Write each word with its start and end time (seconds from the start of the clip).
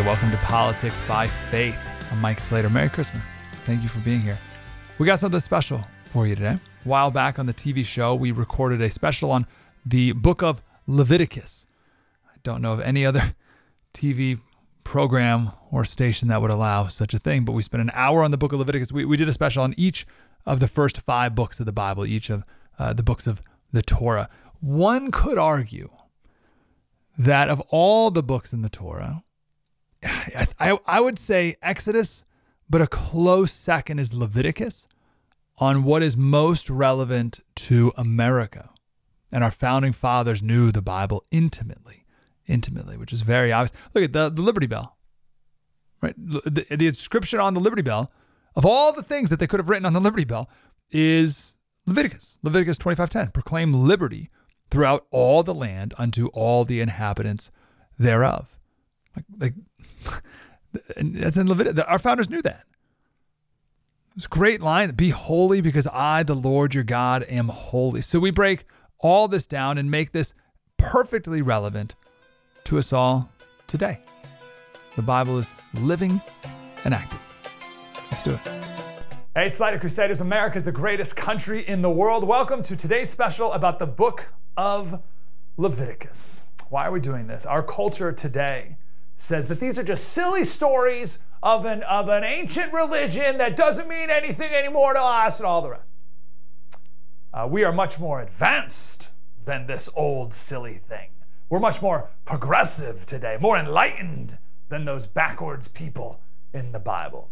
Hey, 0.00 0.06
welcome 0.06 0.30
to 0.30 0.38
Politics 0.38 0.98
by 1.06 1.28
Faith. 1.50 1.76
I'm 2.10 2.22
Mike 2.22 2.40
Slater. 2.40 2.70
Merry 2.70 2.88
Christmas. 2.88 3.22
Thank 3.66 3.82
you 3.82 3.88
for 3.90 3.98
being 3.98 4.22
here. 4.22 4.38
We 4.96 5.04
got 5.04 5.20
something 5.20 5.40
special 5.40 5.84
for 6.06 6.26
you 6.26 6.34
today. 6.34 6.54
A 6.54 6.88
while 6.88 7.10
back 7.10 7.38
on 7.38 7.44
the 7.44 7.52
TV 7.52 7.84
show, 7.84 8.14
we 8.14 8.30
recorded 8.30 8.80
a 8.80 8.88
special 8.88 9.30
on 9.30 9.46
the 9.84 10.12
book 10.12 10.42
of 10.42 10.62
Leviticus. 10.86 11.66
I 12.26 12.38
don't 12.42 12.62
know 12.62 12.72
of 12.72 12.80
any 12.80 13.04
other 13.04 13.34
TV 13.94 14.40
program 14.84 15.50
or 15.70 15.84
station 15.84 16.28
that 16.28 16.40
would 16.40 16.50
allow 16.50 16.86
such 16.86 17.12
a 17.12 17.18
thing, 17.18 17.44
but 17.44 17.52
we 17.52 17.62
spent 17.62 17.82
an 17.82 17.90
hour 17.92 18.24
on 18.24 18.30
the 18.30 18.38
book 18.38 18.54
of 18.54 18.58
Leviticus. 18.58 18.90
We, 18.90 19.04
we 19.04 19.18
did 19.18 19.28
a 19.28 19.34
special 19.34 19.62
on 19.62 19.74
each 19.76 20.06
of 20.46 20.60
the 20.60 20.68
first 20.68 20.98
five 21.02 21.34
books 21.34 21.60
of 21.60 21.66
the 21.66 21.72
Bible, 21.72 22.06
each 22.06 22.30
of 22.30 22.44
uh, 22.78 22.94
the 22.94 23.02
books 23.02 23.26
of 23.26 23.42
the 23.70 23.82
Torah. 23.82 24.30
One 24.60 25.10
could 25.10 25.36
argue 25.36 25.90
that 27.18 27.50
of 27.50 27.60
all 27.68 28.10
the 28.10 28.22
books 28.22 28.54
in 28.54 28.62
the 28.62 28.70
Torah, 28.70 29.24
I, 30.04 30.78
I 30.86 31.00
would 31.00 31.18
say 31.18 31.56
Exodus, 31.62 32.24
but 32.68 32.80
a 32.80 32.86
close 32.86 33.52
second 33.52 33.98
is 33.98 34.14
Leviticus 34.14 34.88
on 35.58 35.84
what 35.84 36.02
is 36.02 36.16
most 36.16 36.70
relevant 36.70 37.40
to 37.54 37.92
America. 37.96 38.70
And 39.30 39.44
our 39.44 39.50
founding 39.50 39.92
fathers 39.92 40.42
knew 40.42 40.72
the 40.72 40.82
Bible 40.82 41.24
intimately, 41.30 42.04
intimately, 42.46 42.96
which 42.96 43.12
is 43.12 43.20
very 43.20 43.52
obvious. 43.52 43.72
Look 43.94 44.04
at 44.04 44.12
the, 44.12 44.28
the 44.30 44.42
Liberty 44.42 44.66
Bell, 44.66 44.96
right? 46.00 46.14
The, 46.16 46.66
the 46.70 46.86
inscription 46.86 47.38
on 47.38 47.54
the 47.54 47.60
Liberty 47.60 47.82
Bell, 47.82 48.10
of 48.56 48.66
all 48.66 48.92
the 48.92 49.02
things 49.02 49.30
that 49.30 49.38
they 49.38 49.46
could 49.46 49.60
have 49.60 49.68
written 49.68 49.86
on 49.86 49.92
the 49.92 50.00
Liberty 50.00 50.24
Bell, 50.24 50.48
is 50.90 51.56
Leviticus, 51.86 52.38
Leviticus 52.42 52.78
25:10, 52.78 53.32
proclaim 53.32 53.72
liberty 53.72 54.30
throughout 54.70 55.06
all 55.10 55.42
the 55.42 55.54
land 55.54 55.94
unto 55.98 56.26
all 56.28 56.64
the 56.64 56.80
inhabitants 56.80 57.50
thereof. 57.98 58.58
Like, 59.14 59.24
like 59.38 59.54
that's 60.96 61.36
in 61.36 61.48
Leviticus. 61.48 61.84
Our 61.84 61.98
founders 61.98 62.30
knew 62.30 62.42
that. 62.42 62.64
It's 64.16 64.26
a 64.26 64.28
great 64.28 64.60
line. 64.60 64.90
Be 64.92 65.10
holy 65.10 65.60
because 65.60 65.86
I, 65.86 66.22
the 66.22 66.34
Lord 66.34 66.74
your 66.74 66.84
God, 66.84 67.22
am 67.28 67.48
holy. 67.48 68.00
So 68.00 68.18
we 68.18 68.30
break 68.30 68.64
all 68.98 69.28
this 69.28 69.46
down 69.46 69.78
and 69.78 69.90
make 69.90 70.12
this 70.12 70.34
perfectly 70.76 71.42
relevant 71.42 71.94
to 72.64 72.78
us 72.78 72.92
all 72.92 73.30
today. 73.66 74.00
The 74.96 75.02
Bible 75.02 75.38
is 75.38 75.50
living 75.74 76.20
and 76.84 76.92
active. 76.92 77.20
Let's 78.10 78.22
do 78.22 78.32
it. 78.32 78.40
Hey, 79.34 79.48
Slider 79.48 79.78
Crusaders, 79.78 80.20
America 80.20 80.58
is 80.58 80.64
the 80.64 80.72
greatest 80.72 81.14
country 81.14 81.66
in 81.66 81.82
the 81.82 81.90
world. 81.90 82.24
Welcome 82.24 82.64
to 82.64 82.74
today's 82.74 83.08
special 83.08 83.52
about 83.52 83.78
the 83.78 83.86
book 83.86 84.32
of 84.56 85.00
Leviticus. 85.56 86.44
Why 86.68 86.86
are 86.86 86.90
we 86.90 87.00
doing 87.00 87.28
this? 87.28 87.46
Our 87.46 87.62
culture 87.62 88.10
today 88.10 88.76
says 89.20 89.48
that 89.48 89.60
these 89.60 89.78
are 89.78 89.82
just 89.82 90.04
silly 90.04 90.44
stories 90.44 91.18
of 91.42 91.66
an, 91.66 91.82
of 91.82 92.08
an 92.08 92.24
ancient 92.24 92.72
religion 92.72 93.36
that 93.38 93.54
doesn't 93.54 93.88
mean 93.88 94.08
anything 94.08 94.52
anymore 94.52 94.94
to 94.94 95.00
us 95.00 95.38
and 95.38 95.46
all 95.46 95.60
the 95.60 95.70
rest. 95.70 95.92
Uh, 97.32 97.46
we 97.48 97.62
are 97.62 97.72
much 97.72 97.98
more 97.98 98.20
advanced 98.20 99.12
than 99.44 99.66
this 99.66 99.90
old 99.94 100.32
silly 100.32 100.74
thing. 100.74 101.10
We're 101.50 101.60
much 101.60 101.82
more 101.82 102.08
progressive 102.24 103.04
today, 103.04 103.36
more 103.40 103.58
enlightened 103.58 104.38
than 104.70 104.84
those 104.86 105.06
backwards 105.06 105.68
people 105.68 106.20
in 106.54 106.72
the 106.72 106.78
Bible. 106.78 107.30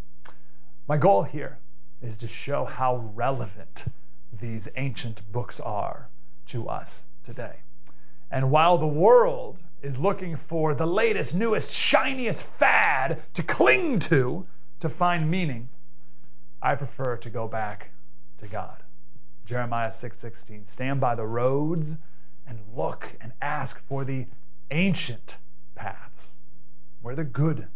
My 0.86 0.98
goal 0.98 1.22
here 1.22 1.58
is 2.02 2.16
to 2.18 2.28
show 2.28 2.64
how 2.64 3.10
relevant 3.14 3.86
these 4.32 4.68
ancient 4.76 5.22
books 5.32 5.58
are 5.58 6.08
to 6.46 6.68
us 6.68 7.06
today. 7.22 7.60
And 8.30 8.50
while 8.50 8.78
the 8.78 8.86
world 8.86 9.62
is 9.80 9.98
looking 9.98 10.36
for 10.36 10.74
the 10.74 10.86
latest, 10.86 11.34
newest, 11.34 11.70
shiniest 11.70 12.42
fad 12.42 13.22
to 13.32 13.42
cling 13.42 13.98
to 14.00 14.46
to 14.80 14.88
find 14.88 15.30
meaning, 15.30 15.70
I 16.60 16.74
prefer 16.74 17.16
to 17.16 17.30
go 17.30 17.48
back 17.48 17.90
to 18.38 18.46
God. 18.46 18.82
Jeremiah 19.44 19.90
6:16. 19.90 20.64
Stand 20.64 21.00
by 21.00 21.14
the 21.14 21.26
roads 21.26 21.96
and 22.46 22.58
look 22.74 23.16
and 23.20 23.32
ask 23.40 23.78
for 23.78 24.04
the 24.04 24.26
ancient 24.70 25.38
paths, 25.74 26.40
where 27.00 27.14
the 27.14 27.24
good 27.24 27.68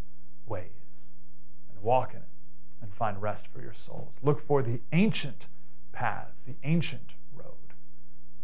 way 0.47 0.73
is, 0.93 1.15
and 1.71 1.83
walk 1.83 2.11
in 2.13 2.19
it 2.19 2.29
and 2.83 2.93
find 2.93 3.23
rest 3.23 3.47
for 3.47 3.63
your 3.63 3.73
souls. 3.73 4.19
Look 4.23 4.39
for 4.39 4.63
the 4.63 4.81
ancient 4.93 5.49
paths, 5.93 6.43
the 6.43 6.57
ancient. 6.63 7.15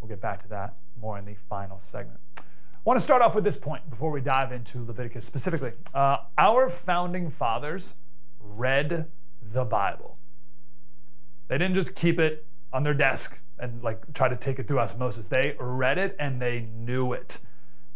We'll 0.00 0.09
get 0.09 0.20
back 0.20 0.41
to 0.41 0.48
that 0.48 0.75
more 1.00 1.19
in 1.19 1.25
the 1.25 1.34
final 1.34 1.78
segment. 1.78 2.20
I 2.36 2.42
want 2.84 2.98
to 2.98 3.03
start 3.03 3.22
off 3.22 3.34
with 3.34 3.44
this 3.44 3.56
point 3.56 3.88
before 3.91 4.10
we 4.10 4.20
dive 4.20 4.53
into 4.53 4.84
Leviticus 4.84 5.25
specifically. 5.25 5.72
Uh, 5.92 6.19
our 6.36 6.69
founding 6.69 7.28
fathers 7.28 7.94
read 8.41 9.09
the 9.53 9.64
Bible. 9.64 10.16
They 11.48 11.59
didn't 11.59 11.75
just 11.75 11.94
keep 11.94 12.19
it 12.20 12.47
on 12.72 12.82
their 12.82 12.94
desk 12.94 13.41
and 13.59 13.82
like 13.82 14.12
try 14.14 14.28
to 14.28 14.36
take 14.36 14.59
it 14.59 14.69
through 14.69 14.78
osmosis. 14.78 15.26
They 15.26 15.56
read 15.59 15.98
it 15.98 16.16
and 16.19 16.41
they 16.41 16.69
knew 16.75 17.12
it. 17.12 17.41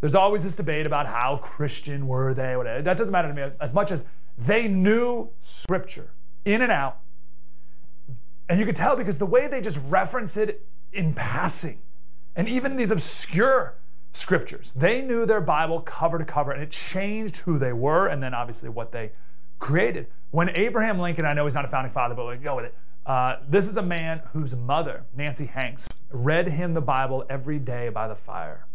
There's 0.00 0.14
always 0.14 0.42
this 0.42 0.56
debate 0.56 0.86
about 0.86 1.06
how 1.06 1.36
Christian 1.36 2.08
were 2.08 2.34
they. 2.34 2.56
Whatever. 2.56 2.82
That 2.82 2.96
doesn't 2.96 3.12
matter 3.12 3.28
to 3.28 3.34
me 3.34 3.52
as 3.60 3.72
much 3.72 3.92
as 3.92 4.04
they 4.36 4.66
knew 4.66 5.30
Scripture 5.38 6.10
in 6.44 6.62
and 6.62 6.72
out. 6.72 6.98
And 8.48 8.58
you 8.58 8.66
could 8.66 8.76
tell 8.76 8.96
because 8.96 9.18
the 9.18 9.26
way 9.26 9.46
they 9.46 9.60
just 9.60 9.78
reference 9.88 10.36
it 10.36 10.66
in 10.92 11.14
passing 11.14 11.78
and 12.36 12.48
even 12.48 12.76
these 12.76 12.90
obscure 12.90 13.76
scriptures. 14.12 14.72
They 14.76 15.02
knew 15.02 15.26
their 15.26 15.40
Bible 15.40 15.80
cover 15.80 16.18
to 16.18 16.24
cover, 16.24 16.52
and 16.52 16.62
it 16.62 16.70
changed 16.70 17.38
who 17.38 17.58
they 17.58 17.72
were, 17.72 18.06
and 18.08 18.22
then 18.22 18.34
obviously 18.34 18.68
what 18.68 18.92
they 18.92 19.12
created. 19.58 20.06
When 20.30 20.50
Abraham 20.50 20.98
Lincoln, 20.98 21.24
I 21.24 21.34
know 21.34 21.44
he's 21.44 21.54
not 21.54 21.64
a 21.64 21.68
founding 21.68 21.92
father, 21.92 22.14
but 22.14 22.26
we 22.26 22.36
go 22.36 22.56
with 22.56 22.66
it. 22.66 22.74
Uh, 23.04 23.36
this 23.48 23.66
is 23.66 23.76
a 23.76 23.82
man 23.82 24.22
whose 24.32 24.54
mother, 24.54 25.04
Nancy 25.14 25.46
Hanks, 25.46 25.88
read 26.10 26.48
him 26.48 26.74
the 26.74 26.80
Bible 26.80 27.24
every 27.28 27.58
day 27.58 27.88
by 27.88 28.06
the 28.06 28.14
fire. 28.14 28.66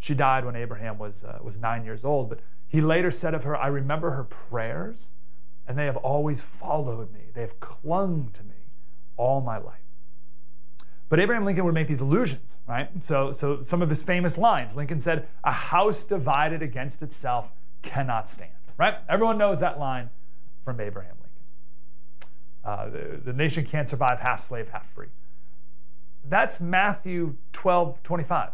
She 0.00 0.14
died 0.14 0.44
when 0.44 0.56
Abraham 0.56 0.98
was, 0.98 1.24
uh, 1.24 1.38
was 1.42 1.58
nine 1.58 1.84
years 1.84 2.04
old, 2.04 2.28
but 2.28 2.40
he 2.66 2.80
later 2.80 3.10
said 3.10 3.34
of 3.34 3.44
her, 3.44 3.56
I 3.56 3.68
remember 3.68 4.10
her 4.10 4.24
prayers, 4.24 5.12
and 5.66 5.78
they 5.78 5.86
have 5.86 5.96
always 5.96 6.42
followed 6.42 7.12
me. 7.12 7.30
They 7.34 7.40
have 7.40 7.60
clung 7.60 8.30
to 8.32 8.42
me 8.44 8.54
all 9.16 9.40
my 9.40 9.58
life. 9.58 9.87
But 11.08 11.20
Abraham 11.20 11.44
Lincoln 11.44 11.64
would 11.64 11.74
make 11.74 11.86
these 11.86 12.00
allusions, 12.00 12.58
right? 12.66 13.02
So, 13.02 13.32
so 13.32 13.62
some 13.62 13.80
of 13.80 13.88
his 13.88 14.02
famous 14.02 14.36
lines 14.36 14.76
Lincoln 14.76 15.00
said, 15.00 15.28
A 15.42 15.52
house 15.52 16.04
divided 16.04 16.62
against 16.62 17.02
itself 17.02 17.52
cannot 17.82 18.28
stand, 18.28 18.52
right? 18.76 18.96
Everyone 19.08 19.38
knows 19.38 19.60
that 19.60 19.78
line 19.78 20.10
from 20.64 20.80
Abraham 20.80 21.14
Lincoln. 21.14 21.28
Uh, 22.64 22.90
the, 22.90 23.20
the 23.24 23.32
nation 23.32 23.64
can't 23.64 23.88
survive 23.88 24.20
half 24.20 24.40
slave, 24.40 24.68
half 24.68 24.86
free. 24.86 25.08
That's 26.24 26.60
Matthew 26.60 27.36
12, 27.52 28.02
25. 28.02 28.50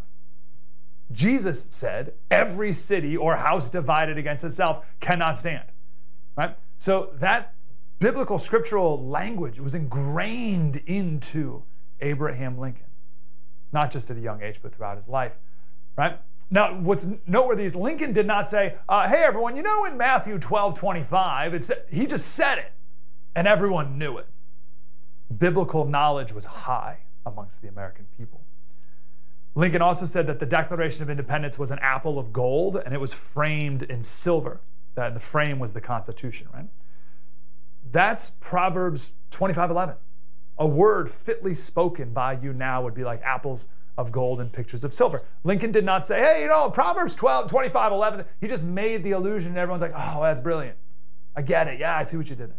Jesus 1.10 1.66
said, 1.70 2.14
Every 2.30 2.72
city 2.72 3.16
or 3.16 3.36
house 3.36 3.68
divided 3.68 4.16
against 4.16 4.44
itself 4.44 4.86
cannot 5.00 5.36
stand, 5.36 5.64
right? 6.36 6.56
So 6.78 7.10
that 7.14 7.54
biblical 7.98 8.38
scriptural 8.38 9.04
language 9.04 9.58
was 9.58 9.74
ingrained 9.74 10.76
into 10.86 11.64
Abraham 12.00 12.58
Lincoln, 12.58 12.86
not 13.72 13.90
just 13.90 14.10
at 14.10 14.16
a 14.16 14.20
young 14.20 14.42
age, 14.42 14.60
but 14.62 14.74
throughout 14.74 14.96
his 14.96 15.08
life, 15.08 15.38
right? 15.96 16.20
Now, 16.50 16.78
what's 16.78 17.08
noteworthy 17.26 17.64
is 17.64 17.74
Lincoln 17.74 18.12
did 18.12 18.26
not 18.26 18.48
say, 18.48 18.76
uh, 18.88 19.08
hey, 19.08 19.22
everyone, 19.22 19.56
you 19.56 19.62
know 19.62 19.84
in 19.84 19.96
Matthew 19.96 20.38
12 20.38 20.74
25, 20.74 21.54
it's, 21.54 21.70
he 21.90 22.06
just 22.06 22.34
said 22.34 22.58
it, 22.58 22.72
and 23.34 23.48
everyone 23.48 23.98
knew 23.98 24.18
it. 24.18 24.28
Biblical 25.36 25.84
knowledge 25.84 26.32
was 26.32 26.46
high 26.46 26.98
amongst 27.24 27.62
the 27.62 27.68
American 27.68 28.06
people. 28.16 28.42
Lincoln 29.54 29.82
also 29.82 30.04
said 30.04 30.26
that 30.26 30.40
the 30.40 30.46
Declaration 30.46 31.02
of 31.02 31.10
Independence 31.10 31.58
was 31.58 31.70
an 31.70 31.78
apple 31.80 32.18
of 32.18 32.32
gold 32.32 32.76
and 32.76 32.92
it 32.92 33.00
was 33.00 33.14
framed 33.14 33.84
in 33.84 34.02
silver. 34.02 34.60
That 34.96 35.14
the 35.14 35.20
frame 35.20 35.58
was 35.58 35.72
the 35.72 35.80
Constitution, 35.80 36.48
right? 36.52 36.68
That's 37.90 38.30
Proverbs 38.40 39.12
25 39.30 39.70
11 39.70 39.96
a 40.58 40.66
word 40.66 41.10
fitly 41.10 41.54
spoken 41.54 42.12
by 42.12 42.34
you 42.34 42.52
now 42.52 42.82
would 42.82 42.94
be 42.94 43.04
like 43.04 43.20
apples 43.22 43.68
of 43.96 44.10
gold 44.10 44.40
and 44.40 44.52
pictures 44.52 44.84
of 44.84 44.92
silver. 44.92 45.22
Lincoln 45.44 45.70
did 45.70 45.84
not 45.84 46.04
say, 46.04 46.18
hey, 46.18 46.42
you 46.42 46.48
know, 46.48 46.68
Proverbs 46.70 47.14
12, 47.14 47.48
25, 47.48 47.92
11. 47.92 48.24
He 48.40 48.46
just 48.46 48.64
made 48.64 49.04
the 49.04 49.12
illusion, 49.12 49.50
and 49.50 49.58
everyone's 49.58 49.82
like, 49.82 49.92
oh, 49.94 50.22
that's 50.22 50.40
brilliant. 50.40 50.76
I 51.36 51.42
get 51.42 51.68
it. 51.68 51.78
Yeah, 51.78 51.96
I 51.96 52.02
see 52.02 52.16
what 52.16 52.28
you 52.28 52.36
did 52.36 52.50
there. 52.50 52.58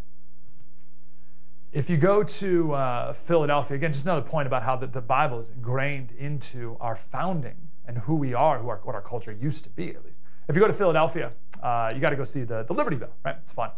If 1.71 1.89
you 1.89 1.97
go 1.97 2.24
to 2.24 2.74
uh, 2.74 3.13
Philadelphia, 3.13 3.75
again, 3.75 3.92
just 3.92 4.06
another 4.06 4.21
point 4.21 4.48
about 4.48 4.63
how 4.63 4.77
the, 4.77 4.88
the 4.88 5.01
Bible 5.01 5.39
is 5.39 5.50
ingrained 5.50 6.13
into 6.13 6.77
our 6.80 6.95
founding 6.95 7.56
and 7.86 7.98
who 7.98 8.15
we 8.15 8.33
are, 8.33 8.59
who 8.59 8.69
our, 8.69 8.77
what 8.83 8.95
our 8.95 9.01
culture 9.01 9.33
used 9.33 9.65
to 9.65 9.69
be, 9.71 9.89
at 9.89 10.06
least. 10.06 10.21
If 10.48 10.56
you 10.56 10.62
go 10.62 10.68
to 10.68 10.74
Philadelphia, 10.74 11.33
uh, 11.62 11.91
you 11.94 12.00
got 12.00 12.12
to 12.12 12.15
go 12.15 12.24
see 12.24 12.44
the, 12.44 12.63
the 12.63 12.74
Liberty 12.74 12.95
Bell, 12.95 13.13
right? 13.25 13.36
It's 13.41 13.51
fun. 13.51 13.71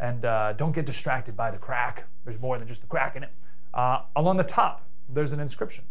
And 0.00 0.24
uh, 0.24 0.52
don't 0.52 0.72
get 0.72 0.84
distracted 0.84 1.36
by 1.36 1.50
the 1.50 1.58
crack. 1.58 2.04
There's 2.24 2.38
more 2.38 2.58
than 2.58 2.68
just 2.68 2.82
the 2.82 2.86
crack 2.86 3.16
in 3.16 3.22
it. 3.22 3.30
Uh, 3.74 4.02
along 4.16 4.36
the 4.36 4.44
top, 4.44 4.84
there's 5.08 5.32
an 5.32 5.40
inscription. 5.40 5.84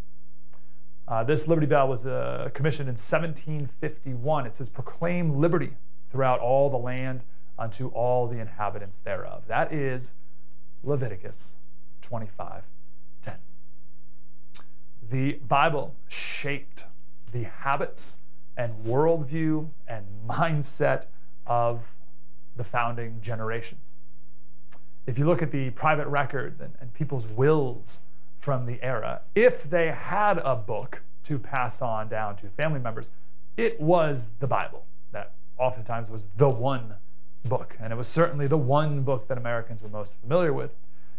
Uh, 1.06 1.24
this 1.24 1.48
Liberty 1.48 1.66
Bell 1.66 1.88
was 1.88 2.06
uh, 2.06 2.50
commissioned 2.52 2.88
in 2.88 2.92
1751. 2.92 4.46
It 4.46 4.56
says, 4.56 4.68
Proclaim 4.68 5.38
liberty 5.38 5.76
throughout 6.10 6.40
all 6.40 6.68
the 6.68 6.76
land 6.76 7.24
unto 7.58 7.88
all 7.88 8.26
the 8.26 8.38
inhabitants 8.38 9.00
thereof. 9.00 9.44
That 9.48 9.72
is 9.72 10.14
Leviticus 10.82 11.56
25 12.02 12.64
10. 13.22 13.34
The 15.08 15.32
Bible 15.46 15.94
shaped 16.08 16.84
the 17.32 17.44
habits 17.44 18.18
and 18.56 18.84
worldview 18.84 19.70
and 19.86 20.06
mindset 20.28 21.06
of 21.46 21.92
the 22.56 22.64
founding 22.64 23.20
generations. 23.20 23.97
If 25.08 25.18
you 25.18 25.24
look 25.24 25.40
at 25.40 25.50
the 25.50 25.70
private 25.70 26.06
records 26.06 26.60
and, 26.60 26.74
and 26.82 26.92
people's 26.92 27.26
wills 27.26 28.02
from 28.40 28.66
the 28.66 28.78
era, 28.82 29.22
if 29.34 29.62
they 29.62 29.90
had 29.90 30.36
a 30.44 30.54
book 30.54 31.00
to 31.24 31.38
pass 31.38 31.80
on 31.80 32.10
down 32.10 32.36
to 32.36 32.50
family 32.50 32.78
members, 32.78 33.08
it 33.56 33.80
was 33.80 34.28
the 34.38 34.46
Bible 34.46 34.84
that 35.12 35.32
oftentimes 35.56 36.10
was 36.10 36.26
the 36.36 36.50
one 36.50 36.92
book. 37.42 37.74
And 37.80 37.90
it 37.90 37.96
was 37.96 38.06
certainly 38.06 38.48
the 38.48 38.58
one 38.58 39.02
book 39.02 39.28
that 39.28 39.38
Americans 39.38 39.82
were 39.82 39.88
most 39.88 40.20
familiar 40.20 40.52
with. 40.52 40.74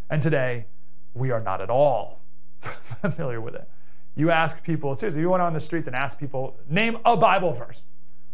And 0.08 0.22
today, 0.22 0.66
we 1.12 1.32
are 1.32 1.40
not 1.40 1.60
at 1.60 1.68
all 1.68 2.20
familiar 2.60 3.40
with 3.40 3.56
it. 3.56 3.68
You 4.14 4.30
ask 4.30 4.62
people, 4.62 4.94
seriously, 4.94 5.22
you 5.22 5.30
went 5.30 5.42
on 5.42 5.52
the 5.52 5.58
streets 5.58 5.88
and 5.88 5.96
asked 5.96 6.20
people, 6.20 6.56
name 6.68 6.98
a 7.04 7.16
Bible 7.16 7.52
verse. 7.52 7.82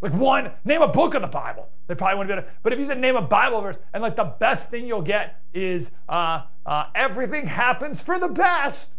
Like 0.07 0.21
one, 0.21 0.53
name 0.65 0.83
a 0.83 0.87
book 0.87 1.15
of 1.15 1.23
the 1.23 1.27
Bible. 1.27 1.69
They 1.89 1.97
probably 1.97 2.19
wouldn't 2.19 2.29
be 2.29 2.41
able 2.41 2.49
to. 2.49 2.59
But 2.63 2.73
if 2.73 2.79
you 2.79 2.87
said 2.87 3.01
name 3.01 3.17
a 3.17 3.23
Bible 3.23 3.61
verse, 3.61 3.81
and 3.93 4.01
like 4.01 4.15
the 4.15 4.37
best 4.39 4.71
thing 4.71 4.87
you'll 4.87 5.03
get 5.03 5.43
is 5.53 5.91
uh, 6.09 6.43
uh, 6.65 6.85
everything 6.95 7.49
happens 7.49 8.01
for 8.01 8.17
the 8.17 8.29
best. 8.29 8.93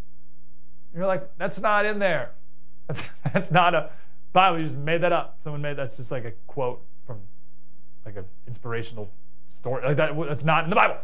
You're 0.94 1.06
like, 1.06 1.38
that's 1.38 1.62
not 1.62 1.86
in 1.86 2.00
there. 2.00 2.32
That's, 2.88 3.10
that's 3.34 3.52
not 3.52 3.74
a 3.74 3.90
Bible. 4.34 4.58
You 4.58 4.66
just 4.66 4.76
made 4.76 5.00
that 5.00 5.14
up. 5.14 5.38
Someone 5.40 5.62
made 5.62 5.78
that's 5.78 5.96
just 5.96 6.12
like 6.12 6.26
a 6.26 6.32
quote 6.46 6.84
from 7.06 7.22
like 8.06 8.18
an 8.18 8.26
inspirational 8.46 9.10
story. 9.48 9.86
Like 9.86 9.96
that, 9.96 10.14
that's 10.28 10.44
not 10.44 10.66
in 10.66 10.70
the 10.70 10.76
Bible. 10.76 10.98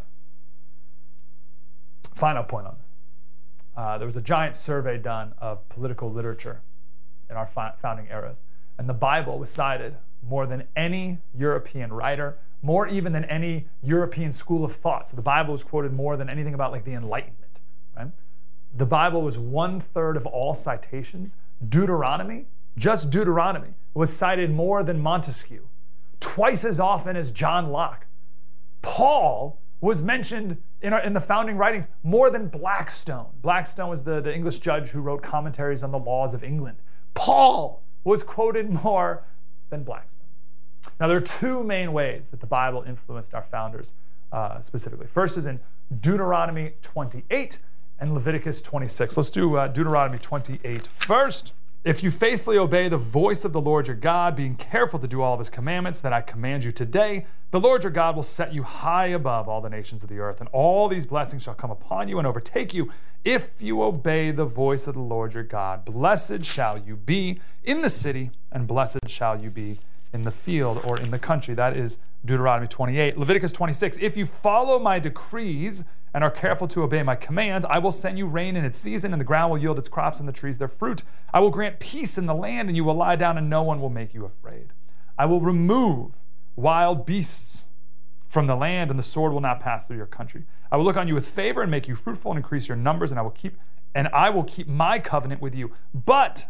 Final 2.14 2.44
point 2.44 2.68
on 2.68 2.76
this. 2.78 2.90
Uh, 3.78 3.98
there 3.98 4.06
was 4.06 4.18
a 4.18 4.22
giant 4.22 4.58
survey 4.58 4.98
done 4.98 5.34
of 5.38 5.70
political 5.70 6.12
literature 6.12 6.60
in 7.30 7.38
our 7.38 7.46
founding 7.46 8.08
eras, 8.12 8.44
and 8.78 8.90
the 8.90 8.94
Bible 8.94 9.40
was 9.40 9.50
cited 9.50 9.96
more 10.22 10.46
than 10.46 10.64
any 10.76 11.20
European 11.34 11.92
writer, 11.92 12.38
more 12.62 12.88
even 12.88 13.12
than 13.12 13.26
any 13.26 13.68
European 13.82 14.32
school 14.32 14.64
of 14.64 14.74
thought. 14.74 15.10
So 15.10 15.16
the 15.16 15.22
Bible 15.22 15.52
was 15.52 15.64
quoted 15.64 15.94
more 15.94 16.16
than 16.18 16.30
anything 16.30 16.54
about 16.54 16.72
like 16.72 16.86
the 16.86 16.94
Enlightenment, 16.94 17.62
right? 17.96 18.12
The 18.76 18.86
Bible 18.86 19.22
was 19.22 19.38
one 19.38 19.80
third 19.80 20.18
of 20.18 20.26
all 20.26 20.54
citations. 20.54 21.36
Deuteronomy, 21.68 22.46
just 22.78 23.10
Deuteronomy, 23.10 23.74
was 23.94 24.12
cited 24.12 24.52
more 24.52 24.82
than 24.82 25.00
Montesquieu, 25.00 25.68
twice 26.20 26.64
as 26.64 26.80
often 26.80 27.16
as 27.16 27.30
John 27.32 27.70
Locke. 27.70 28.08
Paul 28.82 29.60
was 29.82 30.02
mentioned 30.02 30.58
in, 30.82 30.94
our, 30.94 31.02
in 31.02 31.14
the 31.14 31.20
founding 31.20 31.58
writings 31.58 31.90
more 32.04 32.30
than 32.30 32.48
Blackstone. 32.48 33.28
Blackstone 33.42 33.90
was 33.90 34.04
the, 34.04 34.22
the 34.22 34.34
English 34.34 34.60
judge 34.60 34.90
who 34.90 35.02
wrote 35.02 35.22
commentaries 35.22 35.84
on 35.84 35.92
the 35.92 36.00
laws 36.00 36.34
of 36.34 36.44
England. 36.44 36.78
Paul 37.14 37.83
was 38.04 38.24
quoted 38.24 38.70
more 38.84 39.24
than 39.70 39.84
Blackstone. 39.84 40.20
Now, 41.00 41.08
there 41.08 41.18
are 41.18 41.22
two 41.22 41.64
main 41.64 41.94
ways 41.94 42.30
that 42.30 42.42
the 42.42 42.48
Bible 42.48 42.84
influenced 42.84 43.34
our 43.34 43.44
founders 43.44 43.94
uh, 44.32 44.60
specifically. 44.60 45.08
First 45.08 45.38
is 45.38 45.46
in 45.46 45.60
Deuteronomy 46.02 46.74
28 46.82 47.60
and 48.00 48.14
Leviticus 48.14 48.62
26. 48.62 49.16
Let's 49.16 49.30
do 49.30 49.56
uh, 49.56 49.68
Deuteronomy 49.68 50.18
28 50.18 50.88
first. 50.88 51.54
If 51.84 52.02
you 52.02 52.12
faithfully 52.12 52.58
obey 52.58 52.88
the 52.88 52.96
voice 52.96 53.44
of 53.44 53.52
the 53.52 53.60
Lord 53.60 53.88
your 53.88 53.98
God, 53.98 54.38
being 54.38 54.56
careful 54.56 55.00
to 55.00 55.08
do 55.08 55.22
all 55.22 55.34
of 55.34 55.40
his 55.40 55.50
commandments 55.50 56.00
that 56.00 56.14
I 56.14 56.22
command 56.22 56.64
you 56.64 56.72
today, 56.72 57.26
the 57.52 57.60
Lord 57.60 57.84
your 57.84 57.92
God 57.92 58.16
will 58.16 58.24
set 58.24 58.54
you 58.54 58.64
high 58.64 59.08
above 59.08 59.50
all 59.50 59.60
the 59.60 59.70
nations 59.70 60.02
of 60.02 60.10
the 60.10 60.20
earth, 60.20 60.40
and 60.40 60.48
all 60.54 60.88
these 60.88 61.06
blessings 61.06 61.44
shall 61.44 61.56
come 61.56 61.72
upon 61.72 62.08
you 62.08 62.20
and 62.20 62.26
overtake 62.26 62.74
you 62.74 62.90
if 63.26 63.62
you 63.62 63.84
obey 63.84 64.32
the 64.32 64.46
voice 64.46 64.88
of 64.88 64.94
the 64.94 65.02
Lord 65.02 65.34
your 65.34 65.44
God. 65.44 65.84
Blessed 65.84 66.46
shall 66.46 66.78
you 66.78 66.96
be 66.96 67.42
in 67.66 67.82
the 67.82 67.90
city, 67.90 68.32
and 68.50 68.66
blessed 68.66 69.10
shall 69.10 69.38
you 69.38 69.50
be 69.50 69.80
in 70.14 70.22
the 70.22 70.32
field 70.32 70.82
or 70.86 71.00
in 71.00 71.12
the 71.12 71.20
country. 71.20 71.54
That 71.54 71.76
is 71.76 71.98
Deuteronomy 72.24 72.68
28. 72.68 73.18
Leviticus 73.18 73.52
26. 73.52 73.98
If 74.00 74.16
you 74.16 74.26
follow 74.26 74.80
my 74.80 75.00
decrees, 75.00 75.84
and 76.14 76.24
are 76.24 76.32
careful 76.32 76.68
to 76.68 76.84
obey 76.84 77.02
my 77.02 77.16
commands, 77.16 77.66
I 77.66 77.80
will 77.80 77.92
send 77.92 78.18
you 78.18 78.28
rain 78.28 78.56
in 78.56 78.64
its 78.64 78.78
season, 78.78 79.14
and 79.14 79.20
the 79.20 79.26
ground 79.26 79.52
will 79.52 79.58
yield 79.58 79.80
its 79.80 79.90
crops, 79.90 80.20
and 80.20 80.30
the 80.30 80.34
trees 80.34 80.60
their 80.60 80.68
fruit. 80.68 81.04
I 81.34 81.40
will 81.40 81.50
grant 81.50 81.80
peace 81.80 82.18
in 82.18 82.28
the 82.28 82.36
land, 82.36 82.70
and 82.70 82.76
you 82.76 82.84
will 82.84 82.94
lie 82.94 83.16
down, 83.16 83.38
and 83.38 83.50
no 83.50 83.64
one 83.64 83.82
will 83.82 83.90
make 83.90 84.14
you 84.14 84.24
afraid. 84.24 84.74
I 85.18 85.26
will 85.26 85.42
remove 85.42 86.20
wild 86.56 87.06
beasts 87.06 87.68
from 88.30 88.46
the 88.46 88.56
land, 88.56 88.92
and 88.92 89.00
the 89.00 89.04
sword 89.04 89.34
will 89.34 89.42
not 89.42 89.60
pass 89.60 89.86
through 89.86 89.98
your 89.98 90.06
country. 90.06 90.44
I 90.72 90.78
will 90.78 90.86
look 90.86 90.98
on 90.98 91.08
you 91.08 91.16
with 91.16 91.28
favor 91.28 91.62
and 91.62 91.72
make 91.72 91.88
you 91.88 91.96
fruitful 91.96 92.32
and 92.32 92.38
increase 92.38 92.68
your 92.68 92.78
numbers, 92.78 93.12
and 93.12 93.20
I 93.20 93.24
will 93.24 93.32
keep 93.32 93.58
and 93.96 94.08
I 94.08 94.32
will 94.32 94.44
keep 94.44 94.68
my 94.68 94.98
covenant 94.98 95.40
with 95.40 95.54
you. 95.54 95.72
But 95.94 96.48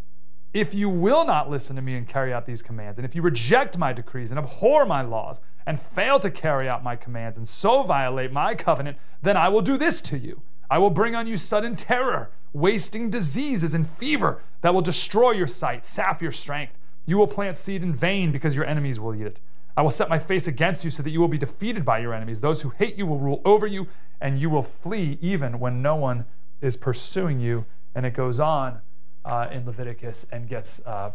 if 0.54 0.76
you 0.76 0.88
will 0.88 1.26
not 1.26 1.50
listen 1.50 1.76
to 1.76 1.82
me 1.82 1.96
and 1.96 2.08
carry 2.08 2.32
out 2.32 2.46
these 2.46 2.62
commands, 2.62 3.00
and 3.00 3.06
if 3.06 3.16
you 3.16 3.22
reject 3.22 3.78
my 3.78 3.92
decrees 3.92 4.32
and 4.32 4.38
abhor 4.38 4.86
my 4.86 5.02
laws, 5.02 5.42
and 5.66 5.80
fail 5.80 6.20
to 6.20 6.30
carry 6.30 6.70
out 6.70 6.84
my 6.84 6.96
commands, 6.96 7.38
and 7.38 7.48
so 7.48 7.82
violate 7.84 8.32
my 8.32 8.54
covenant, 8.54 8.98
then 9.22 9.36
I 9.36 9.50
will 9.50 9.62
do 9.62 9.78
this 9.78 10.02
to 10.04 10.18
you. 10.18 10.42
I 10.70 10.78
will 10.78 10.90
bring 10.90 11.16
on 11.16 11.28
you 11.28 11.38
sudden 11.38 11.76
terror, 11.76 12.32
wasting 12.54 13.10
diseases 13.10 13.74
and 13.74 13.88
fever 13.88 14.42
that 14.62 14.74
will 14.74 14.82
destroy 14.82 15.32
your 15.32 15.48
sight, 15.48 15.86
sap 15.86 16.22
your 16.22 16.32
strength. 16.32 16.78
You 17.06 17.18
will 17.18 17.28
plant 17.28 17.56
seed 17.56 17.84
in 17.84 17.94
vain 17.94 18.32
because 18.32 18.56
your 18.56 18.66
enemies 18.66 19.00
will 19.00 19.16
eat 19.16 19.26
it. 19.26 19.40
I 19.76 19.82
will 19.82 19.92
set 19.92 20.08
my 20.10 20.20
face 20.20 20.48
against 20.48 20.86
you 20.86 20.92
so 20.92 21.02
that 21.02 21.10
you 21.10 21.20
will 21.20 21.28
be 21.28 21.38
defeated 21.38 21.84
by 21.84 21.98
your 21.98 22.14
enemies. 22.14 22.42
Those 22.42 22.62
who 22.62 22.70
hate 22.70 22.96
you 22.96 23.08
will 23.08 23.18
rule 23.18 23.42
over 23.44 23.66
you, 23.66 23.88
and 24.22 24.40
you 24.40 24.50
will 24.50 24.62
flee 24.62 25.18
even 25.20 25.60
when 25.60 25.82
no 25.82 25.96
one 25.96 26.26
is 26.62 26.78
pursuing 26.78 27.40
you. 27.40 27.66
And 27.96 28.06
it 28.06 28.14
goes 28.14 28.40
on 28.40 28.82
uh, 29.26 29.48
in 29.52 29.66
Leviticus 29.66 30.26
and 30.32 30.48
gets 30.48 30.80
uh, 30.86 31.12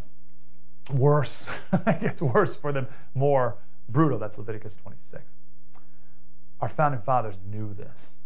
worse. 0.92 1.46
gets 2.00 2.22
worse 2.22 2.56
for 2.56 2.72
them, 2.72 2.86
more 3.14 3.56
brutal. 3.88 4.18
That's 4.18 4.38
Leviticus 4.38 4.76
26. 4.76 5.32
Our 6.60 6.68
founding 6.68 7.00
fathers 7.00 7.38
knew 7.46 7.72
this, 7.72 8.16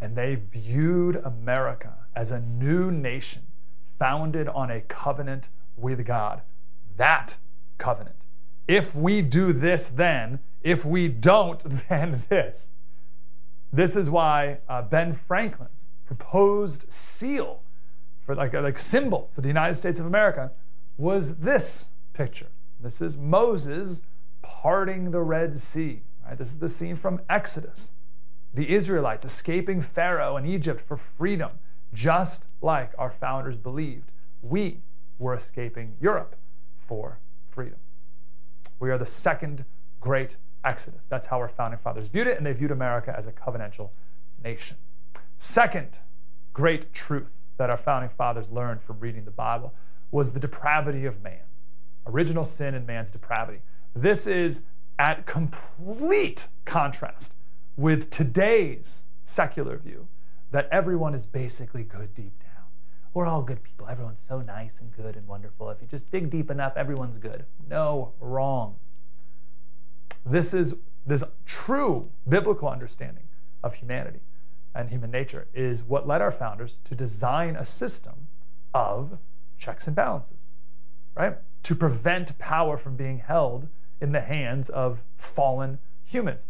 and 0.00 0.16
they 0.16 0.36
viewed 0.36 1.16
America 1.16 1.94
as 2.14 2.30
a 2.30 2.40
new 2.40 2.90
nation 2.90 3.42
founded 3.98 4.48
on 4.48 4.70
a 4.70 4.80
covenant 4.82 5.48
with 5.76 6.04
God. 6.06 6.42
That 6.96 7.38
covenant. 7.78 8.26
If 8.66 8.94
we 8.94 9.22
do 9.22 9.52
this, 9.52 9.88
then, 9.88 10.40
if 10.62 10.84
we 10.84 11.08
don't, 11.08 11.62
then 11.88 12.22
this. 12.28 12.70
This 13.72 13.96
is 13.96 14.08
why 14.08 14.58
uh, 14.68 14.82
Ben 14.82 15.12
Franklin's 15.12 15.90
proposed 16.06 16.90
seal 16.90 17.62
for 18.26 18.34
like 18.34 18.52
a 18.54 18.60
like 18.60 18.76
symbol 18.76 19.30
for 19.32 19.40
the 19.40 19.48
United 19.48 19.74
States 19.74 20.00
of 20.00 20.06
America 20.06 20.50
was 20.98 21.36
this 21.36 21.88
picture. 22.12 22.48
This 22.80 23.00
is 23.00 23.16
Moses 23.16 24.02
parting 24.42 25.12
the 25.12 25.22
Red 25.22 25.54
Sea. 25.54 26.02
Right? 26.26 26.36
This 26.36 26.48
is 26.48 26.58
the 26.58 26.68
scene 26.68 26.96
from 26.96 27.20
Exodus. 27.30 27.92
The 28.52 28.68
Israelites 28.70 29.24
escaping 29.24 29.80
Pharaoh 29.80 30.36
and 30.36 30.46
Egypt 30.46 30.80
for 30.80 30.96
freedom, 30.96 31.52
just 31.92 32.48
like 32.60 32.92
our 32.98 33.10
founders 33.10 33.56
believed. 33.56 34.10
We 34.42 34.82
were 35.18 35.34
escaping 35.34 35.94
Europe 36.00 36.36
for 36.76 37.20
freedom. 37.48 37.78
We 38.80 38.90
are 38.90 38.98
the 38.98 39.06
second 39.06 39.64
great 40.00 40.36
Exodus. 40.64 41.06
That's 41.06 41.28
how 41.28 41.38
our 41.38 41.48
founding 41.48 41.78
fathers 41.78 42.08
viewed 42.08 42.26
it, 42.26 42.36
and 42.38 42.46
they 42.46 42.52
viewed 42.52 42.70
America 42.72 43.14
as 43.16 43.26
a 43.26 43.32
covenantal 43.32 43.90
nation. 44.42 44.76
Second 45.36 46.00
great 46.52 46.92
truth 46.92 47.38
that 47.56 47.70
our 47.70 47.76
founding 47.76 48.10
fathers 48.10 48.50
learned 48.50 48.82
from 48.82 49.00
reading 49.00 49.24
the 49.24 49.30
Bible 49.30 49.74
was 50.10 50.32
the 50.32 50.40
depravity 50.40 51.04
of 51.06 51.22
man, 51.22 51.42
original 52.06 52.44
sin 52.44 52.74
and 52.74 52.86
man's 52.86 53.10
depravity. 53.10 53.60
This 53.94 54.26
is 54.26 54.62
at 54.98 55.26
complete 55.26 56.48
contrast 56.64 57.34
with 57.76 58.10
today's 58.10 59.04
secular 59.22 59.76
view 59.76 60.08
that 60.50 60.68
everyone 60.70 61.14
is 61.14 61.26
basically 61.26 61.82
good 61.82 62.14
deep 62.14 62.38
down. 62.42 62.64
we're 63.12 63.26
all 63.26 63.42
good 63.42 63.62
people. 63.62 63.88
Everyone's 63.88 64.24
so 64.26 64.42
nice 64.42 64.80
and 64.80 64.92
good 64.92 65.16
and 65.16 65.26
wonderful. 65.26 65.70
If 65.70 65.80
you 65.80 65.86
just 65.86 66.10
dig 66.10 66.30
deep 66.30 66.50
enough, 66.50 66.74
everyone's 66.76 67.16
good. 67.16 67.44
No, 67.68 68.12
wrong. 68.20 68.76
This 70.24 70.52
is 70.52 70.74
this 71.06 71.24
true 71.44 72.10
biblical 72.28 72.68
understanding 72.68 73.24
of 73.62 73.74
humanity 73.74 74.20
and 74.76 74.90
human 74.90 75.10
nature 75.10 75.48
is 75.54 75.82
what 75.82 76.06
led 76.06 76.20
our 76.20 76.30
founders 76.30 76.78
to 76.84 76.94
design 76.94 77.56
a 77.56 77.64
system 77.64 78.28
of 78.74 79.18
checks 79.58 79.86
and 79.86 79.96
balances, 79.96 80.52
right? 81.16 81.38
To 81.62 81.74
prevent 81.74 82.38
power 82.38 82.76
from 82.76 82.96
being 82.96 83.18
held 83.18 83.68
in 84.00 84.12
the 84.12 84.20
hands 84.20 84.68
of 84.68 85.02
fallen 85.16 85.78
humans. 86.04 86.46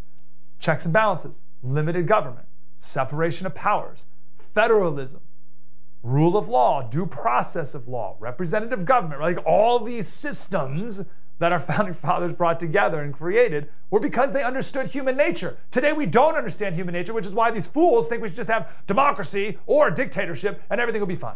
Checks 0.59 0.85
and 0.85 0.93
balances, 0.93 1.41
limited 1.63 2.07
government, 2.07 2.47
separation 2.77 3.47
of 3.47 3.55
powers, 3.55 4.05
federalism, 4.37 5.21
rule 6.03 6.37
of 6.37 6.47
law, 6.47 6.87
due 6.87 7.05
process 7.05 7.73
of 7.73 7.87
law, 7.87 8.15
representative 8.19 8.85
government, 8.85 9.21
like 9.21 9.39
all 9.45 9.79
these 9.79 10.07
systems 10.07 11.05
that 11.39 11.51
our 11.51 11.59
founding 11.71 11.93
fathers 11.93 12.33
brought 12.33 12.59
together 12.59 13.01
and 13.01 13.13
created 13.13 13.69
were 13.89 13.99
because 13.99 14.33
they 14.33 14.43
understood 14.43 14.87
human 14.87 15.15
nature. 15.15 15.57
Today 15.71 15.93
we 15.93 16.05
don't 16.05 16.35
understand 16.35 16.75
human 16.75 16.93
nature, 16.93 17.13
which 17.13 17.25
is 17.25 17.33
why 17.33 17.51
these 17.51 17.67
fools 17.67 18.07
think 18.07 18.21
we 18.21 18.27
should 18.27 18.37
just 18.37 18.49
have 18.49 18.71
democracy 18.85 19.57
or 19.65 19.91
dictatorship 19.91 20.61
and 20.69 20.81
everything 20.81 21.01
will 21.01 21.07
be 21.07 21.15
fine. 21.15 21.35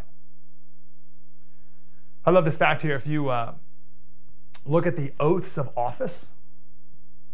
I 2.25 2.31
love 2.31 2.45
this 2.45 2.57
fact 2.57 2.81
here. 2.81 2.95
If 2.95 3.07
you 3.07 3.29
uh, 3.29 3.53
look 4.65 4.85
at 4.85 4.95
the 4.95 5.13
oaths 5.19 5.57
of 5.57 5.69
office 5.75 6.33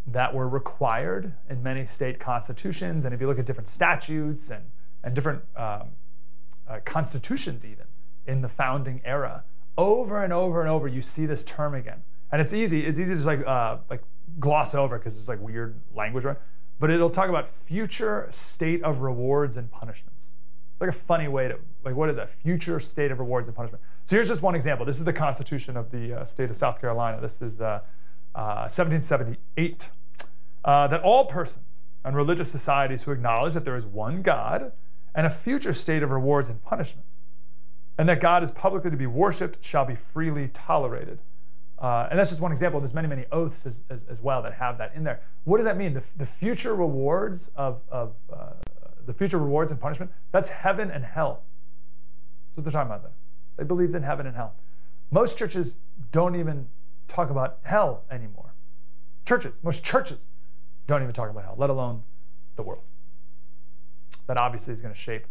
that 0.05 0.33
were 0.33 0.47
required 0.47 1.33
in 1.50 1.62
many 1.62 1.86
state 1.86 2.19
constitutions, 2.19 3.03
and 3.03 3.13
if 3.13 3.19
you 3.19 3.27
look 3.27 3.39
at 3.39 3.45
different 3.45 3.67
statutes 3.67 4.50
and, 4.50 4.63
and 5.03 5.13
different 5.13 5.41
um, 5.57 5.89
uh, 6.69 6.79
constitutions, 6.86 7.65
even 7.65 7.86
in 8.25 8.41
the 8.41 8.47
founding 8.47 9.01
era, 9.03 9.43
over 9.77 10.24
and 10.24 10.31
over 10.31 10.62
and 10.62 10.69
over, 10.69 10.88
you 10.88 11.01
see 11.01 11.25
this 11.25 11.43
term 11.43 11.74
again 11.74 12.03
and 12.31 12.41
it's 12.41 12.53
easy. 12.53 12.86
It's 12.86 13.00
easy 13.00 13.12
to 13.12 13.15
just 13.15 13.27
like 13.27 13.46
uh, 13.46 13.77
like 13.89 14.01
gloss 14.39 14.75
over 14.75 14.98
because 14.98 15.17
it's 15.17 15.29
like 15.29 15.41
weird 15.41 15.79
language, 15.93 16.25
right? 16.25 16.38
But 16.79 16.91
it'll 16.91 17.10
talk 17.10 17.29
about 17.29 17.48
future 17.48 18.27
state 18.29 18.84
of 18.84 19.01
rewards 19.01 19.57
and 19.57 19.72
punishments. 19.72 20.34
Like 20.79 20.89
a 20.89 20.93
funny 20.93 21.27
way 21.27 21.48
to 21.48 21.57
like 21.84 21.96
what 21.96 22.10
is 22.10 22.17
that? 22.17 22.29
Future 22.29 22.79
state 22.79 23.12
of 23.12 23.19
rewards 23.19 23.48
and 23.48 23.55
punishment. 23.55 23.84
So 24.05 24.15
here's 24.15 24.27
just 24.27 24.41
one 24.41 24.55
example. 24.55 24.86
This 24.86 24.98
is 24.98 25.05
the 25.05 25.13
Constitution 25.13 25.75
of 25.75 25.91
the 25.91 26.22
uh, 26.22 26.25
state 26.25 26.50
of 26.50 26.55
South 26.55 26.79
Carolina. 26.79 27.19
This 27.19 27.41
is 27.41 27.62
uh, 27.62 27.81
1778. 28.34 29.89
Uh, 29.89 30.69
uh, 30.69 30.88
that 30.88 31.01
all 31.01 31.25
persons 31.25 31.81
and 32.03 32.15
religious 32.15 32.51
societies 32.51 33.03
who 33.03 33.12
acknowledge 33.12 33.53
that 33.53 33.63
there 33.63 33.75
is 33.75 33.86
one 33.86 34.22
God 34.22 34.74
and 35.15 35.25
a 35.25 35.29
future 35.29 35.74
state 35.74 36.03
of 36.03 36.12
rewards 36.12 36.50
and 36.50 36.62
punishments, 36.62 37.19
and 37.98 38.07
that 38.07 38.19
God 38.19 38.43
is 38.43 38.51
publicly 38.51 38.91
to 38.91 38.98
be 38.98 39.07
worshipped, 39.07 39.63
shall 39.63 39.86
be 39.86 39.96
freely 39.96 40.50
tolerated 40.50 41.19
uh, 41.79 42.07
and 42.10 42.17
that's 42.17 42.29
just 42.29 42.41
one 42.41 42.51
example. 42.51 42.79
There's 42.79 42.93
many, 42.93 43.07
many 43.07 43.25
oaths 43.31 43.65
as, 43.65 43.81
as, 43.89 44.03
as, 44.10 44.22
well 44.22 44.41
that 44.41 44.53
have 44.53 44.79
that 44.79 44.93
in 44.96 45.03
there. 45.03 45.22
What 45.43 45.57
does 45.57 45.65
that 45.65 45.77
mean? 45.77 45.93
The, 45.93 46.03
the 46.17 46.25
future 46.25 46.75
rewards 46.75 47.51
of, 47.55 47.81
of 47.89 48.15
uh, 48.34 48.53
the 49.05 49.13
future 49.13 49.38
rewards 49.38 49.72
and 49.72 49.79
punishment, 49.79 50.12
that's 50.31 50.50
heaven 50.50 50.89
and 50.89 51.05
hell. 51.05 51.43
That's 52.48 52.57
what 52.57 52.63
they're 52.63 52.72
talking 52.72 52.91
about 52.91 53.03
there. 53.03 53.13
They 53.57 53.63
believed 53.63 53.93
in 53.93 54.03
heaven 54.03 54.25
and 54.25 54.36
hell. 54.36 54.55
Most 55.12 55.38
churches 55.38 55.77
don't 56.12 56.36
even 56.36 56.67
talk 57.07 57.29
about 57.29 57.60
hell 57.63 58.03
anymore. 58.10 58.53
Churches, 59.25 59.53
most 59.62 59.84
churches 59.84 60.27
don't 60.88 61.03
even 61.03 61.13
talk 61.13 61.29
about 61.29 61.43
hell, 61.43 61.55
let 61.57 61.69
alone 61.69 62.03
the 62.55 62.63
world. 62.63 62.84
That 64.25 64.38
obviously 64.38 64.74
is 64.74 64.81
going 64.81 64.93
to 64.93 65.00
shape 65.00 65.27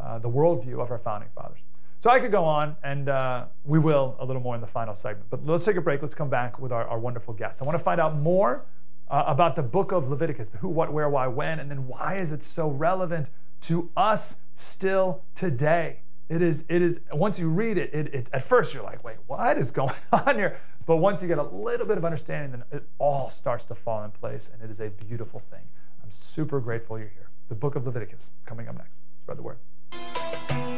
uh, 0.00 0.18
the 0.18 0.30
worldview 0.30 0.80
of 0.80 0.90
our 0.90 0.98
founding 0.98 1.28
fathers. 1.34 1.58
So 2.00 2.10
I 2.10 2.20
could 2.20 2.30
go 2.30 2.44
on, 2.44 2.76
and 2.84 3.08
uh, 3.08 3.46
we 3.64 3.80
will 3.80 4.16
a 4.20 4.24
little 4.24 4.40
more 4.40 4.54
in 4.54 4.60
the 4.60 4.66
final 4.68 4.94
segment. 4.94 5.28
But 5.30 5.44
let's 5.44 5.64
take 5.64 5.76
a 5.76 5.80
break. 5.80 6.00
Let's 6.00 6.14
come 6.14 6.30
back 6.30 6.60
with 6.60 6.70
our, 6.70 6.86
our 6.86 6.98
wonderful 6.98 7.34
guest. 7.34 7.60
I 7.60 7.64
want 7.64 7.76
to 7.76 7.82
find 7.82 8.00
out 8.00 8.16
more 8.16 8.66
uh, 9.10 9.24
about 9.26 9.56
the 9.56 9.62
book 9.62 9.90
of 9.90 10.08
Leviticus 10.08 10.48
the 10.48 10.58
who, 10.58 10.68
what, 10.68 10.92
where, 10.92 11.08
why, 11.08 11.26
when, 11.26 11.58
and 11.58 11.70
then 11.70 11.88
why 11.88 12.16
is 12.16 12.30
it 12.30 12.42
so 12.42 12.68
relevant 12.68 13.30
to 13.62 13.90
us 13.96 14.36
still 14.54 15.22
today? 15.34 16.00
It 16.28 16.42
is, 16.42 16.64
it 16.68 16.82
is, 16.82 17.00
once 17.12 17.38
you 17.40 17.48
read 17.48 17.78
it, 17.78 17.92
it, 17.92 18.14
it, 18.14 18.30
at 18.32 18.42
first 18.42 18.74
you're 18.74 18.82
like, 18.82 19.02
wait, 19.02 19.16
what 19.26 19.56
is 19.56 19.70
going 19.70 19.94
on 20.12 20.36
here? 20.36 20.60
But 20.86 20.96
once 20.96 21.20
you 21.20 21.28
get 21.28 21.38
a 21.38 21.42
little 21.42 21.86
bit 21.86 21.98
of 21.98 22.04
understanding, 22.04 22.50
then 22.52 22.64
it 22.70 22.86
all 22.98 23.28
starts 23.28 23.64
to 23.66 23.74
fall 23.74 24.04
in 24.04 24.10
place, 24.10 24.50
and 24.52 24.62
it 24.62 24.70
is 24.70 24.80
a 24.80 24.90
beautiful 24.90 25.40
thing. 25.40 25.62
I'm 26.02 26.10
super 26.10 26.60
grateful 26.60 26.98
you're 26.98 27.08
here. 27.08 27.30
The 27.48 27.54
book 27.54 27.76
of 27.76 27.86
Leviticus 27.86 28.30
coming 28.44 28.68
up 28.68 28.76
next. 28.76 29.00
Spread 29.22 29.38
the 29.38 29.42
word. 29.42 30.77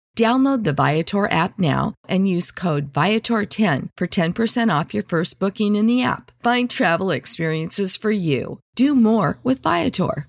Download 0.17 0.63
the 0.63 0.73
Viator 0.73 1.31
app 1.31 1.57
now 1.57 1.93
and 2.07 2.27
use 2.27 2.51
code 2.51 2.91
Viator10 2.91 3.89
for 3.95 4.07
10% 4.07 4.79
off 4.79 4.93
your 4.93 5.03
first 5.03 5.39
booking 5.39 5.75
in 5.75 5.87
the 5.87 6.03
app. 6.03 6.31
Find 6.43 6.69
travel 6.69 7.11
experiences 7.11 7.95
for 7.95 8.11
you. 8.11 8.59
Do 8.75 8.93
more 8.93 9.39
with 9.43 9.63
Viator. 9.63 10.27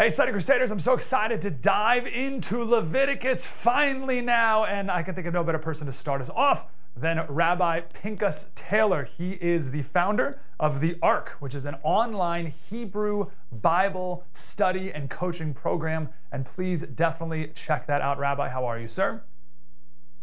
Hey, 0.00 0.10
Study 0.10 0.30
Crusaders, 0.30 0.70
I'm 0.70 0.78
so 0.78 0.94
excited 0.94 1.42
to 1.42 1.50
dive 1.50 2.06
into 2.06 2.62
Leviticus 2.62 3.44
finally 3.44 4.20
now, 4.20 4.64
and 4.64 4.92
I 4.92 5.02
can 5.02 5.16
think 5.16 5.26
of 5.26 5.34
no 5.34 5.42
better 5.42 5.58
person 5.58 5.86
to 5.86 5.92
start 5.92 6.20
us 6.20 6.30
off 6.30 6.66
than 7.00 7.24
Rabbi 7.28 7.80
Pinchas 7.80 8.48
Taylor. 8.54 9.04
He 9.04 9.32
is 9.40 9.70
the 9.70 9.82
founder 9.82 10.40
of 10.58 10.80
The 10.80 10.96
Ark, 11.02 11.36
which 11.40 11.54
is 11.54 11.64
an 11.64 11.76
online 11.82 12.46
Hebrew 12.46 13.30
Bible 13.52 14.24
study 14.32 14.92
and 14.92 15.08
coaching 15.08 15.54
program. 15.54 16.08
And 16.32 16.44
please 16.44 16.82
definitely 16.82 17.52
check 17.54 17.86
that 17.86 18.02
out. 18.02 18.18
Rabbi, 18.18 18.48
how 18.48 18.66
are 18.66 18.78
you, 18.78 18.88
sir? 18.88 19.22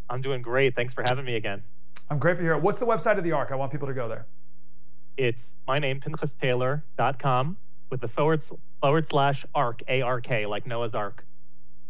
I'm 0.10 0.22
doing 0.22 0.42
great. 0.42 0.76
Thanks 0.76 0.94
for 0.94 1.04
having 1.08 1.26
me 1.26 1.36
again. 1.36 1.64
I'm 2.10 2.20
grateful 2.20 2.42
to 2.42 2.46
hear 2.46 2.54
it. 2.54 2.62
What's 2.62 2.80
the 2.80 2.86
website 2.86 3.18
of 3.18 3.24
the 3.24 3.32
Ark? 3.32 3.50
I 3.52 3.56
want 3.56 3.72
people 3.72 3.88
to 3.88 3.94
go 3.94 4.08
there. 4.08 4.26
It's 5.18 5.56
my 5.66 5.80
name, 5.80 6.02
PinchasTaylor.com 6.02 7.58
with 7.90 8.02
the 8.02 8.08
forward, 8.08 8.42
forward 8.82 9.08
slash 9.08 9.46
ark, 9.56 9.82
A 9.88 10.02
R 10.02 10.20
K, 10.20 10.46
like 10.46 10.68
Noah's 10.68 10.94
Ark. 10.94 11.26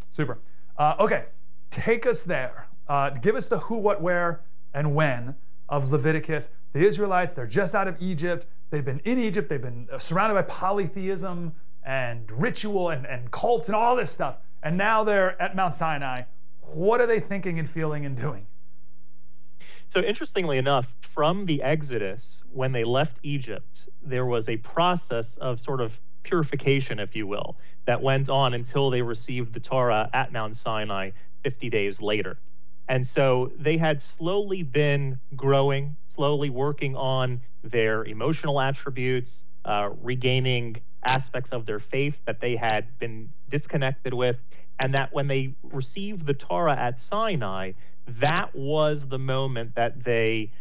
Super. 0.09 0.37
Uh, 0.77 0.95
okay, 0.99 1.25
take 1.71 2.05
us 2.05 2.23
there. 2.23 2.67
Uh, 2.87 3.09
give 3.09 3.35
us 3.35 3.47
the 3.47 3.57
who, 3.57 3.77
what, 3.77 4.01
where, 4.01 4.41
and 4.75 4.93
when 4.93 5.35
of 5.67 5.91
Leviticus. 5.91 6.49
The 6.73 6.85
Israelites, 6.85 7.33
they're 7.33 7.47
just 7.47 7.73
out 7.73 7.87
of 7.87 7.99
Egypt. 7.99 8.45
They've 8.69 8.85
been 8.85 8.99
in 8.99 9.17
Egypt. 9.17 9.49
They've 9.49 9.61
been 9.61 9.87
uh, 9.91 9.97
surrounded 9.97 10.35
by 10.35 10.43
polytheism 10.43 11.53
and 11.83 12.29
ritual 12.31 12.89
and, 12.89 13.07
and 13.07 13.31
cults 13.31 13.69
and 13.69 13.75
all 13.75 13.95
this 13.95 14.11
stuff. 14.11 14.37
And 14.61 14.77
now 14.77 15.03
they're 15.03 15.41
at 15.41 15.55
Mount 15.55 15.73
Sinai. 15.73 16.23
What 16.73 16.99
are 16.99 17.07
they 17.07 17.19
thinking 17.19 17.57
and 17.57 17.69
feeling 17.69 18.05
and 18.05 18.15
doing? 18.15 18.45
So, 19.87 20.01
interestingly 20.01 20.57
enough, 20.57 20.93
from 21.01 21.45
the 21.45 21.61
Exodus, 21.61 22.43
when 22.51 22.71
they 22.71 22.83
left 22.83 23.19
Egypt, 23.23 23.87
there 24.03 24.25
was 24.25 24.49
a 24.49 24.57
process 24.57 25.37
of 25.37 25.59
sort 25.59 25.79
of 25.79 25.99
purification, 26.23 26.99
if 26.99 27.15
you 27.15 27.27
will, 27.27 27.55
that 27.85 28.01
went 28.01 28.29
on 28.29 28.55
until 28.55 28.89
they 28.89 29.01
received 29.01 29.53
the 29.53 29.59
Torah 29.59 30.09
at 30.11 30.33
Mount 30.33 30.55
Sinai 30.55 31.11
50 31.43 31.69
days 31.69 32.01
later. 32.01 32.37
And 32.87 33.07
so 33.07 33.51
they 33.57 33.77
had 33.77 34.01
slowly 34.01 34.63
been 34.63 35.19
growing, 35.35 35.95
slowly 36.07 36.49
working 36.49 36.95
on 36.95 37.41
their 37.63 38.03
emotional 38.05 38.61
attributes, 38.61 39.43
uh, 39.65 39.89
regaining 40.01 40.77
aspects 41.07 41.51
of 41.51 41.65
their 41.65 41.79
faith 41.79 42.19
that 42.25 42.39
they 42.39 42.55
had 42.55 42.97
been 42.99 43.29
disconnected 43.49 44.13
with. 44.13 44.41
And 44.83 44.93
that 44.95 45.13
when 45.13 45.27
they 45.27 45.55
received 45.63 46.25
the 46.25 46.33
Torah 46.33 46.75
at 46.75 46.99
Sinai, 46.99 47.71
that 48.07 48.49
was 48.53 49.07
the 49.07 49.17
moment 49.17 49.75
that 49.75 50.03
they 50.03 50.51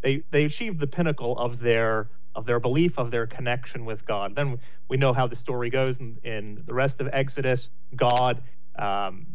they 0.00 0.22
they 0.30 0.44
achieved 0.44 0.78
the 0.78 0.86
pinnacle 0.86 1.36
of 1.38 1.58
their 1.58 2.08
of 2.34 2.46
their 2.46 2.60
belief 2.60 2.98
of 2.98 3.10
their 3.10 3.26
connection 3.26 3.84
with 3.84 4.04
God. 4.06 4.34
Then 4.34 4.58
we 4.88 4.96
know 4.96 5.12
how 5.12 5.26
the 5.26 5.36
story 5.36 5.70
goes 5.70 5.98
in, 5.98 6.18
in 6.24 6.62
the 6.66 6.74
rest 6.74 7.00
of 7.00 7.08
Exodus. 7.12 7.70
God, 7.94 8.42
um, 8.78 9.26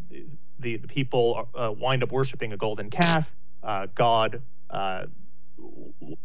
the 0.60 0.78
the 0.78 0.88
people 0.88 1.48
uh, 1.56 1.72
wind 1.72 2.04
up 2.04 2.12
worshiping 2.12 2.54
a 2.54 2.58
golden 2.58 2.90
calf. 2.90 3.32
Uh, 3.64 3.88
God 3.96 4.42
uh, 4.70 5.06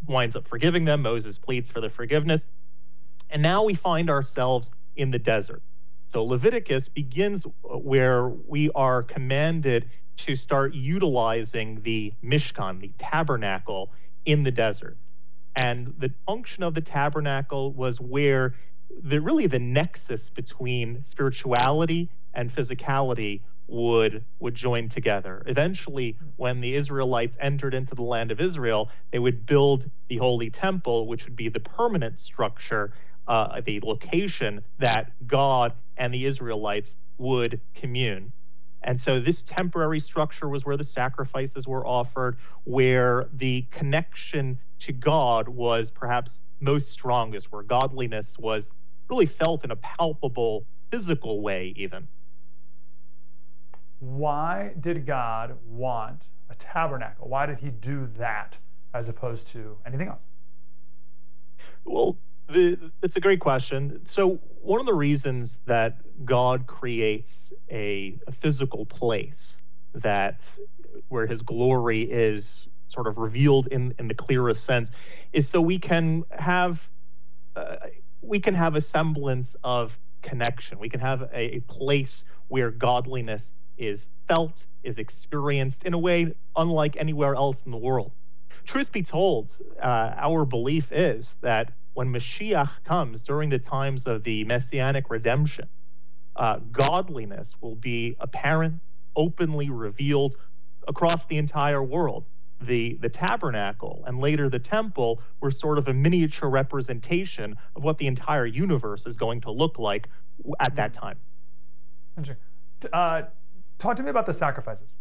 winds 0.07 0.37
up 0.37 0.47
forgiving 0.47 0.85
them. 0.85 1.03
Moses 1.03 1.39
pleads 1.39 1.71
for 1.71 1.81
the 1.81 1.91
forgiveness, 1.91 2.47
and 3.31 3.43
now 3.43 3.65
we 3.65 3.75
find 3.75 4.11
ourselves 4.11 4.73
in 4.97 5.11
the 5.11 5.19
desert. 5.19 5.63
So 6.09 6.25
Leviticus 6.25 6.89
begins 6.89 7.45
where 7.63 8.29
we 8.29 8.71
are 8.75 9.03
commanded 9.03 9.89
to 10.19 10.37
start 10.37 10.75
utilizing 10.75 11.83
the 11.83 12.13
Mishkan, 12.23 12.81
the 12.81 12.93
tabernacle, 12.99 13.91
in 14.25 14.45
the 14.45 14.53
desert. 14.53 14.97
And 15.57 15.95
the 15.99 16.13
function 16.27 16.63
of 16.63 16.75
the 16.75 16.81
tabernacle 16.81 17.73
was 17.73 18.01
where 18.01 18.55
the 19.03 19.21
really 19.21 19.47
the 19.47 19.59
nexus 19.59 20.31
between 20.31 21.03
spirituality 21.03 22.11
and 22.33 22.53
physicality 22.53 23.41
would 23.67 24.25
would 24.41 24.55
join 24.55 24.89
together. 24.89 25.43
Eventually, 25.47 26.17
when 26.37 26.61
the 26.61 26.75
Israelites 26.75 27.37
entered 27.41 27.75
into 27.75 27.95
the 27.95 28.03
land 28.03 28.31
of 28.31 28.41
Israel, 28.41 28.91
they 29.11 29.19
would 29.19 29.47
build 29.47 29.91
the 30.09 30.17
holy 30.19 30.51
temple, 30.51 31.07
which 31.07 31.25
would 31.25 31.37
be 31.37 31.49
the 31.49 31.61
permanent 31.61 32.19
structure, 32.19 32.93
uh, 33.27 33.61
the 33.65 33.81
location 33.83 34.63
that 34.79 35.13
God 35.27 35.73
and 35.97 36.13
the 36.13 36.27
Israelites 36.27 36.97
would 37.19 37.61
commune. 37.75 38.33
And 38.83 39.01
so 39.01 39.19
this 39.19 39.43
temporary 39.43 40.01
structure 40.01 40.49
was 40.49 40.67
where 40.67 40.77
the 40.77 40.85
sacrifices 40.85 41.67
were 41.67 41.87
offered, 41.87 42.37
where 42.65 43.27
the 43.33 43.67
connection 43.71 44.59
to 44.81 44.93
God 44.93 45.49
was 45.49 45.91
perhaps 45.91 46.43
most 46.61 46.93
strongest, 46.93 47.51
where 47.51 47.63
godliness 47.63 48.39
was 48.39 48.73
really 49.09 49.27
felt 49.27 49.65
in 49.65 49.71
a 49.71 49.77
palpable, 49.77 50.67
physical 50.91 51.41
way, 51.41 51.73
even. 51.77 52.07
Why 54.05 54.75
did 54.79 55.07
God 55.07 55.57
want 55.67 56.29
a 56.51 56.55
tabernacle? 56.55 57.29
Why 57.29 57.47
did 57.47 57.59
he 57.59 57.71
do 57.71 58.07
that 58.19 58.59
as 58.93 59.09
opposed 59.09 59.47
to 59.49 59.79
anything 59.87 60.09
else? 60.09 60.23
Well, 61.85 62.19
the, 62.49 62.79
it's 63.03 63.17
a 63.17 63.21
great 63.21 63.41
question. 63.41 64.03
So, 64.07 64.41
one 64.61 64.79
of 64.79 64.87
the 64.87 64.95
reasons 64.95 65.59
that 65.65 65.99
God 66.25 66.67
creates 66.67 67.53
a, 67.71 68.19
a 68.27 68.33
physical 68.33 68.85
place 68.85 69.63
that 69.95 70.47
where 71.09 71.27
his 71.27 71.41
glory 71.43 72.03
is 72.03 72.69
sort 72.89 73.07
of 73.07 73.17
revealed 73.17 73.69
in, 73.69 73.95
in 73.99 74.09
the 74.09 74.15
clearest 74.15 74.65
sense 74.65 74.91
is 75.33 75.49
so 75.49 75.61
we 75.61 75.79
can 75.79 76.25
have 76.31 76.89
uh, 77.57 77.77
we 78.21 78.39
can 78.41 78.55
have 78.55 78.75
a 78.75 78.81
semblance 78.81 79.57
of 79.65 79.99
connection. 80.23 80.79
We 80.79 80.89
can 80.89 81.01
have 81.01 81.23
a, 81.23 81.57
a 81.57 81.61
place 81.61 82.25
where 82.49 82.71
godliness 82.71 83.53
is 83.79 84.09
felt, 84.29 84.67
is 84.83 84.99
experienced 84.99 85.85
in 85.85 85.95
a 85.95 85.99
way 85.99 86.35
unlike 86.57 86.97
anywhere 86.97 87.35
else 87.35 87.63
in 87.65 87.71
the 87.71 87.77
world. 87.77 88.13
Truth 88.65 88.93
be 88.93 89.03
told, 89.03 89.57
uh, 89.83 90.15
our 90.17 90.45
belief 90.45 90.91
is 90.93 91.37
that 91.43 91.73
when 91.95 92.09
Mashiach 92.09 92.71
comes 92.85 93.23
during 93.23 93.51
the 93.51 93.59
times 93.59 94.07
of 94.07 94.25
the 94.25 94.45
messianic 94.45 95.11
redemption, 95.11 95.69
uh, 96.37 96.59
godliness 96.73 97.55
will 97.61 97.77
be 97.77 98.17
apparent, 98.21 98.81
openly 99.17 99.71
revealed 99.71 100.37
across 100.89 101.27
the 101.27 101.37
entire 101.37 101.83
world. 101.83 102.29
The, 102.61 102.97
the 103.01 103.09
tabernacle 103.09 104.05
and 104.07 104.21
later 104.21 104.49
the 104.49 104.59
temple 104.59 105.21
were 105.41 105.51
sort 105.51 105.77
of 105.77 105.89
a 105.89 105.93
miniature 105.93 106.49
representation 106.49 107.57
of 107.77 107.85
what 107.85 107.99
the 107.99 108.07
entire 108.07 108.47
universe 108.47 109.07
is 109.07 109.17
going 109.17 109.43
to 109.43 109.51
look 109.51 109.79
like 109.79 110.09
at 110.61 110.75
that 110.77 110.95
time. 110.95 111.19
Uh, 112.93 113.23
talk 113.79 113.97
to 113.97 114.03
me 114.03 114.11
about 114.11 114.27
the 114.27 114.35
sacrifices 114.35 114.95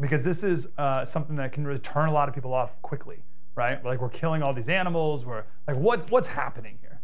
because 0.00 0.24
this 0.24 0.42
is 0.42 0.66
uh, 0.78 1.04
something 1.04 1.36
that 1.36 1.52
can 1.52 1.66
really 1.66 1.78
turn 1.78 2.08
a 2.08 2.12
lot 2.12 2.28
of 2.28 2.34
people 2.34 2.52
off 2.52 2.80
quickly 2.82 3.22
right? 3.56 3.84
Like 3.84 4.00
we're 4.00 4.08
killing 4.08 4.42
all 4.42 4.52
these 4.52 4.68
animals. 4.68 5.24
We're 5.24 5.44
like, 5.66 5.76
what's 5.76 6.10
what's 6.10 6.28
happening 6.28 6.78
here? 6.80 7.00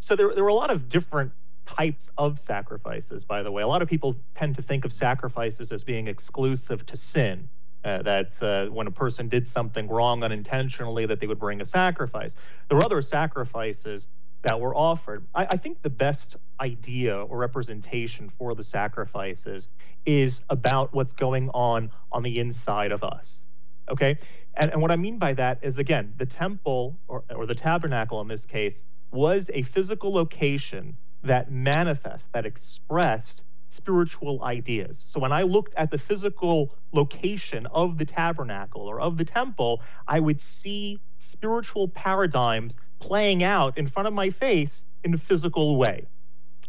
So 0.00 0.16
there, 0.16 0.34
there 0.34 0.44
were 0.44 0.50
a 0.50 0.54
lot 0.54 0.70
of 0.70 0.88
different 0.88 1.32
types 1.66 2.10
of 2.16 2.38
sacrifices. 2.38 3.24
By 3.24 3.42
the 3.42 3.50
way, 3.50 3.62
a 3.62 3.66
lot 3.66 3.82
of 3.82 3.88
people 3.88 4.16
tend 4.34 4.56
to 4.56 4.62
think 4.62 4.84
of 4.84 4.92
sacrifices 4.92 5.72
as 5.72 5.84
being 5.84 6.08
exclusive 6.08 6.86
to 6.86 6.96
sin. 6.96 7.48
Uh, 7.84 8.24
uh, 8.42 8.66
when 8.66 8.86
a 8.86 8.90
person 8.90 9.28
did 9.28 9.46
something 9.46 9.88
wrong 9.88 10.22
unintentionally, 10.22 11.06
that 11.06 11.20
they 11.20 11.26
would 11.26 11.38
bring 11.38 11.60
a 11.60 11.64
sacrifice. 11.64 12.34
There 12.68 12.76
were 12.76 12.84
other 12.84 13.00
sacrifices 13.00 14.08
that 14.48 14.60
were 14.60 14.74
offered. 14.74 15.26
I, 15.34 15.46
I, 15.50 15.56
think 15.56 15.82
the 15.82 15.90
best 15.90 16.36
idea 16.60 17.16
or 17.16 17.36
representation 17.36 18.30
for 18.30 18.54
the 18.54 18.64
sacrifices 18.64 19.68
is 20.06 20.42
about 20.48 20.94
what's 20.94 21.12
going 21.12 21.50
on 21.50 21.90
on 22.10 22.22
the 22.22 22.38
inside 22.38 22.92
of 22.92 23.04
us. 23.04 23.46
Okay. 23.90 24.16
And, 24.54 24.72
and 24.72 24.82
what 24.82 24.90
I 24.90 24.96
mean 24.96 25.18
by 25.18 25.34
that 25.34 25.58
is, 25.62 25.76
again, 25.76 26.14
the 26.16 26.26
temple 26.26 26.96
or, 27.08 27.24
or 27.34 27.46
the 27.46 27.54
tabernacle 27.54 28.20
in 28.22 28.28
this 28.28 28.46
case 28.46 28.84
was 29.10 29.50
a 29.52 29.62
physical 29.62 30.12
location 30.12 30.96
that 31.22 31.50
manifests, 31.50 32.28
that 32.32 32.46
expressed 32.46 33.42
spiritual 33.70 34.42
ideas. 34.42 35.02
So 35.06 35.20
when 35.20 35.32
I 35.32 35.42
looked 35.42 35.74
at 35.74 35.90
the 35.90 35.98
physical 35.98 36.74
location 36.92 37.66
of 37.66 37.98
the 37.98 38.04
tabernacle 38.04 38.82
or 38.82 39.00
of 39.00 39.18
the 39.18 39.24
temple, 39.24 39.82
I 40.06 40.20
would 40.20 40.40
see 40.40 41.00
spiritual 41.18 41.88
paradigms 41.88 42.78
playing 42.98 43.42
out 43.42 43.78
in 43.78 43.86
front 43.86 44.08
of 44.08 44.14
my 44.14 44.30
face 44.30 44.84
in 45.04 45.14
a 45.14 45.18
physical 45.18 45.76
way. 45.76 46.06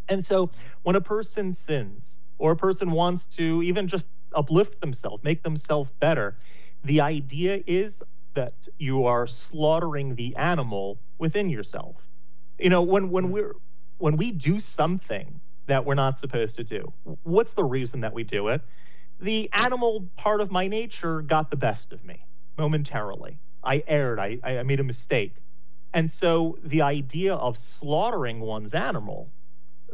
And 0.07 0.25
so 0.25 0.49
when 0.83 0.95
a 0.95 1.01
person 1.01 1.53
sins 1.53 2.19
or 2.37 2.51
a 2.51 2.55
person 2.55 2.91
wants 2.91 3.25
to 3.37 3.61
even 3.63 3.87
just 3.87 4.07
uplift 4.33 4.81
themselves, 4.81 5.23
make 5.23 5.43
themselves 5.43 5.91
better, 5.99 6.35
the 6.83 7.01
idea 7.01 7.61
is 7.67 8.01
that 8.33 8.67
you 8.77 9.05
are 9.05 9.27
slaughtering 9.27 10.15
the 10.15 10.35
animal 10.35 10.99
within 11.17 11.49
yourself. 11.49 11.95
You 12.59 12.69
know, 12.69 12.81
when 12.81 13.09
when 13.09 13.31
we're 13.31 13.55
when 13.97 14.17
we 14.17 14.31
do 14.31 14.59
something 14.59 15.39
that 15.67 15.85
we're 15.85 15.95
not 15.95 16.17
supposed 16.17 16.55
to 16.55 16.63
do, 16.63 16.93
what's 17.23 17.53
the 17.53 17.63
reason 17.63 17.99
that 18.01 18.13
we 18.13 18.23
do 18.23 18.47
it? 18.49 18.61
The 19.19 19.49
animal 19.53 20.07
part 20.15 20.41
of 20.41 20.51
my 20.51 20.67
nature 20.67 21.21
got 21.21 21.49
the 21.51 21.57
best 21.57 21.91
of 21.91 22.03
me 22.05 22.25
momentarily. 22.57 23.39
I 23.63 23.83
erred. 23.87 24.19
I, 24.19 24.39
I 24.43 24.63
made 24.63 24.79
a 24.79 24.83
mistake. 24.83 25.35
And 25.93 26.09
so 26.09 26.57
the 26.63 26.81
idea 26.81 27.33
of 27.35 27.57
slaughtering 27.57 28.39
one's 28.39 28.73
animal 28.73 29.29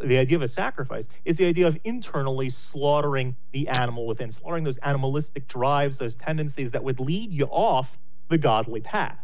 the 0.03 0.17
idea 0.17 0.37
of 0.37 0.41
a 0.41 0.47
sacrifice 0.47 1.07
is 1.23 1.37
the 1.37 1.45
idea 1.45 1.67
of 1.67 1.77
internally 1.83 2.49
slaughtering 2.49 3.35
the 3.51 3.67
animal 3.69 4.05
within, 4.05 4.31
slaughtering 4.31 4.63
those 4.63 4.77
animalistic 4.79 5.47
drives, 5.47 5.97
those 5.97 6.15
tendencies 6.15 6.71
that 6.71 6.83
would 6.83 6.99
lead 6.99 7.31
you 7.31 7.45
off 7.45 7.97
the 8.29 8.37
godly 8.37 8.81
path. 8.81 9.17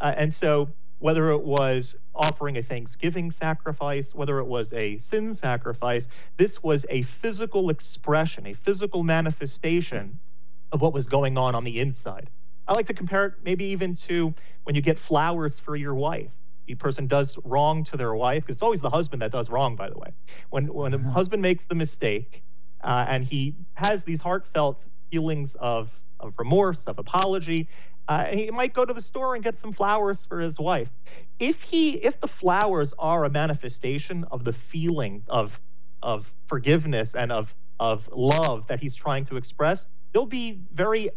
Uh, 0.00 0.14
and 0.16 0.34
so, 0.34 0.68
whether 0.98 1.30
it 1.30 1.42
was 1.42 1.96
offering 2.14 2.56
a 2.58 2.62
thanksgiving 2.62 3.30
sacrifice, 3.30 4.14
whether 4.14 4.38
it 4.38 4.44
was 4.44 4.72
a 4.72 4.98
sin 4.98 5.34
sacrifice, 5.34 6.08
this 6.36 6.62
was 6.62 6.86
a 6.90 7.02
physical 7.02 7.70
expression, 7.70 8.46
a 8.46 8.52
physical 8.52 9.02
manifestation 9.02 10.18
of 10.70 10.80
what 10.80 10.92
was 10.92 11.06
going 11.06 11.36
on 11.36 11.54
on 11.54 11.64
the 11.64 11.80
inside. 11.80 12.30
I 12.72 12.74
like 12.74 12.86
to 12.86 12.94
compare 12.94 13.26
it 13.26 13.34
maybe 13.44 13.66
even 13.66 13.94
to 13.96 14.34
when 14.64 14.74
you 14.74 14.80
get 14.80 14.98
flowers 14.98 15.60
for 15.60 15.76
your 15.76 15.94
wife. 15.94 16.32
The 16.66 16.74
person 16.74 17.06
does 17.06 17.38
wrong 17.44 17.84
to 17.84 17.96
their 17.98 18.14
wife, 18.14 18.44
because 18.44 18.56
it's 18.56 18.62
always 18.62 18.80
the 18.80 18.88
husband 18.88 19.20
that 19.20 19.30
does 19.30 19.50
wrong, 19.50 19.76
by 19.76 19.90
the 19.90 19.98
way. 19.98 20.12
When 20.50 20.72
when 20.72 20.92
the 20.92 20.98
husband 20.98 21.42
makes 21.42 21.66
the 21.66 21.74
mistake, 21.74 22.42
uh, 22.82 23.04
and 23.08 23.24
he 23.24 23.56
has 23.74 24.04
these 24.04 24.20
heartfelt 24.22 24.82
feelings 25.10 25.54
of 25.56 26.00
of 26.18 26.38
remorse, 26.38 26.86
of 26.86 26.98
apology, 26.98 27.68
uh, 28.08 28.26
he 28.26 28.50
might 28.50 28.72
go 28.72 28.84
to 28.84 28.94
the 28.94 29.02
store 29.02 29.34
and 29.34 29.44
get 29.44 29.58
some 29.58 29.72
flowers 29.72 30.24
for 30.24 30.40
his 30.40 30.58
wife. 30.58 30.90
If 31.38 31.62
he, 31.62 31.90
if 31.96 32.20
the 32.20 32.28
flowers 32.28 32.94
are 32.98 33.24
a 33.24 33.30
manifestation 33.30 34.24
of 34.30 34.44
the 34.44 34.52
feeling 34.52 35.24
of 35.28 35.60
of 36.02 36.32
forgiveness 36.46 37.14
and 37.14 37.32
of 37.32 37.54
of 37.80 38.08
love 38.14 38.68
that 38.68 38.80
he's 38.80 38.94
trying 38.94 39.24
to 39.26 39.36
express, 39.36 39.86
they'll 40.12 40.26
be 40.26 40.60
very, 40.72 41.10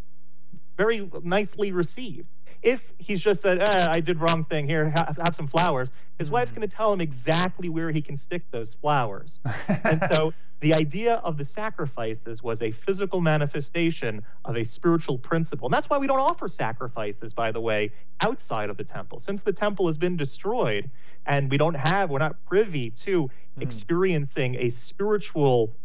very 0.77 1.09
nicely 1.23 1.71
received. 1.71 2.27
If 2.61 2.93
he's 2.97 3.21
just 3.21 3.41
said, 3.41 3.61
eh, 3.61 3.87
"I 3.89 3.99
did 3.99 4.19
wrong 4.19 4.43
thing 4.45 4.67
here, 4.67 4.89
have, 4.89 5.17
have 5.23 5.35
some 5.35 5.47
flowers," 5.47 5.91
his 6.17 6.29
wife's 6.29 6.51
mm. 6.51 6.55
going 6.55 6.69
to 6.69 6.75
tell 6.75 6.91
him 6.91 7.01
exactly 7.01 7.69
where 7.69 7.91
he 7.91 8.01
can 8.01 8.17
stick 8.17 8.43
those 8.51 8.73
flowers. 8.73 9.39
and 9.83 10.01
so 10.11 10.33
the 10.61 10.73
idea 10.73 11.15
of 11.15 11.37
the 11.37 11.45
sacrifices 11.45 12.41
was 12.41 12.61
a 12.61 12.71
physical 12.71 13.21
manifestation 13.21 14.23
of 14.45 14.55
a 14.55 14.63
spiritual 14.63 15.17
principle. 15.17 15.67
And 15.67 15.73
that's 15.73 15.89
why 15.89 15.97
we 15.97 16.07
don't 16.07 16.19
offer 16.19 16.47
sacrifices, 16.47 17.33
by 17.33 17.51
the 17.51 17.61
way, 17.61 17.91
outside 18.25 18.69
of 18.69 18.77
the 18.77 18.83
temple. 18.83 19.19
Since 19.19 19.41
the 19.41 19.53
temple 19.53 19.87
has 19.87 19.97
been 19.97 20.17
destroyed 20.17 20.89
and 21.25 21.51
we 21.51 21.57
don't 21.57 21.75
have, 21.75 22.09
we're 22.09 22.19
not 22.19 22.43
privy 22.45 22.89
to 22.89 23.23
mm. 23.23 23.29
experiencing 23.61 24.55
a 24.55 24.69
spiritual 24.69 25.75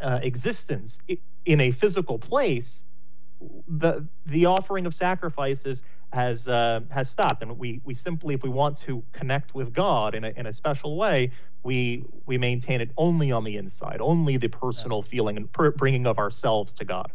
uh, 0.00 0.20
existence 0.22 0.98
in 1.44 1.60
a 1.60 1.70
physical 1.70 2.18
place, 2.18 2.84
the 3.68 4.06
the 4.26 4.46
offering 4.46 4.86
of 4.86 4.94
sacrifices 4.94 5.82
has 6.12 6.48
uh, 6.48 6.80
has 6.90 7.10
stopped, 7.10 7.42
and 7.42 7.58
we 7.58 7.80
we 7.84 7.94
simply, 7.94 8.34
if 8.34 8.42
we 8.42 8.48
want 8.48 8.76
to 8.78 9.02
connect 9.12 9.54
with 9.54 9.72
God 9.72 10.14
in 10.14 10.24
a 10.24 10.32
in 10.36 10.46
a 10.46 10.52
special 10.52 10.96
way, 10.96 11.30
we 11.62 12.04
we 12.26 12.38
maintain 12.38 12.80
it 12.80 12.90
only 12.96 13.30
on 13.30 13.44
the 13.44 13.56
inside, 13.56 14.00
only 14.00 14.36
the 14.36 14.48
personal 14.48 14.98
yeah. 14.98 15.10
feeling 15.10 15.36
and 15.36 15.52
per- 15.52 15.70
bringing 15.72 16.06
of 16.06 16.18
ourselves 16.18 16.72
to 16.74 16.84
God. 16.84 17.12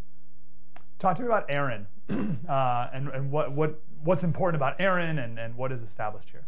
Talk 0.99 1.15
to 1.15 1.23
me 1.23 1.27
about 1.27 1.45
Aaron, 1.49 1.87
uh, 2.47 2.89
and 2.93 3.09
and 3.09 3.31
what 3.31 3.51
what 3.51 3.81
what's 4.03 4.23
important 4.23 4.55
about 4.55 4.79
Aaron, 4.79 5.19
and 5.19 5.39
and 5.39 5.55
what 5.55 5.71
is 5.71 5.81
established 5.81 6.29
here. 6.29 6.45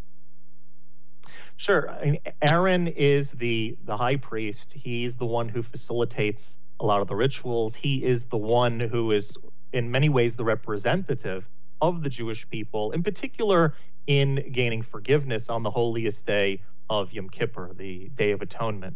Sure, 1.57 1.89
I 1.89 2.05
mean, 2.05 2.19
Aaron 2.51 2.87
is 2.87 3.31
the 3.31 3.77
the 3.85 3.97
high 3.97 4.17
priest. 4.17 4.73
He's 4.73 5.15
the 5.15 5.25
one 5.25 5.49
who 5.49 5.63
facilitates 5.63 6.57
a 6.79 6.85
lot 6.85 7.01
of 7.01 7.07
the 7.07 7.15
rituals. 7.15 7.75
He 7.75 8.03
is 8.03 8.25
the 8.25 8.37
one 8.37 8.79
who 8.79 9.11
is, 9.11 9.37
in 9.75 9.91
many 9.91 10.07
ways, 10.07 10.37
the 10.37 10.43
representative 10.45 11.47
of 11.81 12.01
the 12.01 12.09
Jewish 12.09 12.47
people, 12.49 12.91
in 12.91 13.03
particular 13.03 13.73
in 14.07 14.49
gaining 14.51 14.81
forgiveness 14.81 15.49
on 15.49 15.63
the 15.63 15.69
holiest 15.69 16.25
day 16.25 16.61
of 16.89 17.11
Yom 17.11 17.29
Kippur, 17.29 17.71
the 17.75 18.09
Day 18.15 18.31
of 18.31 18.41
Atonement. 18.41 18.95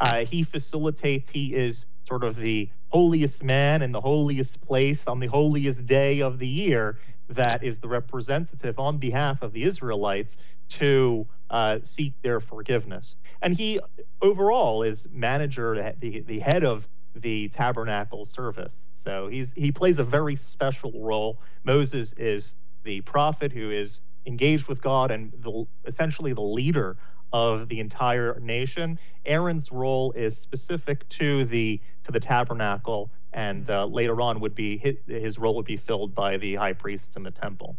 Uh, 0.00 0.24
he 0.24 0.42
facilitates, 0.42 1.28
he 1.28 1.54
is 1.54 1.86
sort 2.08 2.24
of 2.24 2.36
the 2.36 2.68
holiest 2.88 3.44
man 3.44 3.82
in 3.82 3.92
the 3.92 4.00
holiest 4.00 4.60
place 4.60 5.06
on 5.06 5.20
the 5.20 5.26
holiest 5.26 5.86
day 5.86 6.20
of 6.20 6.38
the 6.38 6.46
year 6.46 6.98
that 7.28 7.62
is 7.62 7.78
the 7.78 7.88
representative 7.88 8.78
on 8.78 8.98
behalf 8.98 9.42
of 9.42 9.52
the 9.52 9.62
Israelites 9.62 10.36
to 10.68 11.26
uh, 11.50 11.78
seek 11.82 12.20
their 12.22 12.40
forgiveness. 12.40 13.16
And 13.42 13.54
he 13.54 13.80
overall 14.20 14.82
is 14.82 15.06
manager, 15.12 15.94
the, 15.98 16.20
the 16.20 16.40
head 16.40 16.64
of 16.64 16.88
the 17.20 17.48
tabernacle 17.48 18.24
service. 18.24 18.88
So 18.94 19.28
he's 19.28 19.52
he 19.52 19.72
plays 19.72 19.98
a 19.98 20.04
very 20.04 20.36
special 20.36 20.92
role. 20.94 21.38
Moses 21.64 22.12
is 22.14 22.54
the 22.84 23.00
prophet 23.02 23.52
who 23.52 23.70
is 23.70 24.00
engaged 24.26 24.66
with 24.66 24.82
God 24.82 25.10
and 25.10 25.32
the, 25.42 25.66
essentially 25.86 26.32
the 26.32 26.40
leader 26.40 26.96
of 27.32 27.68
the 27.68 27.80
entire 27.80 28.38
nation. 28.40 28.98
Aaron's 29.24 29.70
role 29.72 30.12
is 30.12 30.36
specific 30.36 31.08
to 31.10 31.44
the 31.44 31.80
to 32.04 32.12
the 32.12 32.20
tabernacle, 32.20 33.10
and 33.32 33.68
uh, 33.68 33.86
later 33.86 34.20
on 34.20 34.40
would 34.40 34.54
be 34.54 34.78
his, 34.78 34.96
his, 35.06 35.38
role 35.38 35.54
would 35.56 35.66
be 35.66 35.76
filled 35.76 36.14
by 36.14 36.36
the 36.36 36.54
high 36.54 36.72
priests 36.72 37.16
in 37.16 37.22
the 37.22 37.30
temple. 37.30 37.76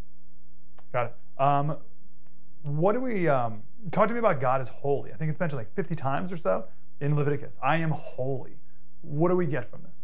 Got 0.91 1.06
it. 1.08 1.41
Um, 1.41 1.78
what 2.63 2.93
do 2.93 3.00
we 3.00 3.28
um, 3.28 3.63
talk 3.91 4.08
to 4.10 4.13
me 4.13 4.19
about? 4.19 4.41
God 4.41 4.62
is 4.62 4.69
holy. 4.69 5.13
I 5.13 5.15
think 5.15 5.32
it's 5.32 5.39
mentioned 5.39 5.60
like 5.60 5.73
50 5.73 5.95
times 5.95 6.32
or 6.32 6.38
so 6.38 6.65
in 7.00 7.15
Leviticus. 7.15 7.58
I 7.63 7.78
am 7.78 7.91
holy. 7.91 8.58
What 9.01 9.29
do 9.29 9.36
we 9.36 9.45
get 9.45 9.69
from 9.69 9.83
this? 9.83 10.03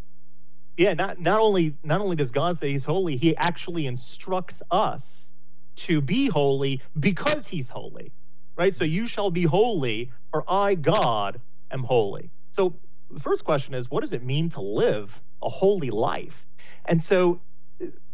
Yeah, 0.77 0.93
not 0.93 1.19
not 1.19 1.39
only 1.39 1.75
not 1.83 2.01
only 2.01 2.15
does 2.15 2.31
God 2.31 2.57
say 2.57 2.71
He's 2.71 2.83
holy, 2.83 3.17
He 3.17 3.35
actually 3.37 3.87
instructs 3.87 4.63
us 4.71 5.33
to 5.75 6.01
be 6.01 6.27
holy 6.27 6.81
because 6.99 7.47
He's 7.47 7.69
holy 7.69 8.11
right? 8.55 8.75
So 8.75 8.83
you 8.83 9.07
shall 9.07 9.31
be 9.31 9.43
holy, 9.43 10.11
for 10.31 10.43
I, 10.49 10.75
God, 10.75 11.39
am 11.71 11.83
holy. 11.83 12.29
So 12.51 12.75
the 13.09 13.19
first 13.19 13.43
question 13.43 13.73
is, 13.73 13.89
what 13.89 14.01
does 14.01 14.13
it 14.13 14.23
mean 14.23 14.49
to 14.51 14.61
live 14.61 15.21
a 15.41 15.49
holy 15.49 15.89
life? 15.89 16.45
And 16.85 17.03
so 17.03 17.41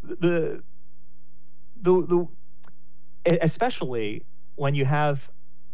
the 0.04 0.64
the 1.82 2.02
the 2.02 2.28
especially 3.42 4.24
when 4.56 4.76
you 4.76 4.86
have 4.86 5.30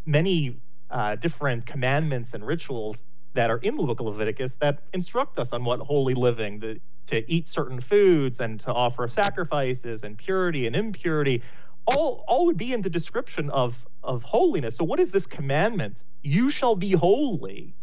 many 0.06 0.58
uh, 0.90 1.16
different 1.16 1.66
commandments 1.66 2.34
and 2.34 2.46
rituals 2.46 3.04
that 3.36 3.52
are 3.52 3.58
in 3.58 3.78
the 3.78 3.84
book 3.84 4.00
of 4.00 4.08
Leviticus 4.08 4.56
that 4.56 4.80
instruct 4.94 5.38
us 5.40 5.54
on 5.54 5.64
what 5.64 5.80
holy 5.80 6.14
living, 6.14 6.60
the, 6.60 6.80
to 7.08 7.32
eat 7.32 7.48
certain 7.48 7.80
foods 7.80 8.40
and 8.40 8.60
to 8.62 8.74
offer 8.74 9.08
sacrifices 9.08 10.04
and 10.04 10.18
purity 10.18 10.66
and 10.66 10.76
impurity, 10.76 11.44
all 11.86 12.24
all 12.28 12.48
would 12.48 12.58
be 12.58 12.74
in 12.74 12.82
the 12.82 12.90
description 12.90 13.50
of 13.52 13.86
of 14.04 14.24
holiness. 14.24 14.76
So 14.76 14.84
what 14.84 15.00
is 15.00 15.12
this 15.12 15.28
commandment? 15.28 16.04
You 16.24 16.50
shall 16.50 16.76
be 16.76 16.92
holy 16.94 17.76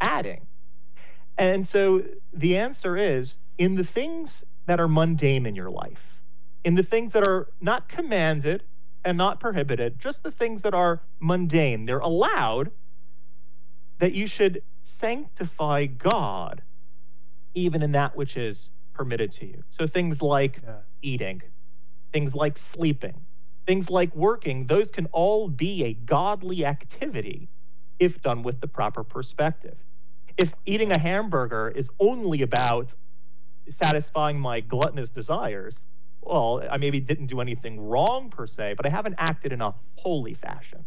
adding. 0.00 0.46
And 1.38 1.66
so 1.66 2.04
the 2.32 2.58
answer 2.58 2.96
is 2.96 3.36
in 3.58 3.74
the 3.74 3.84
things 3.84 4.44
that 4.66 4.78
are 4.78 4.88
mundane 4.88 5.46
in 5.46 5.56
your 5.56 5.70
life, 5.70 6.22
in 6.64 6.74
the 6.74 6.82
things 6.82 7.12
that 7.12 7.26
are 7.26 7.48
not 7.60 7.88
commanded 7.88 8.62
and 9.04 9.18
not 9.18 9.40
prohibited, 9.40 9.98
just 9.98 10.22
the 10.22 10.30
things 10.30 10.62
that 10.62 10.74
are 10.74 11.00
mundane, 11.18 11.84
they're 11.84 11.98
allowed 11.98 12.70
that 13.98 14.12
you 14.12 14.26
should 14.26 14.62
sanctify 14.82 15.86
God 15.86 16.62
even 17.54 17.82
in 17.82 17.92
that 17.92 18.16
which 18.16 18.36
is 18.36 18.70
permitted 18.94 19.32
to 19.32 19.46
you. 19.46 19.62
So 19.70 19.86
things 19.86 20.22
like 20.22 20.60
yes. 20.64 20.76
eating, 21.02 21.42
things 22.12 22.34
like 22.34 22.56
sleeping, 22.56 23.14
Things 23.66 23.88
like 23.90 24.14
working, 24.16 24.66
those 24.66 24.90
can 24.90 25.06
all 25.12 25.48
be 25.48 25.84
a 25.84 25.94
godly 25.94 26.66
activity 26.66 27.48
if 28.00 28.20
done 28.20 28.42
with 28.42 28.60
the 28.60 28.66
proper 28.66 29.04
perspective. 29.04 29.76
If 30.36 30.52
eating 30.66 30.90
a 30.90 30.98
hamburger 30.98 31.68
is 31.68 31.88
only 32.00 32.42
about 32.42 32.94
satisfying 33.70 34.40
my 34.40 34.60
gluttonous 34.60 35.10
desires, 35.10 35.86
well, 36.22 36.62
I 36.68 36.76
maybe 36.76 36.98
didn't 36.98 37.26
do 37.26 37.40
anything 37.40 37.80
wrong 37.80 38.30
per 38.30 38.48
se, 38.48 38.74
but 38.76 38.84
I 38.84 38.88
haven't 38.88 39.14
acted 39.18 39.52
in 39.52 39.60
a 39.60 39.74
holy 39.94 40.34
fashion. 40.34 40.84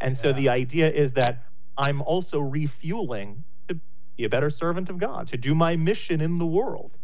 And 0.00 0.18
so 0.18 0.32
the 0.32 0.48
idea 0.48 0.90
is 0.90 1.12
that 1.12 1.44
I'm 1.76 2.02
also 2.02 2.40
refueling 2.40 3.44
to 3.68 3.78
be 4.16 4.24
a 4.24 4.28
better 4.28 4.50
servant 4.50 4.90
of 4.90 4.98
God, 4.98 5.28
to 5.28 5.36
do 5.36 5.54
my 5.54 5.76
mission 5.76 6.20
in 6.20 6.38
the 6.38 6.46
world. 6.46 6.96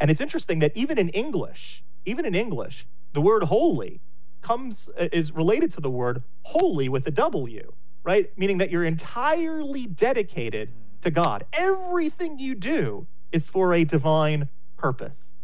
And 0.00 0.10
it's 0.10 0.20
interesting 0.20 0.60
that 0.60 0.72
even 0.76 0.98
in 0.98 1.08
English, 1.10 1.82
even 2.04 2.24
in 2.24 2.34
English, 2.34 2.86
the 3.12 3.20
word 3.20 3.42
holy 3.42 4.00
comes 4.42 4.90
uh, 4.98 5.08
is 5.12 5.32
related 5.32 5.70
to 5.72 5.80
the 5.80 5.90
word 5.90 6.22
wholly 6.42 6.88
with 6.88 7.06
a 7.06 7.10
W, 7.10 7.72
right? 8.02 8.30
Meaning 8.36 8.58
that 8.58 8.70
you're 8.70 8.84
entirely 8.84 9.86
dedicated 9.86 10.70
to 11.02 11.10
God. 11.10 11.44
Everything 11.52 12.38
you 12.38 12.54
do 12.54 13.06
is 13.32 13.48
for 13.48 13.72
a 13.74 13.84
divine 13.84 14.48
purpose. 14.76 15.34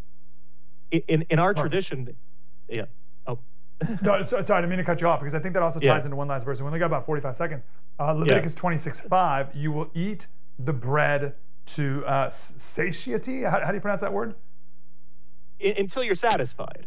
In 0.90 1.22
in 1.30 1.38
our 1.38 1.54
Perfect. 1.54 1.72
tradition, 1.72 2.16
yeah. 2.68 2.86
No, 4.02 4.22
so, 4.22 4.40
sorry, 4.42 4.58
I 4.58 4.60
didn't 4.60 4.70
mean 4.70 4.78
to 4.78 4.84
cut 4.84 5.00
you 5.00 5.06
off 5.06 5.20
because 5.20 5.34
I 5.34 5.38
think 5.38 5.54
that 5.54 5.62
also 5.62 5.80
ties 5.80 5.86
yeah. 5.86 6.04
into 6.04 6.16
one 6.16 6.28
last 6.28 6.44
verse. 6.44 6.60
We 6.60 6.66
only 6.66 6.78
got 6.78 6.86
about 6.86 7.06
45 7.06 7.34
seconds. 7.36 7.64
Uh, 7.98 8.12
Leviticus 8.12 8.52
yeah. 8.52 8.60
26 8.60 9.00
5, 9.02 9.50
you 9.54 9.72
will 9.72 9.90
eat 9.94 10.26
the 10.58 10.72
bread 10.72 11.34
to 11.66 12.04
uh, 12.06 12.28
satiety. 12.28 13.42
How, 13.42 13.60
how, 13.60 13.68
do 13.68 13.74
you 13.74 13.80
pronounce 13.80 14.00
that 14.02 14.12
word? 14.12 14.34
In, 15.58 15.74
until 15.78 16.04
you're 16.04 16.14
satisfied. 16.14 16.86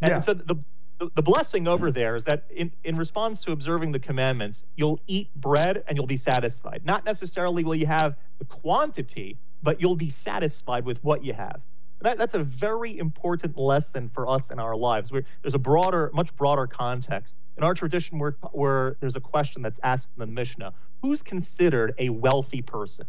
And 0.00 0.10
yeah. 0.10 0.20
so 0.20 0.34
the, 0.34 0.56
the, 0.98 1.10
the 1.14 1.22
blessing 1.22 1.66
over 1.66 1.90
there 1.90 2.16
is 2.16 2.24
that 2.24 2.44
in, 2.50 2.72
in 2.84 2.96
response 2.96 3.42
to 3.42 3.52
observing 3.52 3.92
the 3.92 3.98
commandments, 3.98 4.64
you'll 4.76 5.00
eat 5.06 5.28
bread 5.36 5.84
and 5.88 5.96
you'll 5.96 6.06
be 6.06 6.16
satisfied. 6.16 6.82
Not 6.84 7.04
necessarily 7.04 7.64
will 7.64 7.74
you 7.74 7.86
have 7.86 8.16
the 8.38 8.44
quantity, 8.44 9.36
but 9.62 9.80
you'll 9.80 9.96
be 9.96 10.10
satisfied 10.10 10.84
with 10.84 11.02
what 11.02 11.24
you 11.24 11.32
have. 11.32 11.60
That, 12.04 12.18
that's 12.18 12.34
a 12.34 12.44
very 12.44 12.98
important 12.98 13.56
lesson 13.56 14.10
for 14.10 14.28
us 14.28 14.50
in 14.50 14.58
our 14.58 14.76
lives. 14.76 15.10
Where 15.10 15.24
there's 15.40 15.54
a 15.54 15.58
broader, 15.58 16.10
much 16.12 16.36
broader 16.36 16.66
context. 16.66 17.34
In 17.56 17.64
our 17.64 17.72
tradition, 17.72 18.18
where, 18.18 18.36
where 18.52 18.96
there's 19.00 19.16
a 19.16 19.20
question 19.20 19.62
that's 19.62 19.80
asked 19.82 20.08
in 20.14 20.20
the 20.20 20.26
Mishnah 20.26 20.74
Who's 21.00 21.22
considered 21.22 21.94
a 21.98 22.10
wealthy 22.10 22.60
person? 22.60 23.06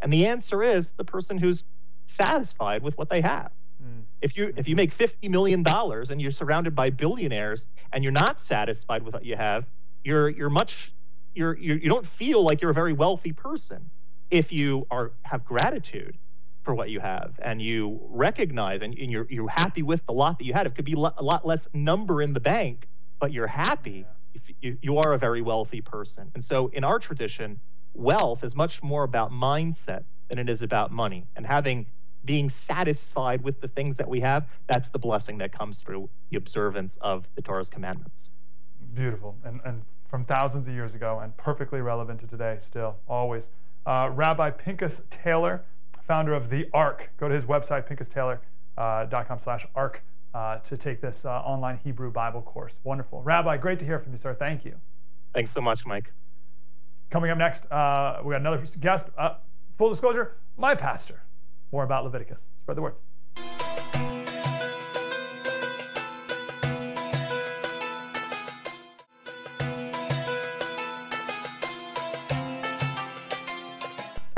And 0.00 0.12
the 0.12 0.26
answer 0.26 0.62
is 0.62 0.92
the 0.92 1.04
person 1.04 1.36
who's 1.36 1.64
satisfied 2.06 2.82
with 2.82 2.96
what 2.96 3.10
they 3.10 3.20
have. 3.20 3.50
Mm. 3.82 4.02
If 4.22 4.36
you 4.36 4.52
if 4.56 4.68
you 4.68 4.76
make 4.76 4.92
fifty 4.92 5.28
million 5.28 5.64
dollars 5.64 6.10
and 6.10 6.22
you're 6.22 6.30
surrounded 6.30 6.76
by 6.76 6.90
billionaires 6.90 7.66
and 7.92 8.04
you're 8.04 8.12
not 8.12 8.40
satisfied 8.40 9.02
with 9.02 9.14
what 9.14 9.24
you 9.24 9.34
have, 9.34 9.66
you're 10.04 10.28
you're 10.28 10.50
much 10.50 10.92
you're, 11.34 11.56
you're 11.58 11.76
you 11.76 11.88
don't 11.88 12.06
feel 12.06 12.44
like 12.44 12.60
you're 12.62 12.70
a 12.70 12.74
very 12.74 12.92
wealthy 12.92 13.32
person. 13.32 13.90
If 14.30 14.52
you 14.52 14.86
are 14.92 15.10
have 15.22 15.44
gratitude 15.44 16.16
for 16.68 16.74
what 16.74 16.90
you 16.90 17.00
have 17.00 17.40
and 17.42 17.62
you 17.62 17.98
recognize 18.10 18.82
and, 18.82 18.92
and 18.98 19.10
you're 19.10 19.26
you're 19.30 19.48
happy 19.48 19.82
with 19.82 20.04
the 20.04 20.12
lot 20.12 20.36
that 20.36 20.44
you 20.44 20.52
had, 20.52 20.66
it 20.66 20.74
could 20.74 20.84
be 20.84 20.92
a 20.92 20.98
lot 20.98 21.46
less 21.46 21.66
number 21.72 22.20
in 22.20 22.34
the 22.34 22.40
bank, 22.40 22.86
but 23.18 23.32
you're 23.32 23.46
happy. 23.46 24.04
You, 24.60 24.76
you 24.82 24.98
are 24.98 25.14
a 25.14 25.18
very 25.18 25.40
wealthy 25.40 25.80
person. 25.80 26.30
And 26.34 26.44
so 26.44 26.66
in 26.74 26.84
our 26.84 26.98
tradition, 26.98 27.58
wealth 27.94 28.44
is 28.44 28.54
much 28.54 28.82
more 28.82 29.04
about 29.04 29.32
mindset 29.32 30.04
than 30.28 30.38
it 30.38 30.50
is 30.50 30.60
about 30.60 30.92
money. 30.92 31.26
And 31.36 31.46
having 31.46 31.86
being 32.26 32.50
satisfied 32.50 33.40
with 33.40 33.62
the 33.62 33.68
things 33.68 33.96
that 33.96 34.06
we 34.06 34.20
have, 34.20 34.46
that's 34.70 34.90
the 34.90 34.98
blessing 34.98 35.38
that 35.38 35.52
comes 35.52 35.80
through 35.80 36.10
the 36.28 36.36
observance 36.36 36.98
of 37.00 37.26
the 37.34 37.40
Torah's 37.40 37.70
commandments. 37.70 38.28
Beautiful. 38.92 39.36
And, 39.42 39.62
and 39.64 39.80
from 40.04 40.22
thousands 40.22 40.68
of 40.68 40.74
years 40.74 40.94
ago 40.94 41.20
and 41.20 41.34
perfectly 41.38 41.80
relevant 41.80 42.20
to 42.20 42.26
today, 42.26 42.56
still, 42.58 42.96
always. 43.08 43.48
Uh, 43.86 44.10
Rabbi 44.12 44.50
Pinchas 44.50 45.00
Taylor, 45.08 45.64
founder 46.08 46.34
of 46.34 46.50
The 46.50 46.68
Ark. 46.72 47.12
Go 47.18 47.28
to 47.28 47.34
his 47.34 47.44
website, 47.44 47.86
pinchastaylor.com 47.86 48.40
uh, 48.76 49.36
slash 49.36 49.66
ark, 49.76 50.02
uh, 50.34 50.58
to 50.58 50.76
take 50.76 51.00
this 51.00 51.24
uh, 51.24 51.30
online 51.40 51.78
Hebrew 51.84 52.10
Bible 52.10 52.42
course. 52.42 52.80
Wonderful. 52.82 53.22
Rabbi, 53.22 53.58
great 53.58 53.78
to 53.80 53.84
hear 53.84 53.98
from 53.98 54.12
you, 54.12 54.18
sir. 54.18 54.34
Thank 54.34 54.64
you. 54.64 54.74
Thanks 55.34 55.52
so 55.52 55.60
much, 55.60 55.86
Mike. 55.86 56.12
Coming 57.10 57.30
up 57.30 57.38
next, 57.38 57.70
uh, 57.70 58.20
we 58.24 58.32
got 58.32 58.40
another 58.40 58.62
guest. 58.80 59.08
Uh, 59.16 59.34
full 59.76 59.90
disclosure, 59.90 60.36
my 60.56 60.74
pastor. 60.74 61.22
More 61.70 61.84
about 61.84 62.04
Leviticus. 62.04 62.48
Spread 62.62 62.76
the 62.76 62.82
word. 62.82 63.67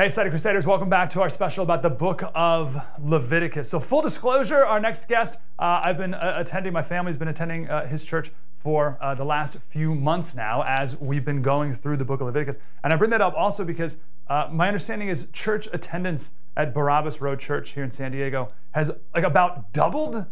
Hey, 0.00 0.08
Study 0.08 0.30
Crusaders, 0.30 0.64
welcome 0.64 0.88
back 0.88 1.10
to 1.10 1.20
our 1.20 1.28
special 1.28 1.62
about 1.62 1.82
the 1.82 1.90
book 1.90 2.22
of 2.34 2.82
Leviticus. 2.98 3.68
So, 3.68 3.78
full 3.78 4.00
disclosure, 4.00 4.64
our 4.64 4.80
next 4.80 5.08
guest, 5.08 5.36
uh, 5.58 5.82
I've 5.84 5.98
been 5.98 6.14
uh, 6.14 6.36
attending, 6.38 6.72
my 6.72 6.80
family's 6.80 7.18
been 7.18 7.28
attending 7.28 7.68
uh, 7.68 7.86
his 7.86 8.02
church 8.02 8.30
for 8.56 8.96
uh, 9.02 9.14
the 9.14 9.26
last 9.26 9.58
few 9.58 9.94
months 9.94 10.34
now 10.34 10.64
as 10.66 10.98
we've 10.98 11.26
been 11.26 11.42
going 11.42 11.74
through 11.74 11.98
the 11.98 12.06
book 12.06 12.22
of 12.22 12.28
Leviticus. 12.28 12.56
And 12.82 12.94
I 12.94 12.96
bring 12.96 13.10
that 13.10 13.20
up 13.20 13.34
also 13.36 13.62
because 13.62 13.98
uh, 14.28 14.48
my 14.50 14.68
understanding 14.68 15.08
is 15.08 15.26
church 15.34 15.68
attendance 15.70 16.32
at 16.56 16.72
Barabbas 16.72 17.20
Road 17.20 17.38
Church 17.38 17.72
here 17.72 17.84
in 17.84 17.90
San 17.90 18.10
Diego 18.10 18.48
has 18.70 18.90
like 19.14 19.24
about 19.24 19.74
doubled 19.74 20.24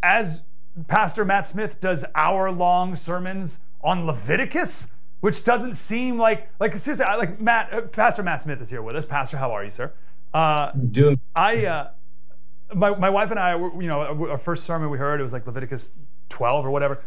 as 0.00 0.44
Pastor 0.86 1.24
Matt 1.24 1.44
Smith 1.44 1.80
does 1.80 2.04
hour 2.14 2.52
long 2.52 2.94
sermons 2.94 3.58
on 3.82 4.06
Leviticus, 4.06 4.92
which 5.22 5.44
doesn't 5.44 5.74
seem 5.74 6.18
like, 6.18 6.50
like 6.58 6.74
seriously, 6.74 7.06
like 7.16 7.40
Matt, 7.40 7.72
uh, 7.72 7.82
Pastor 7.82 8.24
Matt 8.24 8.42
Smith 8.42 8.60
is 8.60 8.68
here 8.68 8.82
with 8.82 8.96
us. 8.96 9.04
Pastor, 9.04 9.36
how 9.36 9.52
are 9.52 9.64
you, 9.64 9.70
sir? 9.70 9.92
Uh, 10.34 10.72
Doing. 10.72 11.20
I, 11.36 11.64
uh, 11.64 11.90
my, 12.74 12.96
my 12.96 13.08
wife 13.08 13.30
and 13.30 13.38
I, 13.38 13.56
you 13.56 13.86
know, 13.86 14.00
our 14.00 14.36
first 14.36 14.64
sermon 14.64 14.90
we 14.90 14.98
heard, 14.98 15.20
it 15.20 15.22
was 15.22 15.32
like 15.32 15.46
Leviticus 15.46 15.92
12 16.28 16.66
or 16.66 16.72
whatever. 16.72 17.04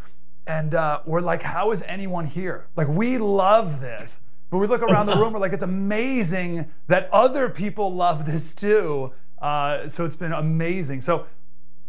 And 0.48 0.74
uh, 0.76 1.02
we're 1.06 1.20
like, 1.20 1.42
how 1.42 1.72
is 1.72 1.82
anyone 1.82 2.26
here? 2.26 2.68
Like, 2.78 2.88
we 2.88 3.18
love 3.18 3.82
this. 3.82 4.22
But 4.50 4.60
we 4.60 4.68
look 4.68 4.82
around 4.82 5.08
the 5.08 5.16
room, 5.18 5.34
we're 5.34 5.40
like, 5.40 5.52
it's 5.52 5.64
amazing 5.64 6.72
that 6.88 7.10
other 7.12 7.50
people 7.50 7.94
love 7.94 8.26
this 8.26 8.56
too. 8.56 9.12
Uh, 9.42 9.90
so 9.90 10.06
it's 10.06 10.16
been 10.16 10.32
amazing. 10.32 11.02
So, 11.02 11.26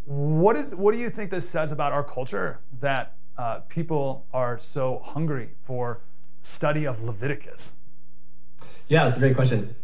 what 0.07 0.57
is 0.57 0.75
what 0.75 0.93
do 0.93 0.99
you 0.99 1.11
think 1.11 1.31
this 1.31 1.49
says 1.49 1.73
about 1.73 1.93
our 1.93 2.03
culture 2.03 2.61
that 2.81 3.15
uh, 3.39 3.61
people 3.69 4.27
are 4.33 4.59
so 4.59 5.01
hungry 5.05 5.51
for 5.63 6.01
study 6.47 6.87
of 6.87 7.03
Leviticus? 7.03 7.75
Yeah, 8.89 9.05
that's 9.05 9.17
a 9.17 9.21
great 9.21 9.35
question. 9.35 9.75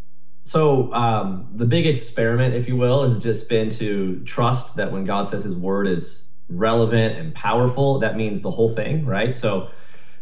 So 0.44 0.92
um, 0.92 1.48
the 1.54 1.64
big 1.64 1.86
experiment, 1.86 2.54
if 2.54 2.68
you 2.68 2.76
will, 2.76 3.08
has 3.08 3.22
just 3.22 3.48
been 3.48 3.68
to 3.70 4.22
trust 4.24 4.76
that 4.76 4.90
when 4.90 5.04
God 5.04 5.28
says 5.28 5.44
His 5.44 5.56
word 5.56 5.86
is 5.86 6.24
relevant 6.48 7.16
and 7.16 7.34
powerful, 7.34 7.98
that 8.00 8.16
means 8.16 8.40
the 8.40 8.50
whole 8.50 8.68
thing, 8.68 9.04
right? 9.06 9.34
So 9.34 9.70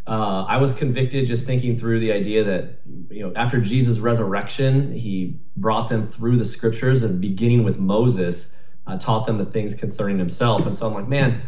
uh, 0.07 0.45
I 0.49 0.57
was 0.57 0.73
convicted 0.73 1.27
just 1.27 1.47
thinking 1.47 1.79
through 1.79 2.01
the 2.01 2.13
idea 2.13 2.45
that 2.45 2.81
you 3.11 3.23
know 3.23 3.33
after 3.37 3.61
Jesus' 3.61 3.99
resurrection, 3.99 4.93
he 4.93 5.41
brought 5.57 5.89
them 5.89 6.07
through 6.07 6.37
the 6.37 6.45
scriptures 6.45 7.03
and 7.03 7.21
beginning 7.21 7.65
with 7.65 7.79
Moses, 7.79 8.55
uh, 8.87 8.99
taught 8.99 9.27
them 9.27 9.39
the 9.39 9.45
things 9.45 9.75
concerning 9.75 10.19
himself. 10.19 10.67
And 10.67 10.75
so 10.75 10.87
I'm 10.87 10.95
like, 10.95 11.09
man, 11.09 11.43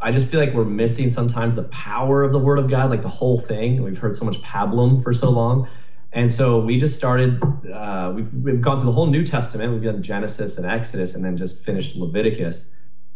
I 0.00 0.12
just 0.12 0.28
feel 0.28 0.40
like 0.40 0.54
we're 0.54 0.64
missing 0.64 1.10
sometimes 1.10 1.54
the 1.54 1.64
power 1.64 2.22
of 2.22 2.32
the 2.32 2.38
Word 2.38 2.58
of 2.58 2.68
God, 2.68 2.90
like 2.90 3.02
the 3.02 3.08
whole 3.08 3.38
thing. 3.38 3.82
We've 3.82 3.98
heard 3.98 4.14
so 4.14 4.24
much 4.24 4.40
pablum 4.42 5.02
for 5.02 5.12
so 5.12 5.30
long. 5.30 5.68
And 6.12 6.30
so 6.30 6.60
we 6.60 6.78
just 6.78 6.94
started, 6.94 7.42
uh, 7.72 8.12
we've, 8.14 8.32
we've 8.32 8.60
gone 8.60 8.78
through 8.78 8.86
the 8.86 8.92
whole 8.92 9.06
New 9.06 9.26
Testament. 9.26 9.72
We've 9.72 9.82
done 9.82 10.00
Genesis 10.02 10.58
and 10.58 10.66
Exodus 10.66 11.16
and 11.16 11.24
then 11.24 11.36
just 11.36 11.64
finished 11.64 11.96
Leviticus. 11.96 12.66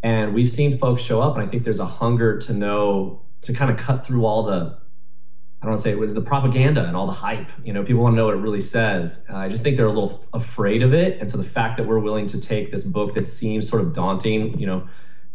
And 0.02 0.34
we've 0.34 0.50
seen 0.50 0.78
folks 0.78 1.02
show 1.02 1.20
up, 1.20 1.36
and 1.36 1.44
I 1.44 1.46
think 1.46 1.64
there's 1.64 1.80
a 1.80 1.86
hunger 1.86 2.38
to 2.38 2.52
know 2.52 3.22
to 3.42 3.52
kind 3.52 3.70
of 3.70 3.76
cut 3.76 4.04
through 4.04 4.24
all 4.26 4.42
the 4.44 4.78
I 5.60 5.64
don't 5.64 5.72
want 5.72 5.78
to 5.78 5.82
say 5.82 5.90
it 5.90 5.98
was 5.98 6.14
the 6.14 6.20
propaganda 6.20 6.86
and 6.86 6.96
all 6.96 7.06
the 7.06 7.12
hype. 7.12 7.48
You 7.64 7.72
know, 7.72 7.82
people 7.82 8.02
want 8.02 8.12
to 8.12 8.16
know 8.16 8.26
what 8.26 8.34
it 8.34 8.38
really 8.38 8.60
says. 8.60 9.24
Uh, 9.28 9.36
I 9.36 9.48
just 9.48 9.64
think 9.64 9.76
they're 9.76 9.86
a 9.86 9.92
little 9.92 10.24
afraid 10.32 10.84
of 10.84 10.94
it, 10.94 11.20
and 11.20 11.28
so 11.28 11.36
the 11.36 11.42
fact 11.42 11.78
that 11.78 11.86
we're 11.86 11.98
willing 11.98 12.28
to 12.28 12.40
take 12.40 12.70
this 12.70 12.84
book 12.84 13.14
that 13.14 13.26
seems 13.26 13.68
sort 13.68 13.82
of 13.82 13.92
daunting, 13.92 14.58
you 14.58 14.66
know, 14.66 14.88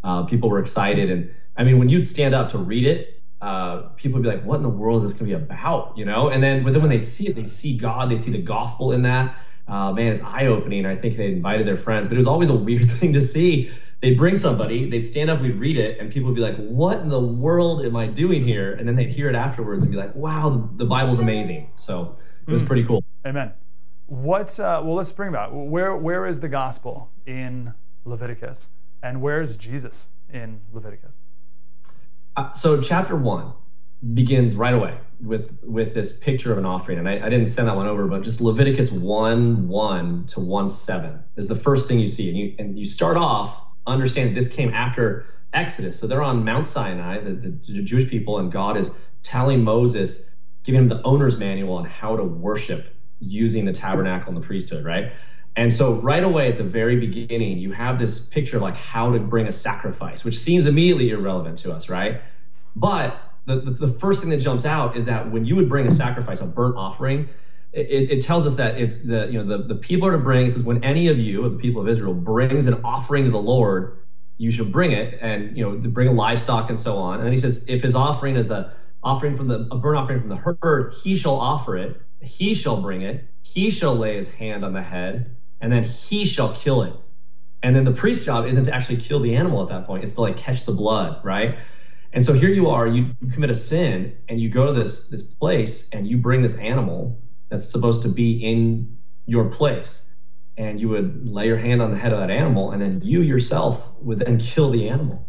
uh, 0.04 0.22
people 0.24 0.48
were 0.48 0.60
excited. 0.60 1.10
And 1.10 1.34
I 1.56 1.64
mean, 1.64 1.78
when 1.78 1.88
you'd 1.88 2.06
stand 2.06 2.34
up 2.34 2.50
to 2.50 2.58
read 2.58 2.86
it, 2.86 3.22
uh, 3.40 3.88
people 3.96 4.20
would 4.20 4.22
be 4.22 4.28
like, 4.28 4.44
"What 4.44 4.56
in 4.56 4.62
the 4.62 4.68
world 4.68 5.04
is 5.04 5.10
this 5.10 5.18
going 5.18 5.30
to 5.30 5.36
be 5.36 5.44
about?" 5.44 5.98
You 5.98 6.04
know. 6.04 6.28
And 6.28 6.42
then, 6.42 6.62
but 6.62 6.72
then 6.72 6.82
when 6.82 6.90
they 6.90 6.98
see 6.98 7.28
it, 7.28 7.34
they 7.34 7.44
see 7.44 7.76
God, 7.76 8.10
they 8.10 8.18
see 8.18 8.30
the 8.30 8.42
gospel 8.42 8.92
in 8.92 9.02
that. 9.02 9.36
Uh, 9.66 9.92
man, 9.92 10.12
it's 10.12 10.22
eye 10.22 10.46
opening. 10.46 10.86
I 10.86 10.94
think 10.94 11.16
they 11.16 11.32
invited 11.32 11.66
their 11.66 11.76
friends, 11.76 12.06
but 12.06 12.14
it 12.14 12.18
was 12.18 12.26
always 12.26 12.50
a 12.50 12.54
weird 12.54 12.90
thing 13.00 13.12
to 13.14 13.20
see 13.20 13.72
they'd 14.04 14.18
bring 14.18 14.36
somebody, 14.36 14.88
they'd 14.88 15.06
stand 15.06 15.30
up, 15.30 15.40
we'd 15.40 15.56
read 15.56 15.78
it, 15.78 15.98
and 15.98 16.12
people 16.12 16.28
would 16.28 16.36
be 16.36 16.42
like, 16.42 16.56
"What 16.56 17.00
in 17.00 17.08
the 17.08 17.20
world 17.20 17.84
am 17.84 17.96
I 17.96 18.06
doing 18.06 18.44
here?" 18.44 18.74
And 18.74 18.86
then 18.86 18.96
they'd 18.96 19.08
hear 19.08 19.30
it 19.30 19.34
afterwards 19.34 19.82
and 19.82 19.90
be 19.90 19.96
like, 19.96 20.14
"Wow, 20.14 20.68
the, 20.76 20.84
Bible's 20.84 21.18
amazing." 21.18 21.70
So 21.76 22.16
it 22.46 22.52
was 22.52 22.62
mm. 22.62 22.66
pretty 22.66 22.84
cool. 22.84 23.02
Amen. 23.26 23.52
What? 24.06 24.60
Uh, 24.60 24.82
well, 24.84 24.94
let's 24.94 25.12
bring 25.12 25.30
about 25.30 25.54
where 25.54 25.96
where 25.96 26.26
is 26.26 26.40
the 26.40 26.48
gospel 26.48 27.10
in 27.26 27.72
Leviticus, 28.04 28.68
and 29.04 29.22
where 29.22 29.40
is 29.40 29.56
Jesus 29.56 30.10
in 30.32 30.60
Leviticus? 30.72 31.20
Uh, 32.36 32.50
so 32.52 32.80
chapter 32.80 33.14
one 33.14 33.52
begins 34.14 34.56
right 34.56 34.74
away 34.74 34.98
with 35.22 35.56
with 35.62 35.94
this 35.94 36.16
picture 36.16 36.50
of 36.50 36.58
an 36.58 36.66
offering 36.66 36.98
and 36.98 37.08
I, 37.08 37.24
I, 37.24 37.30
didn't 37.30 37.46
send 37.46 37.68
that 37.68 37.76
one 37.76 37.86
over 37.86 38.06
but 38.06 38.22
just 38.22 38.40
leviticus 38.40 38.90
1 38.90 39.66
1 39.66 40.26
to 40.26 40.40
1 40.40 40.68
7 40.68 41.24
is 41.36 41.48
the 41.48 41.54
first 41.54 41.88
thing 41.88 42.00
you 42.00 42.08
see 42.08 42.28
and 42.28 42.36
you 42.36 42.54
and 42.58 42.78
you 42.78 42.84
start 42.84 43.16
off 43.16 43.62
understand 43.86 44.36
this 44.36 44.48
came 44.48 44.74
after 44.74 45.26
Exodus. 45.54 45.98
So 45.98 46.06
they're 46.06 46.22
on 46.22 46.44
Mount 46.44 46.66
Sinai, 46.66 47.20
the, 47.20 47.30
the 47.32 47.82
Jewish 47.82 48.08
people, 48.10 48.38
and 48.38 48.50
God 48.50 48.76
is 48.76 48.90
telling 49.22 49.62
Moses, 49.62 50.22
giving 50.64 50.82
him 50.82 50.88
the 50.88 51.02
owner's 51.02 51.36
manual 51.36 51.76
on 51.76 51.84
how 51.84 52.16
to 52.16 52.24
worship 52.24 52.94
using 53.20 53.64
the 53.64 53.72
tabernacle 53.72 54.34
and 54.34 54.42
the 54.42 54.46
priesthood, 54.46 54.84
right? 54.84 55.12
And 55.56 55.72
so 55.72 55.94
right 56.00 56.22
away 56.22 56.48
at 56.48 56.56
the 56.56 56.64
very 56.64 56.96
beginning, 56.96 57.58
you 57.58 57.72
have 57.72 57.98
this 57.98 58.18
picture 58.18 58.56
of 58.56 58.62
like 58.62 58.76
how 58.76 59.12
to 59.12 59.20
bring 59.20 59.46
a 59.46 59.52
sacrifice, 59.52 60.24
which 60.24 60.38
seems 60.38 60.66
immediately 60.66 61.10
irrelevant 61.10 61.58
to 61.58 61.72
us, 61.72 61.88
right? 61.88 62.20
But 62.74 63.20
the, 63.46 63.60
the, 63.60 63.70
the 63.70 63.88
first 63.88 64.20
thing 64.20 64.30
that 64.30 64.38
jumps 64.38 64.64
out 64.64 64.96
is 64.96 65.04
that 65.04 65.30
when 65.30 65.44
you 65.44 65.54
would 65.56 65.68
bring 65.68 65.86
a 65.86 65.92
sacrifice, 65.92 66.40
a 66.40 66.46
burnt 66.46 66.76
offering, 66.76 67.28
it, 67.72 68.10
it, 68.10 68.22
tells 68.22 68.46
us 68.46 68.54
that 68.54 68.80
it's 68.80 69.00
the 69.00 69.26
you 69.26 69.42
know 69.42 69.44
the, 69.44 69.64
the 69.64 69.74
people 69.74 70.06
are 70.06 70.12
to 70.12 70.18
bring. 70.18 70.46
It 70.46 70.54
says 70.54 70.62
when 70.62 70.82
any 70.84 71.08
of 71.08 71.18
you, 71.18 71.44
of 71.44 71.52
the 71.52 71.58
people 71.58 71.82
of 71.82 71.88
Israel, 71.88 72.14
brings 72.14 72.68
an 72.68 72.74
offering 72.84 73.24
to 73.24 73.30
the 73.30 73.40
Lord, 73.40 73.98
you 74.38 74.52
shall 74.52 74.66
bring 74.66 74.92
it, 74.92 75.18
and 75.20 75.56
you 75.56 75.64
know 75.64 75.76
bring 75.90 76.06
a 76.06 76.12
livestock 76.12 76.70
and 76.70 76.78
so 76.78 76.96
on. 76.96 77.16
And 77.16 77.24
then 77.24 77.32
he 77.32 77.38
says, 77.38 77.64
if 77.66 77.82
his 77.82 77.96
offering 77.96 78.36
is 78.36 78.50
a 78.50 78.74
offering 79.02 79.36
from 79.36 79.48
the 79.48 79.68
a 79.72 79.76
burnt 79.76 79.98
offering 79.98 80.20
from 80.20 80.28
the 80.28 80.36
herd, 80.36 80.94
he 81.02 81.16
shall 81.16 81.34
offer 81.34 81.76
it. 81.76 82.00
He 82.20 82.54
shall 82.54 82.80
bring 82.80 83.02
it. 83.02 83.24
He 83.42 83.70
shall 83.70 83.96
lay 83.96 84.16
his 84.16 84.28
hand 84.28 84.64
on 84.64 84.72
the 84.72 84.82
head, 84.82 85.36
and 85.64 85.72
then 85.72 85.82
he 85.82 86.26
shall 86.26 86.54
kill 86.54 86.82
it. 86.82 86.92
And 87.62 87.74
then 87.74 87.84
the 87.84 87.92
priest's 87.92 88.22
job 88.22 88.44
isn't 88.44 88.64
to 88.64 88.74
actually 88.74 88.98
kill 88.98 89.20
the 89.20 89.34
animal 89.34 89.62
at 89.62 89.70
that 89.70 89.86
point; 89.86 90.04
it's 90.04 90.12
to 90.12 90.20
like 90.20 90.36
catch 90.36 90.66
the 90.66 90.72
blood, 90.72 91.24
right? 91.24 91.56
And 92.12 92.22
so 92.22 92.34
here 92.34 92.50
you 92.50 92.68
are, 92.68 92.86
you, 92.86 93.12
you 93.22 93.30
commit 93.30 93.48
a 93.48 93.54
sin, 93.54 94.14
and 94.28 94.38
you 94.38 94.50
go 94.50 94.66
to 94.66 94.74
this 94.74 95.08
this 95.08 95.22
place, 95.22 95.88
and 95.90 96.06
you 96.06 96.18
bring 96.18 96.42
this 96.42 96.56
animal 96.56 97.18
that's 97.48 97.66
supposed 97.66 98.02
to 98.02 98.08
be 98.10 98.44
in 98.44 98.98
your 99.24 99.46
place. 99.46 100.02
And 100.58 100.78
you 100.78 100.90
would 100.90 101.26
lay 101.26 101.46
your 101.46 101.56
hand 101.56 101.80
on 101.80 101.90
the 101.90 101.96
head 101.96 102.12
of 102.12 102.18
that 102.18 102.30
animal, 102.30 102.72
and 102.72 102.82
then 102.82 103.00
you 103.02 103.22
yourself 103.22 103.90
would 104.02 104.18
then 104.18 104.36
kill 104.36 104.70
the 104.70 104.90
animal. 104.90 105.26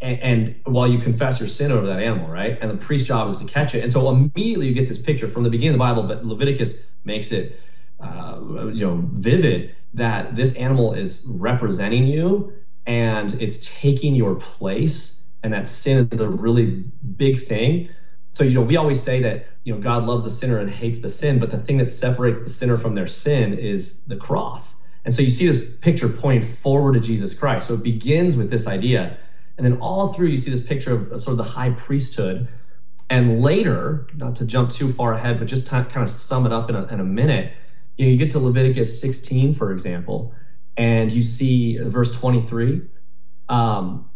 And, 0.00 0.20
and, 0.20 0.60
while 0.64 0.86
you 0.86 0.98
confess 0.98 1.40
your 1.40 1.48
sin 1.48 1.72
over 1.72 1.88
that 1.88 2.00
animal, 2.00 2.28
right? 2.28 2.56
And 2.62 2.70
the 2.70 2.76
priest's 2.76 3.06
job 3.06 3.28
is 3.28 3.36
to 3.38 3.44
catch 3.44 3.74
it. 3.74 3.82
And 3.82 3.92
so 3.92 4.08
immediately 4.10 4.68
you 4.68 4.74
get 4.74 4.88
this 4.88 4.98
picture 4.98 5.26
from 5.26 5.42
the 5.42 5.50
beginning 5.50 5.74
of 5.74 5.74
the 5.74 5.84
Bible, 5.90 6.04
but 6.04 6.24
Leviticus 6.24 6.76
makes 7.04 7.32
it 7.32 7.60
uh, 8.00 8.68
you 8.72 8.86
know 8.86 9.02
vivid 9.12 9.74
that 9.94 10.36
this 10.36 10.54
animal 10.54 10.94
is 10.94 11.24
representing 11.26 12.06
you 12.06 12.52
and 12.86 13.34
it's 13.40 13.68
taking 13.80 14.14
your 14.14 14.34
place 14.34 15.20
and 15.42 15.52
that 15.52 15.68
sin 15.68 16.08
is 16.12 16.20
a 16.20 16.28
really 16.28 16.84
big 17.16 17.42
thing. 17.42 17.88
So 18.32 18.44
you 18.44 18.54
know 18.54 18.62
we 18.62 18.76
always 18.76 19.00
say 19.00 19.22
that 19.22 19.46
you 19.64 19.74
know 19.74 19.80
god 19.80 20.06
loves 20.06 20.24
the 20.24 20.30
sinner 20.30 20.58
and 20.58 20.70
hates 20.70 21.00
the 21.00 21.08
sin 21.08 21.38
but 21.38 21.50
the 21.50 21.58
thing 21.58 21.78
that 21.78 21.90
separates 21.90 22.40
the 22.40 22.50
sinner 22.50 22.76
from 22.76 22.94
their 22.94 23.08
sin 23.08 23.58
is 23.58 24.02
the 24.04 24.16
cross. 24.16 24.76
And 25.04 25.14
so 25.14 25.22
you 25.22 25.30
see 25.30 25.46
this 25.46 25.62
picture 25.80 26.08
pointing 26.08 26.48
forward 26.48 26.94
to 26.94 27.00
jesus 27.00 27.34
christ. 27.34 27.68
So 27.68 27.74
it 27.74 27.82
begins 27.82 28.36
with 28.36 28.50
this 28.50 28.66
idea. 28.66 29.18
And 29.56 29.66
then 29.66 29.80
all 29.80 30.12
through 30.12 30.28
you 30.28 30.36
see 30.36 30.50
this 30.50 30.62
picture 30.62 30.94
of, 30.94 31.12
of 31.12 31.22
sort 31.22 31.32
of 31.32 31.38
the 31.38 31.50
high 31.50 31.70
priesthood. 31.70 32.48
And 33.10 33.42
later 33.42 34.06
not 34.14 34.36
to 34.36 34.44
jump 34.44 34.70
too 34.70 34.92
far 34.92 35.14
ahead 35.14 35.38
but 35.38 35.48
just 35.48 35.66
to 35.66 35.70
kind 35.70 35.96
of 35.96 36.10
sum 36.10 36.46
it 36.46 36.52
up 36.52 36.70
in 36.70 36.76
a, 36.76 36.86
in 36.86 37.00
a 37.00 37.04
minute 37.04 37.52
you 38.00 38.06
know 38.06 38.12
you 38.12 38.18
get 38.18 38.30
to 38.30 38.38
leviticus 38.38 39.00
16 39.00 39.54
for 39.54 39.72
example 39.72 40.34
and 40.76 41.12
you 41.12 41.22
see 41.22 41.78
verse 41.78 42.10
23 42.10 42.82
um, 43.48 44.10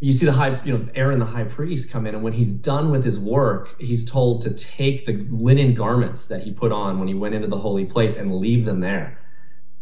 you 0.00 0.12
see 0.12 0.26
the 0.26 0.32
high, 0.32 0.62
you 0.64 0.78
know, 0.78 0.88
Aaron, 0.94 1.18
the 1.18 1.24
high 1.24 1.44
priest, 1.44 1.90
come 1.90 2.06
in, 2.06 2.14
and 2.14 2.22
when 2.22 2.32
he's 2.32 2.52
done 2.52 2.90
with 2.90 3.04
his 3.04 3.18
work, 3.18 3.74
he's 3.80 4.08
told 4.08 4.42
to 4.42 4.50
take 4.50 5.06
the 5.06 5.26
linen 5.30 5.74
garments 5.74 6.26
that 6.28 6.42
he 6.42 6.52
put 6.52 6.70
on 6.70 6.98
when 6.98 7.08
he 7.08 7.14
went 7.14 7.34
into 7.34 7.48
the 7.48 7.58
holy 7.58 7.84
place 7.84 8.16
and 8.16 8.36
leave 8.36 8.64
them 8.64 8.80
there. 8.80 9.18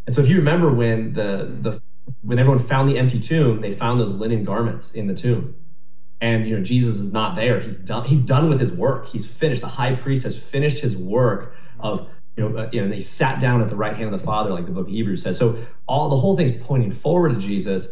And 0.07 0.15
so, 0.15 0.23
if 0.23 0.29
you 0.29 0.37
remember 0.37 0.73
when 0.73 1.13
the 1.13 1.59
the 1.61 1.83
when 2.23 2.39
everyone 2.39 2.61
found 2.61 2.89
the 2.89 2.99
empty 2.99 3.21
tomb, 3.21 3.61
they 3.61 3.73
found 3.73 4.01
those 4.01 4.13
linen 4.13 4.45
garments 4.45 4.93
in 4.93 5.07
the 5.07 5.15
tomb, 5.15 5.55
and 6.21 6.49
you 6.49 6.57
know 6.57 6.65
Jesus 6.65 6.97
is 6.97 7.13
not 7.13 7.37
there. 7.37 7.61
He's 7.61 7.79
done. 7.79 8.07
He's 8.07 8.23
done 8.23 8.49
with 8.49 8.59
his 8.59 8.73
work. 8.73 9.09
He's 9.09 9.27
finished. 9.27 9.61
The 9.61 9.69
high 9.69 9.97
priest 9.97 10.23
has 10.23 10.37
finished 10.37 10.79
his 10.79 10.97
work 10.97 11.55
of 11.79 12.09
you 12.37 12.49
know, 12.49 12.59
uh, 12.59 12.69
you 12.73 12.85
know, 12.85 12.95
he 12.95 13.01
sat 13.01 13.41
down 13.41 13.63
at 13.63 13.69
the 13.69 13.77
right 13.77 13.97
hand 13.97 14.13
of 14.13 14.21
the 14.21 14.25
Father, 14.25 14.51
like 14.51 14.67
the 14.67 14.73
book 14.73 14.87
of 14.87 14.93
Hebrews 14.93 15.23
says. 15.23 15.39
So 15.39 15.65
all 15.87 16.09
the 16.09 16.17
whole 16.17 16.37
thing's 16.37 16.53
pointing 16.65 16.93
forward 16.93 17.31
to 17.31 17.39
Jesus 17.39 17.89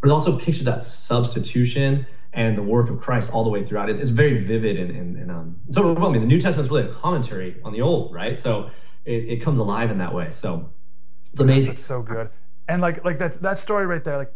but 0.00 0.08
it 0.08 0.12
also 0.12 0.38
pictures 0.38 0.64
that 0.64 0.84
substitution 0.84 2.06
and 2.32 2.56
the 2.56 2.62
work 2.62 2.90
of 2.90 3.00
Christ 3.00 3.32
all 3.32 3.44
the 3.44 3.50
way 3.50 3.64
throughout. 3.64 3.88
It's, 3.88 3.98
it's 3.98 4.10
very 4.10 4.38
vivid 4.38 4.78
and, 4.78 4.90
and, 4.90 5.16
and 5.16 5.30
um, 5.30 5.60
it's 5.68 5.78
overwhelming. 5.78 6.20
The 6.20 6.26
New 6.26 6.40
Testament 6.40 6.66
is 6.66 6.70
really 6.70 6.88
a 6.88 6.94
commentary 6.94 7.56
on 7.64 7.72
the 7.72 7.80
Old, 7.80 8.12
right? 8.12 8.38
So 8.38 8.70
it, 9.04 9.24
it 9.24 9.42
comes 9.42 9.58
alive 9.58 9.90
in 9.90 9.98
that 9.98 10.12
way. 10.12 10.30
So 10.32 10.70
it's 11.32 11.40
amazing. 11.40 11.72
It's 11.72 11.80
so 11.80 12.02
good. 12.02 12.30
And 12.68 12.82
like 12.82 13.04
like 13.04 13.18
that 13.18 13.40
that 13.42 13.58
story 13.58 13.86
right 13.86 14.02
there, 14.02 14.16
like 14.16 14.32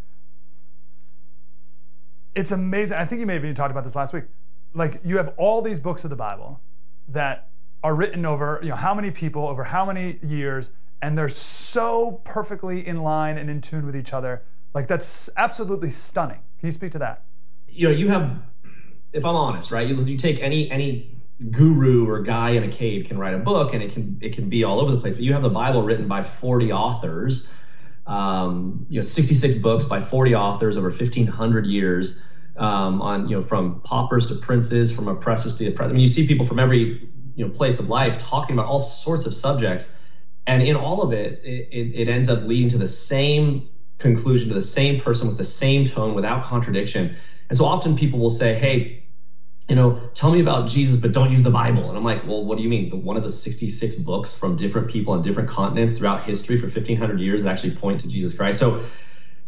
it's 2.34 2.52
amazing. 2.52 2.96
I 2.96 3.04
think 3.04 3.20
you 3.20 3.26
may 3.26 3.34
have 3.34 3.44
even 3.44 3.56
talked 3.56 3.72
about 3.72 3.84
this 3.84 3.96
last 3.96 4.14
week. 4.14 4.24
Like 4.72 5.00
you 5.04 5.18
have 5.18 5.34
all 5.36 5.62
these 5.62 5.80
books 5.80 6.04
of 6.04 6.10
the 6.10 6.16
Bible 6.16 6.60
that 7.08 7.49
are 7.82 7.94
written 7.94 8.26
over, 8.26 8.60
you 8.62 8.68
know, 8.68 8.76
how 8.76 8.94
many 8.94 9.10
people 9.10 9.48
over 9.48 9.64
how 9.64 9.84
many 9.84 10.18
years, 10.22 10.70
and 11.02 11.16
they're 11.16 11.28
so 11.28 12.20
perfectly 12.24 12.86
in 12.86 13.02
line 13.02 13.38
and 13.38 13.48
in 13.48 13.60
tune 13.60 13.86
with 13.86 13.96
each 13.96 14.12
other 14.12 14.42
like 14.74 14.86
that's 14.86 15.28
absolutely 15.36 15.90
stunning. 15.90 16.38
Can 16.58 16.66
you 16.66 16.72
speak 16.72 16.92
to 16.92 16.98
that? 16.98 17.24
You 17.68 17.88
know, 17.88 17.94
you 17.94 18.08
have, 18.08 18.38
if 19.12 19.24
I'm 19.24 19.34
honest, 19.34 19.70
right? 19.70 19.86
You, 19.86 19.96
you 20.04 20.16
take 20.16 20.40
any 20.40 20.70
any 20.70 21.16
guru 21.50 22.06
or 22.06 22.20
guy 22.22 22.50
in 22.50 22.62
a 22.64 22.70
cave 22.70 23.06
can 23.06 23.18
write 23.18 23.34
a 23.34 23.38
book, 23.38 23.74
and 23.74 23.82
it 23.82 23.92
can 23.92 24.18
it 24.20 24.34
can 24.34 24.48
be 24.48 24.64
all 24.64 24.80
over 24.80 24.92
the 24.92 25.00
place. 25.00 25.14
But 25.14 25.22
you 25.22 25.32
have 25.32 25.42
the 25.42 25.50
Bible 25.50 25.82
written 25.82 26.06
by 26.06 26.22
40 26.22 26.72
authors, 26.72 27.48
um, 28.06 28.86
you 28.88 28.96
know, 28.96 29.02
66 29.02 29.56
books 29.56 29.84
by 29.84 30.00
40 30.00 30.34
authors 30.34 30.76
over 30.76 30.90
1,500 30.90 31.66
years. 31.66 32.20
Um, 32.56 33.00
on 33.00 33.28
you 33.28 33.36
know 33.36 33.42
from 33.42 33.80
paupers 33.82 34.26
to 34.26 34.34
princes, 34.34 34.92
from 34.92 35.08
oppressors 35.08 35.54
to 35.54 35.68
oppressors. 35.68 35.92
I 35.92 35.94
mean, 35.94 36.02
you 36.02 36.08
see 36.08 36.26
people 36.26 36.44
from 36.44 36.58
every 36.58 37.08
you 37.40 37.46
know 37.46 37.52
place 37.52 37.78
of 37.78 37.88
life 37.88 38.18
talking 38.18 38.54
about 38.54 38.66
all 38.66 38.80
sorts 38.80 39.24
of 39.24 39.34
subjects, 39.34 39.88
and 40.46 40.62
in 40.62 40.76
all 40.76 41.00
of 41.00 41.12
it, 41.12 41.40
it, 41.42 41.94
it 41.94 42.06
ends 42.06 42.28
up 42.28 42.42
leading 42.42 42.68
to 42.68 42.78
the 42.78 42.88
same 42.88 43.70
conclusion 43.96 44.48
to 44.48 44.54
the 44.54 44.60
same 44.60 45.00
person 45.00 45.26
with 45.26 45.38
the 45.38 45.44
same 45.44 45.86
tone 45.86 46.14
without 46.14 46.44
contradiction. 46.44 47.16
And 47.48 47.56
so 47.56 47.64
often 47.64 47.96
people 47.96 48.18
will 48.18 48.30
say, 48.30 48.54
hey, 48.54 49.04
you 49.68 49.74
know, 49.74 49.98
tell 50.14 50.30
me 50.30 50.40
about 50.40 50.68
Jesus, 50.68 50.96
but 50.96 51.12
don't 51.12 51.30
use 51.30 51.42
the 51.42 51.50
Bible. 51.50 51.88
And 51.88 51.96
I'm 51.96 52.04
like, 52.04 52.26
well, 52.26 52.44
what 52.44 52.58
do 52.58 52.62
you 52.62 52.68
mean? 52.68 52.90
The, 52.90 52.96
one 52.96 53.16
of 53.16 53.22
the 53.22 53.30
66 53.30 53.94
books 53.96 54.34
from 54.34 54.56
different 54.56 54.90
people 54.90 55.14
on 55.14 55.22
different 55.22 55.48
continents 55.48 55.96
throughout 55.96 56.24
history 56.24 56.58
for 56.58 56.66
1500 56.66 57.20
years 57.20 57.42
that 57.42 57.50
actually 57.50 57.76
point 57.76 58.00
to 58.00 58.08
Jesus 58.08 58.34
Christ. 58.34 58.58
So 58.58 58.84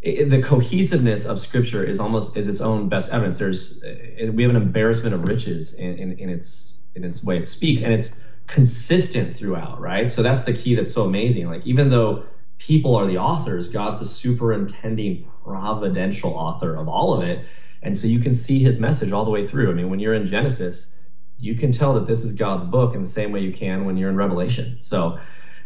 it, 0.00 0.30
the 0.30 0.40
cohesiveness 0.40 1.26
of 1.26 1.40
Scripture 1.40 1.84
is 1.84 2.00
almost 2.00 2.36
is 2.36 2.48
its 2.48 2.60
own 2.60 2.88
best 2.88 3.10
evidence. 3.10 3.38
There's 3.38 3.80
we 3.82 4.42
have 4.42 4.50
an 4.50 4.56
embarrassment 4.56 5.14
of 5.14 5.24
riches 5.24 5.74
in, 5.74 5.94
in, 5.98 6.18
in 6.18 6.28
its 6.28 6.71
in 6.94 7.04
its 7.04 7.22
way 7.24 7.38
it 7.38 7.46
speaks, 7.46 7.82
and 7.82 7.92
it's 7.92 8.20
consistent 8.46 9.36
throughout, 9.36 9.80
right? 9.80 10.10
So 10.10 10.22
that's 10.22 10.42
the 10.42 10.52
key 10.52 10.74
that's 10.74 10.92
so 10.92 11.04
amazing. 11.04 11.46
Like 11.48 11.66
even 11.66 11.90
though 11.90 12.24
people 12.66 12.94
are 12.94 13.06
the 13.06 13.18
authors. 13.18 13.68
God's 13.68 14.00
a 14.00 14.06
superintending, 14.06 15.28
providential 15.42 16.30
author 16.30 16.76
of 16.76 16.88
all 16.88 17.12
of 17.12 17.28
it. 17.28 17.44
And 17.82 17.98
so 17.98 18.06
you 18.06 18.20
can 18.20 18.32
see 18.32 18.60
his 18.60 18.78
message 18.78 19.10
all 19.10 19.24
the 19.24 19.32
way 19.32 19.46
through. 19.46 19.70
I 19.70 19.74
mean, 19.74 19.90
when 19.90 19.98
you're 19.98 20.14
in 20.14 20.28
Genesis, 20.28 20.94
you 21.38 21.56
can 21.56 21.72
tell 21.72 21.94
that 21.94 22.06
this 22.06 22.22
is 22.22 22.34
God's 22.34 22.62
book 22.62 22.94
in 22.94 23.00
the 23.00 23.08
same 23.08 23.32
way 23.32 23.40
you 23.40 23.52
can 23.52 23.84
when 23.84 23.96
you're 23.96 24.10
in 24.10 24.16
Revelation. 24.16 24.76
So 24.80 25.18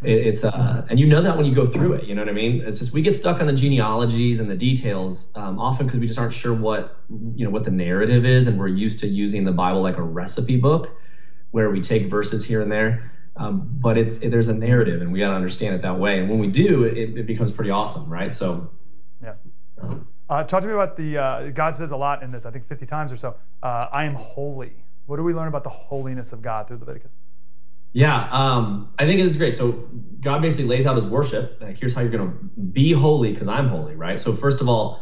it's 0.03 0.45
uh, 0.45 0.87
and 0.89 0.99
you 0.99 1.07
know 1.07 1.21
that 1.23 1.37
when 1.37 1.45
you 1.45 1.55
go 1.55 1.67
through 1.67 1.95
it. 1.95 2.05
You 2.05 2.15
know 2.15 2.23
what 2.23 2.31
I 2.31 2.33
mean? 2.33 2.62
It's 2.62 2.79
just 2.79 2.93
we 2.93 3.03
get 3.03 3.15
stuck 3.15 3.41
on 3.41 3.47
the 3.47 3.53
genealogies 3.53 4.41
and 4.41 4.49
the 4.49 4.57
details 4.57 5.31
um, 5.35 5.59
often 5.59 5.87
because 5.87 6.01
we 6.01 6.07
just 6.07 6.19
aren't 6.19 6.35
sure 6.35 6.55
what 6.55 7.03
you 7.35 7.45
know 7.45 7.51
what 7.51 7.65
the 7.65 7.71
narrative 7.71 8.25
is, 8.25 8.47
and 8.47 8.59
we're 8.59 8.69
used 8.69 9.01
to 9.01 9.07
using 9.07 9.45
the 9.45 9.53
Bible 9.53 9.83
like 9.83 9.97
a 9.97 10.03
recipe 10.03 10.59
book, 10.59 10.91
where 11.57 11.71
we 11.71 11.81
take 11.81 12.05
verses 12.11 12.45
here 12.45 12.61
and 12.61 12.71
there. 12.71 13.11
Um, 13.37 13.66
but 13.81 13.97
it's 13.97 14.19
it, 14.19 14.29
there's 14.29 14.49
a 14.49 14.55
narrative, 14.55 15.01
and 15.01 15.11
we 15.11 15.21
got 15.21 15.31
to 15.31 15.35
understand 15.35 15.75
it 15.75 15.81
that 15.83 15.99
way. 15.99 16.19
And 16.19 16.29
when 16.29 16.38
we 16.38 16.49
do, 16.49 16.85
it, 16.85 17.16
it 17.16 17.27
becomes 17.27 17.51
pretty 17.51 17.71
awesome, 17.71 18.11
right? 18.11 18.35
So, 18.35 18.71
yeah. 19.23 19.37
Um, 19.81 20.07
uh, 20.29 20.45
talk 20.45 20.61
to 20.61 20.69
me 20.69 20.75
about 20.75 20.99
the 20.99 21.16
uh, 21.16 21.49
God 21.51 21.75
says 21.75 21.92
a 21.92 21.97
lot 21.97 22.23
in 22.23 22.31
this. 22.31 22.45
I 22.45 22.51
think 22.51 22.66
50 22.66 22.85
times 22.85 23.11
or 23.11 23.16
so. 23.16 23.37
Uh, 23.62 23.87
I 23.90 24.05
am 24.05 24.14
holy. 24.16 24.85
What 25.07 25.16
do 25.16 25.25
we 25.25 25.33
learn 25.33 25.49
about 25.49 25.64
the 25.64 25.71
holiness 25.71 26.35
of 26.35 26.42
God 26.42 26.69
through 26.69 26.77
Leviticus? 26.77 27.14
Yeah, 27.95 28.29
um, 28.31 28.92
I 28.99 29.07
think 29.07 29.21
it 29.21 29.25
is 29.25 29.35
great. 29.35 29.55
So 29.55 29.88
God 30.21 30.42
basically 30.42 30.66
lays 30.66 30.85
out 30.85 30.97
His 30.97 31.07
worship. 31.07 31.57
Like, 31.62 31.79
here's 31.79 31.95
how 31.95 32.03
you're 32.03 32.11
going 32.11 32.31
to 32.31 32.61
be 32.61 32.92
holy 32.92 33.33
because 33.33 33.49
I'm 33.49 33.69
holy, 33.69 33.95
right? 33.95 34.21
So 34.21 34.37
first 34.37 34.61
of 34.61 34.69
all, 34.69 35.01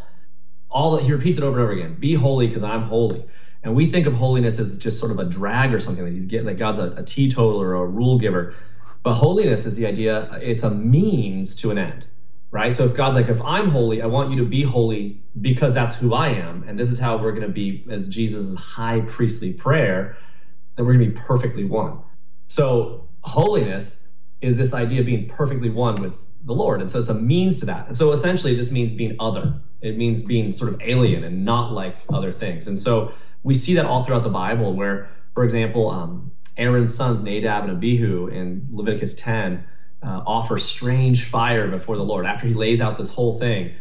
all 0.70 0.92
that 0.92 1.02
He 1.02 1.10
repeats 1.10 1.36
it 1.36 1.42
over 1.42 1.58
and 1.58 1.64
over 1.64 1.72
again: 1.72 1.96
be 1.98 2.14
holy 2.14 2.46
because 2.46 2.62
I'm 2.62 2.82
holy. 2.82 3.26
And 3.64 3.74
we 3.74 3.90
think 3.90 4.06
of 4.06 4.12
holiness 4.12 4.58
as 4.58 4.76
just 4.76 5.00
sort 5.00 5.10
of 5.10 5.18
a 5.18 5.24
drag 5.24 5.72
or 5.72 5.80
something 5.80 6.04
that 6.04 6.12
he's 6.12 6.26
getting, 6.26 6.46
like 6.46 6.58
God's 6.58 6.78
a, 6.78 6.92
a 6.92 7.02
teetotaler 7.02 7.74
or 7.74 7.84
a 7.84 7.88
rule 7.88 8.18
giver. 8.18 8.54
But 9.02 9.14
holiness 9.14 9.64
is 9.64 9.74
the 9.74 9.86
idea, 9.86 10.30
it's 10.40 10.62
a 10.62 10.70
means 10.70 11.54
to 11.56 11.70
an 11.70 11.78
end, 11.78 12.06
right? 12.50 12.76
So 12.76 12.84
if 12.84 12.94
God's 12.94 13.16
like, 13.16 13.28
if 13.28 13.40
I'm 13.42 13.70
holy, 13.70 14.02
I 14.02 14.06
want 14.06 14.30
you 14.30 14.36
to 14.38 14.44
be 14.44 14.62
holy 14.62 15.22
because 15.40 15.72
that's 15.72 15.94
who 15.94 16.12
I 16.14 16.28
am. 16.28 16.62
And 16.68 16.78
this 16.78 16.90
is 16.90 16.98
how 16.98 17.16
we're 17.16 17.32
going 17.32 17.46
to 17.46 17.48
be, 17.48 17.86
as 17.90 18.08
Jesus' 18.08 18.54
high 18.54 19.00
priestly 19.00 19.54
prayer, 19.54 20.16
that 20.76 20.84
we're 20.84 20.94
going 20.94 21.06
to 21.08 21.12
be 21.12 21.20
perfectly 21.20 21.64
one. 21.64 22.00
So 22.48 23.08
holiness 23.22 24.06
is 24.42 24.58
this 24.58 24.74
idea 24.74 25.00
of 25.00 25.06
being 25.06 25.28
perfectly 25.28 25.70
one 25.70 26.02
with 26.02 26.22
the 26.44 26.52
Lord. 26.52 26.82
And 26.82 26.90
so 26.90 26.98
it's 26.98 27.08
a 27.08 27.14
means 27.14 27.60
to 27.60 27.66
that. 27.66 27.88
And 27.88 27.96
so 27.96 28.12
essentially 28.12 28.52
it 28.52 28.56
just 28.56 28.72
means 28.72 28.92
being 28.92 29.16
other. 29.18 29.58
It 29.80 29.96
means 29.96 30.22
being 30.22 30.52
sort 30.52 30.72
of 30.72 30.80
alien 30.82 31.24
and 31.24 31.44
not 31.46 31.72
like 31.72 31.96
other 32.12 32.32
things. 32.32 32.66
And 32.66 32.78
so 32.78 33.12
we 33.44 33.54
see 33.54 33.74
that 33.74 33.84
all 33.84 34.02
throughout 34.02 34.24
the 34.24 34.30
Bible, 34.30 34.74
where, 34.74 35.10
for 35.34 35.44
example, 35.44 35.90
um, 35.90 36.32
Aaron's 36.56 36.92
sons 36.92 37.22
Nadab 37.22 37.64
and 37.64 37.72
Abihu 37.72 38.28
in 38.28 38.66
Leviticus 38.70 39.14
10 39.14 39.64
uh, 40.02 40.22
offer 40.26 40.58
strange 40.58 41.26
fire 41.26 41.68
before 41.68 41.96
the 41.96 42.02
Lord 42.02 42.26
after 42.26 42.46
he 42.46 42.54
lays 42.54 42.80
out 42.80 42.98
this 42.98 43.10
whole 43.10 43.38
thing, 43.38 43.74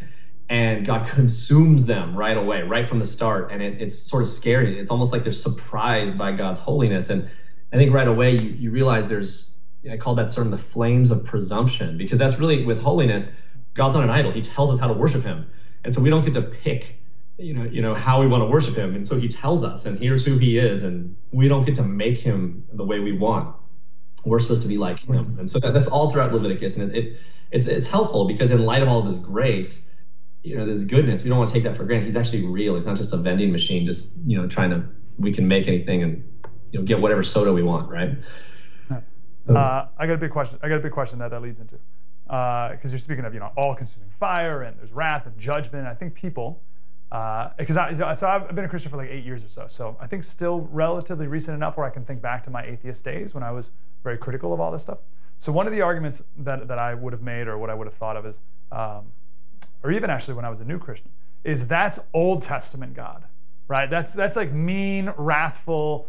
and 0.48 0.86
God 0.86 1.08
consumes 1.08 1.86
them 1.86 2.16
right 2.16 2.36
away, 2.36 2.62
right 2.62 2.86
from 2.86 2.98
the 2.98 3.06
start, 3.06 3.50
and 3.50 3.62
it, 3.62 3.80
it's 3.80 3.96
sort 3.96 4.22
of 4.22 4.28
scary. 4.28 4.78
It's 4.78 4.90
almost 4.90 5.12
like 5.12 5.22
they're 5.22 5.32
surprised 5.32 6.16
by 6.16 6.32
God's 6.32 6.60
holiness, 6.60 7.08
and 7.08 7.28
I 7.72 7.76
think 7.76 7.92
right 7.92 8.06
away 8.06 8.32
you, 8.32 8.50
you 8.50 8.70
realize 8.70 9.08
there's 9.08 9.50
I 9.90 9.98
call 9.98 10.14
that 10.14 10.30
sort 10.30 10.46
of 10.46 10.50
the 10.50 10.58
flames 10.58 11.10
of 11.10 11.26
presumption 11.26 11.98
because 11.98 12.18
that's 12.18 12.38
really 12.38 12.64
with 12.64 12.80
holiness. 12.80 13.28
God's 13.74 13.94
not 13.94 14.04
an 14.04 14.10
idol. 14.10 14.30
He 14.30 14.40
tells 14.40 14.70
us 14.70 14.78
how 14.78 14.88
to 14.88 14.94
worship 14.94 15.22
Him, 15.22 15.50
and 15.84 15.92
so 15.92 16.02
we 16.02 16.10
don't 16.10 16.24
get 16.24 16.34
to 16.34 16.42
pick 16.42 16.96
you 17.38 17.54
know, 17.54 17.64
you 17.64 17.82
know 17.82 17.94
how 17.94 18.20
we 18.20 18.26
want 18.26 18.42
to 18.42 18.46
worship 18.46 18.76
him, 18.76 18.94
and 18.94 19.06
so 19.06 19.18
he 19.18 19.28
tells 19.28 19.64
us, 19.64 19.86
and 19.86 19.98
here's 19.98 20.24
who 20.24 20.38
he 20.38 20.58
is, 20.58 20.82
and 20.82 21.16
we 21.32 21.48
don't 21.48 21.64
get 21.64 21.74
to 21.76 21.82
make 21.82 22.18
him 22.18 22.64
the 22.72 22.84
way 22.84 23.00
we 23.00 23.12
want. 23.12 23.56
We're 24.24 24.40
supposed 24.40 24.62
to 24.62 24.68
be 24.68 24.78
like 24.78 25.00
him, 25.00 25.36
and 25.38 25.50
so 25.50 25.58
that, 25.60 25.74
that's 25.74 25.88
all 25.88 26.10
throughout 26.10 26.32
Leviticus, 26.32 26.76
and 26.76 26.90
it, 26.90 26.96
it 26.96 27.18
it's 27.50 27.66
it's 27.66 27.86
helpful 27.86 28.26
because 28.26 28.50
in 28.50 28.64
light 28.64 28.82
of 28.82 28.88
all 28.88 29.00
of 29.00 29.06
his 29.06 29.18
grace, 29.18 29.86
you 30.42 30.56
know, 30.56 30.64
this 30.66 30.84
goodness, 30.84 31.24
we 31.24 31.28
don't 31.28 31.38
want 31.38 31.48
to 31.48 31.54
take 31.54 31.64
that 31.64 31.76
for 31.76 31.84
granted. 31.84 32.06
He's 32.06 32.16
actually 32.16 32.46
real. 32.46 32.76
He's 32.76 32.86
not 32.86 32.96
just 32.96 33.12
a 33.12 33.16
vending 33.16 33.50
machine, 33.50 33.84
just 33.84 34.12
you 34.26 34.40
know, 34.40 34.46
trying 34.46 34.70
to 34.70 34.84
we 35.18 35.32
can 35.32 35.48
make 35.48 35.66
anything 35.68 36.02
and 36.02 36.42
you 36.70 36.78
know 36.78 36.84
get 36.84 37.00
whatever 37.00 37.22
soda 37.22 37.52
we 37.52 37.62
want, 37.62 37.90
right? 37.90 38.18
So, 39.40 39.54
uh, 39.54 39.88
I 39.98 40.06
got 40.06 40.14
a 40.14 40.18
big 40.18 40.30
question. 40.30 40.58
I 40.62 40.70
got 40.70 40.76
a 40.76 40.80
big 40.80 40.92
question 40.92 41.18
that 41.18 41.30
that 41.30 41.42
leads 41.42 41.60
into 41.60 41.78
because 42.24 42.78
uh, 42.84 42.88
you're 42.88 42.98
speaking 42.98 43.26
of 43.26 43.34
you 43.34 43.40
know 43.40 43.50
all-consuming 43.58 44.08
fire 44.08 44.62
and 44.62 44.78
there's 44.78 44.92
wrath 44.92 45.26
and 45.26 45.38
judgment. 45.38 45.86
I 45.86 45.94
think 45.94 46.14
people 46.14 46.62
because 47.56 47.76
uh, 47.76 48.12
so 48.12 48.28
I've 48.28 48.52
been 48.56 48.64
a 48.64 48.68
Christian 48.68 48.90
for 48.90 48.96
like 48.96 49.08
eight 49.08 49.24
years 49.24 49.44
or 49.44 49.48
so. 49.48 49.66
So 49.68 49.96
I 50.00 50.06
think 50.08 50.24
still 50.24 50.62
relatively 50.72 51.28
recent 51.28 51.54
enough 51.54 51.76
where 51.76 51.86
I 51.86 51.90
can 51.90 52.04
think 52.04 52.20
back 52.20 52.42
to 52.44 52.50
my 52.50 52.64
atheist 52.64 53.04
days 53.04 53.34
when 53.34 53.44
I 53.44 53.52
was 53.52 53.70
very 54.02 54.18
critical 54.18 54.52
of 54.52 54.60
all 54.60 54.72
this 54.72 54.82
stuff. 54.82 54.98
So 55.38 55.52
one 55.52 55.68
of 55.68 55.72
the 55.72 55.80
arguments 55.80 56.24
that, 56.38 56.66
that 56.66 56.78
I 56.78 56.92
would 56.94 57.12
have 57.12 57.22
made 57.22 57.46
or 57.46 57.56
what 57.56 57.70
I 57.70 57.74
would 57.74 57.86
have 57.86 57.94
thought 57.94 58.16
of 58.16 58.26
is, 58.26 58.40
um, 58.72 59.12
or 59.84 59.92
even 59.92 60.10
actually 60.10 60.34
when 60.34 60.44
I 60.44 60.48
was 60.50 60.58
a 60.58 60.64
new 60.64 60.78
Christian, 60.78 61.10
is 61.44 61.68
that's 61.68 62.00
Old 62.12 62.42
Testament 62.42 62.94
God, 62.94 63.24
right? 63.68 63.88
That's 63.88 64.12
that's 64.12 64.34
like 64.34 64.52
mean, 64.52 65.12
wrathful, 65.16 66.08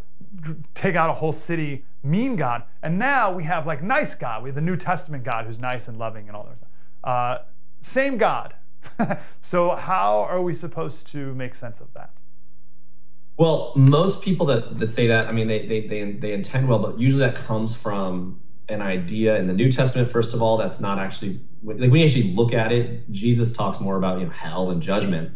take 0.74 0.96
out 0.96 1.12
a 1.12 1.14
whole 1.14 1.34
city, 1.34 1.86
mean 2.02 2.36
God. 2.36 2.64
And 2.82 2.98
now 2.98 3.32
we 3.32 3.44
have 3.44 3.68
like 3.68 3.84
nice 3.84 4.16
God. 4.16 4.42
We 4.42 4.50
have 4.50 4.56
the 4.56 4.62
New 4.62 4.78
Testament 4.78 5.24
God 5.24 5.46
who's 5.46 5.60
nice 5.60 5.88
and 5.88 6.00
loving 6.00 6.28
and 6.28 6.36
all 6.36 6.46
that 6.46 6.58
stuff. 6.58 6.70
Uh, 7.04 7.38
same 7.80 8.18
God. 8.18 8.56
so 9.42 9.76
how 9.76 10.22
are 10.22 10.42
we 10.42 10.54
supposed 10.54 11.08
to 11.08 11.34
make 11.36 11.56
sense 11.56 11.82
of 11.82 11.94
that? 11.94 12.12
Well, 13.38 13.74
most 13.76 14.22
people 14.22 14.46
that, 14.48 14.80
that 14.80 14.92
say 14.92 15.08
that, 15.08 15.28
I 15.28 15.32
mean, 15.32 15.48
they, 15.48 15.66
they, 15.66 15.88
they, 15.88 16.12
they 16.14 16.34
intend 16.34 16.70
well, 16.70 16.80
but 16.80 16.98
usually 16.98 17.20
that 17.26 17.36
comes 17.36 17.76
from 17.76 18.40
an 18.70 18.82
idea 18.82 19.36
in 19.36 19.48
the 19.48 19.54
New 19.54 19.72
Testament, 19.72 20.10
first 20.10 20.34
of 20.34 20.42
all, 20.42 20.58
that's 20.58 20.80
not 20.80 21.00
actually, 21.00 21.42
like 21.64 21.78
when 21.92 21.96
you 21.96 22.06
actually 22.06 22.34
look 22.34 22.54
at 22.54 22.72
it, 22.72 23.12
Jesus 23.12 23.52
talks 23.52 23.80
more 23.80 23.98
about, 23.98 24.20
you 24.20 24.26
know, 24.26 24.32
hell 24.32 24.72
and 24.72 24.82
judgment, 24.82 25.32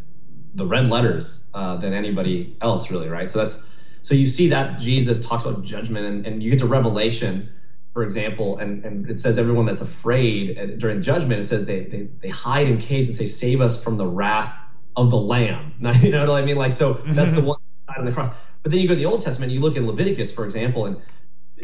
the 0.56 0.66
red 0.66 0.90
letters, 0.90 1.44
uh, 1.54 1.76
than 1.78 1.94
anybody 1.94 2.58
else 2.62 2.90
really, 2.90 3.10
right? 3.10 3.30
So 3.30 3.40
that's, 3.40 3.62
so 4.02 4.16
you 4.16 4.26
see 4.26 4.48
that 4.48 4.80
Jesus 4.80 5.26
talks 5.26 5.44
about 5.44 5.64
judgment 5.64 6.06
and, 6.06 6.26
and 6.26 6.42
you 6.42 6.50
get 6.50 6.60
to 6.60 6.68
Revelation, 6.68 7.52
for 7.94 8.04
example, 8.04 8.58
and, 8.60 8.84
and 8.86 9.10
it 9.10 9.20
says 9.20 9.38
everyone 9.38 9.66
that's 9.66 9.82
afraid 9.82 10.58
uh, 10.58 10.66
during 10.78 11.02
judgment, 11.02 11.42
it 11.42 11.48
says 11.48 11.66
they, 11.66 11.86
they, 11.86 12.08
they 12.22 12.30
hide 12.30 12.68
in 12.68 12.80
caves 12.80 13.08
and 13.08 13.18
say, 13.18 13.26
save 13.26 13.62
us 13.62 13.82
from 13.82 13.96
the 13.96 14.06
wrath 14.06 14.54
of 14.96 15.10
the 15.10 15.18
lamb. 15.18 15.74
Now, 15.80 15.94
you 15.94 16.12
know 16.12 16.30
what 16.30 16.42
I 16.42 16.46
mean? 16.46 16.58
Like, 16.58 16.74
so 16.74 17.02
that's 17.08 17.32
the 17.32 17.42
one 17.42 17.58
side 17.88 18.00
on 18.00 18.06
the 18.06 18.12
cross. 18.12 18.34
But 18.64 18.72
then 18.72 18.82
you 18.82 18.88
go 18.88 18.94
to 18.94 19.00
the 19.00 19.06
Old 19.06 19.22
Testament, 19.22 19.52
you 19.52 19.62
look 19.62 19.78
in 19.78 19.88
Leviticus, 19.88 20.32
for 20.32 20.46
example, 20.46 20.86
and 20.86 21.02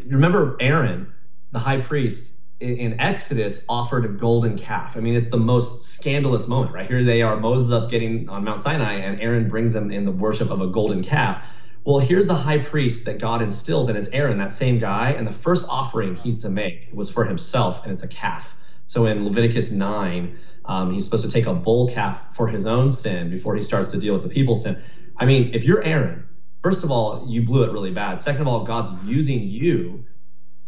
remember 0.05 0.55
Aaron, 0.59 1.13
the 1.51 1.59
high 1.59 1.81
priest 1.81 2.33
in, 2.61 2.77
in 2.77 2.99
Exodus, 2.99 3.63
offered 3.67 4.05
a 4.05 4.07
golden 4.07 4.57
calf. 4.57 4.95
I 4.95 5.01
mean, 5.01 5.15
it's 5.15 5.27
the 5.27 5.37
most 5.37 5.83
scandalous 5.83 6.47
moment, 6.47 6.73
right? 6.73 6.87
Here 6.87 7.03
they 7.03 7.21
are, 7.21 7.35
Moses 7.35 7.71
up 7.71 7.89
getting 7.89 8.29
on 8.29 8.43
Mount 8.43 8.61
Sinai, 8.61 8.93
and 8.93 9.19
Aaron 9.21 9.49
brings 9.49 9.73
them 9.73 9.91
in 9.91 10.05
the 10.05 10.11
worship 10.11 10.49
of 10.49 10.61
a 10.61 10.67
golden 10.67 11.03
calf. 11.03 11.45
Well, 11.85 11.99
here's 11.99 12.25
the 12.25 12.33
high 12.33 12.57
priest 12.57 13.05
that 13.05 13.19
God 13.19 13.43
instills, 13.43 13.89
and 13.89 13.97
it's 13.97 14.07
Aaron, 14.07 14.39
that 14.39 14.51
same 14.51 14.79
guy. 14.79 15.11
And 15.11 15.27
the 15.27 15.31
first 15.31 15.67
offering 15.69 16.15
he's 16.15 16.39
to 16.39 16.49
make 16.49 16.89
was 16.91 17.11
for 17.11 17.25
himself, 17.25 17.83
and 17.83 17.93
it's 17.93 18.01
a 18.01 18.07
calf. 18.07 18.55
So 18.87 19.05
in 19.05 19.23
Leviticus 19.23 19.69
9, 19.69 20.35
um, 20.65 20.91
he's 20.91 21.05
supposed 21.05 21.23
to 21.25 21.29
take 21.29 21.45
a 21.45 21.53
bull 21.53 21.87
calf 21.87 22.35
for 22.35 22.47
his 22.47 22.65
own 22.65 22.89
sin 22.89 23.29
before 23.29 23.55
he 23.55 23.61
starts 23.61 23.89
to 23.89 23.99
deal 23.99 24.15
with 24.15 24.23
the 24.23 24.29
people's 24.29 24.63
sin. 24.63 24.81
I 25.17 25.25
mean, 25.25 25.53
if 25.53 25.63
you're 25.63 25.83
Aaron, 25.83 26.27
first 26.63 26.83
of 26.83 26.89
all, 26.89 27.23
you 27.29 27.43
blew 27.43 27.61
it 27.61 27.71
really 27.71 27.91
bad. 27.91 28.19
Second 28.19 28.41
of 28.41 28.47
all, 28.47 28.63
God's 28.63 28.89
using 29.05 29.43
you 29.43 30.03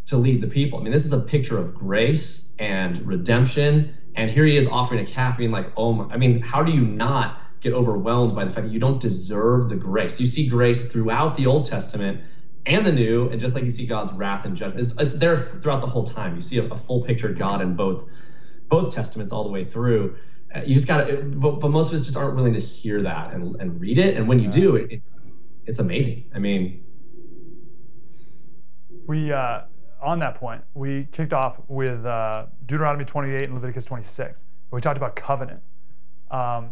to 0.06 0.18
lead 0.18 0.40
the 0.40 0.48
people. 0.48 0.80
I 0.80 0.84
mean, 0.84 0.94
this 0.94 1.06
is 1.06 1.14
a 1.14 1.20
picture 1.20 1.58
of 1.58 1.74
grace 1.74 2.52
and 2.60 3.04
redemption. 3.08 3.96
And 4.16 4.30
here 4.30 4.46
he 4.46 4.56
is 4.56 4.68
offering 4.68 5.00
a 5.00 5.10
calf, 5.10 5.40
being 5.40 5.52
like, 5.52 5.72
oh 5.78 5.94
my, 5.94 6.14
I 6.14 6.18
mean, 6.18 6.42
how 6.42 6.62
do 6.62 6.72
you 6.72 6.82
not 6.82 7.42
get 7.62 7.74
overwhelmed 7.74 8.36
by 8.36 8.46
the 8.46 8.52
fact 8.52 8.68
that 8.68 8.74
you 8.74 8.80
don't 8.80 9.02
deserve 9.02 9.70
the 9.70 9.76
grace? 9.76 10.20
You 10.20 10.28
see 10.28 10.48
grace 10.48 10.86
throughout 10.92 11.36
the 11.38 11.46
Old 11.46 11.66
Testament 11.66 12.22
and 12.66 12.86
the 12.86 12.92
New, 12.92 13.30
and 13.30 13.40
just 13.40 13.56
like 13.56 13.64
you 13.64 13.72
see 13.72 13.86
God's 13.86 14.12
wrath 14.12 14.46
and 14.46 14.56
judgment, 14.56 14.86
it's, 14.86 15.00
it's 15.00 15.14
there 15.14 15.38
throughout 15.38 15.82
the 15.82 15.88
whole 15.88 16.04
time. 16.04 16.36
You 16.36 16.42
see 16.42 16.58
a, 16.58 16.66
a 16.66 16.78
full 16.78 17.02
picture 17.02 17.30
of 17.30 17.38
God 17.38 17.62
in 17.62 17.76
both 17.76 18.06
both 18.70 18.94
testaments 18.94 19.32
all 19.32 19.44
the 19.44 19.50
way 19.50 19.64
through. 19.64 20.18
Uh, 20.54 20.62
you 20.66 20.76
just 20.76 20.88
got 20.88 21.06
to, 21.06 21.24
but, 21.24 21.60
but, 21.60 21.70
most 21.70 21.90
of 21.90 22.00
us 22.00 22.06
just 22.06 22.18
aren't 22.18 22.36
willing 22.36 22.54
to 22.54 22.60
hear 22.60 23.02
that 23.02 23.34
and, 23.34 23.56
and 23.62 23.80
read 23.80 23.98
it. 23.98 24.18
And 24.18 24.28
when 24.28 24.40
you 24.40 24.50
do, 24.50 24.76
it, 24.76 24.92
it's 24.92 25.30
it's 25.66 25.80
amazing. 25.80 26.30
I 26.36 26.40
mean, 26.40 26.84
we 29.08 29.32
uh, 29.32 29.62
on 30.02 30.20
that 30.20 30.36
point, 30.36 30.64
we 30.74 31.08
kicked 31.12 31.34
off 31.34 31.60
with 31.68 32.06
uh, 32.06 32.48
Deuteronomy 32.66 33.06
28 33.06 33.44
and 33.44 33.54
Leviticus 33.54 33.86
26. 33.86 34.46
We 34.72 34.82
talked 34.82 34.98
about 34.98 35.16
covenant. 35.16 35.62
Um, 36.30 36.72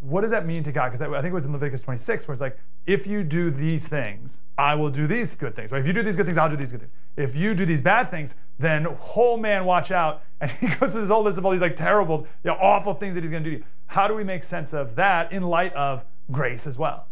what 0.00 0.22
does 0.22 0.30
that 0.30 0.46
mean 0.46 0.62
to 0.62 0.72
God? 0.72 0.90
Because 0.90 1.02
I 1.02 1.20
think 1.20 1.30
it 1.30 1.34
was 1.34 1.44
in 1.44 1.52
Leviticus 1.52 1.82
26 1.82 2.26
where 2.26 2.32
it's 2.32 2.40
like, 2.40 2.58
if 2.86 3.06
you 3.06 3.22
do 3.22 3.50
these 3.50 3.86
things, 3.86 4.40
I 4.56 4.74
will 4.74 4.88
do 4.90 5.06
these 5.06 5.34
good 5.34 5.54
things. 5.54 5.72
Or 5.72 5.76
if 5.76 5.86
you 5.86 5.92
do 5.92 6.02
these 6.02 6.16
good 6.16 6.24
things, 6.24 6.38
I'll 6.38 6.48
do 6.48 6.56
these 6.56 6.72
good 6.72 6.80
things. 6.80 6.92
If 7.16 7.36
you 7.36 7.54
do 7.54 7.66
these 7.66 7.82
bad 7.82 8.10
things, 8.10 8.34
then 8.58 8.84
whole 8.84 9.36
man, 9.36 9.64
watch 9.64 9.90
out. 9.90 10.22
And 10.42 10.50
he 10.50 10.68
goes 10.68 10.92
through 10.92 11.02
this 11.02 11.10
whole 11.10 11.22
list 11.22 11.36
of 11.36 11.44
all 11.44 11.50
these 11.50 11.60
like 11.60 11.76
terrible, 11.76 12.26
you 12.42 12.50
know, 12.50 12.56
awful 12.58 12.94
things 12.94 13.14
that 13.14 13.22
he's 13.22 13.30
going 13.30 13.44
to 13.44 13.50
do 13.50 13.56
to 13.56 13.62
you. 13.62 13.68
How 13.88 14.08
do 14.08 14.14
we 14.14 14.24
make 14.24 14.42
sense 14.42 14.72
of 14.72 14.94
that 14.94 15.32
in 15.32 15.42
light 15.42 15.74
of 15.74 16.02
grace 16.30 16.66
as 16.66 16.78
well? 16.78 17.06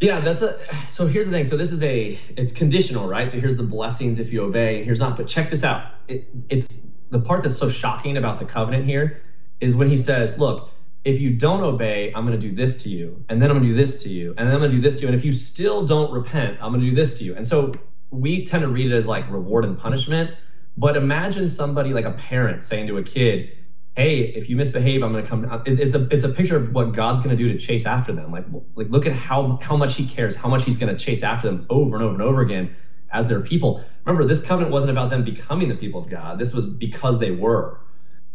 Yeah, 0.00 0.18
that's 0.18 0.42
a. 0.42 0.58
So 0.88 1.06
here's 1.06 1.26
the 1.26 1.32
thing. 1.32 1.44
So 1.44 1.56
this 1.56 1.70
is 1.70 1.80
a. 1.84 2.18
It's 2.36 2.52
conditional, 2.52 3.06
right? 3.06 3.30
So 3.30 3.38
here's 3.38 3.56
the 3.56 3.62
blessings 3.62 4.18
if 4.18 4.32
you 4.32 4.42
obey, 4.42 4.78
and 4.78 4.84
here's 4.84 4.98
not. 4.98 5.16
But 5.16 5.28
check 5.28 5.48
this 5.50 5.62
out. 5.62 5.92
It, 6.08 6.26
it's 6.48 6.66
the 7.10 7.20
part 7.20 7.44
that's 7.44 7.56
so 7.56 7.68
shocking 7.68 8.16
about 8.16 8.40
the 8.40 8.46
covenant 8.46 8.84
here 8.86 9.22
is 9.60 9.76
when 9.76 9.88
he 9.88 9.96
says, 9.96 10.38
"Look, 10.38 10.70
if 11.04 11.18
you 11.18 11.30
don't 11.30 11.62
obey, 11.62 12.12
I'm 12.14 12.26
going 12.26 12.38
to 12.38 12.48
do 12.48 12.54
this 12.54 12.76
to 12.82 12.88
you, 12.88 13.24
and 13.28 13.40
then 13.40 13.50
I'm 13.50 13.58
going 13.58 13.68
to 13.68 13.74
do 13.74 13.76
this 13.76 14.02
to 14.02 14.08
you, 14.08 14.34
and 14.36 14.46
then 14.46 14.54
I'm 14.54 14.60
going 14.60 14.70
to 14.70 14.76
do 14.76 14.82
this 14.82 14.96
to 14.96 15.02
you, 15.02 15.08
and 15.08 15.16
if 15.16 15.24
you 15.24 15.32
still 15.32 15.86
don't 15.86 16.12
repent, 16.12 16.58
I'm 16.60 16.72
going 16.72 16.82
to 16.82 16.90
do 16.90 16.94
this 16.94 17.14
to 17.18 17.24
you." 17.24 17.34
And 17.34 17.46
so 17.46 17.74
we 18.10 18.44
tend 18.44 18.62
to 18.62 18.68
read 18.68 18.90
it 18.90 18.94
as 18.94 19.06
like 19.06 19.30
reward 19.30 19.64
and 19.64 19.78
punishment. 19.78 20.30
But 20.76 20.96
imagine 20.96 21.48
somebody 21.48 21.92
like 21.92 22.04
a 22.04 22.12
parent 22.12 22.62
saying 22.62 22.86
to 22.86 22.98
a 22.98 23.02
kid, 23.02 23.50
hey, 23.96 24.20
if 24.20 24.48
you 24.48 24.56
misbehave, 24.56 25.02
I'm 25.02 25.12
going 25.12 25.24
to 25.24 25.28
come. 25.28 25.62
It's 25.66 25.94
a 25.94 26.06
it's 26.08 26.24
a 26.24 26.28
picture 26.28 26.56
of 26.56 26.72
what 26.72 26.92
God's 26.92 27.20
going 27.20 27.36
to 27.36 27.42
do 27.42 27.52
to 27.52 27.58
chase 27.58 27.86
after 27.86 28.12
them. 28.12 28.32
Like 28.32 28.46
like 28.74 28.88
look 28.88 29.06
at 29.06 29.12
how 29.12 29.58
how 29.62 29.76
much 29.76 29.94
He 29.94 30.06
cares, 30.06 30.36
how 30.36 30.48
much 30.48 30.64
He's 30.64 30.76
going 30.76 30.94
to 30.94 30.98
chase 30.98 31.22
after 31.22 31.48
them 31.48 31.66
over 31.70 31.96
and 31.96 32.04
over 32.04 32.14
and 32.14 32.22
over 32.22 32.40
again 32.40 32.74
as 33.12 33.26
their 33.26 33.40
people. 33.40 33.84
Remember, 34.04 34.26
this 34.26 34.40
covenant 34.40 34.72
wasn't 34.72 34.90
about 34.90 35.10
them 35.10 35.24
becoming 35.24 35.68
the 35.68 35.74
people 35.74 36.02
of 36.02 36.08
God. 36.08 36.38
This 36.38 36.52
was 36.52 36.66
because 36.66 37.18
they 37.18 37.30
were. 37.30 37.80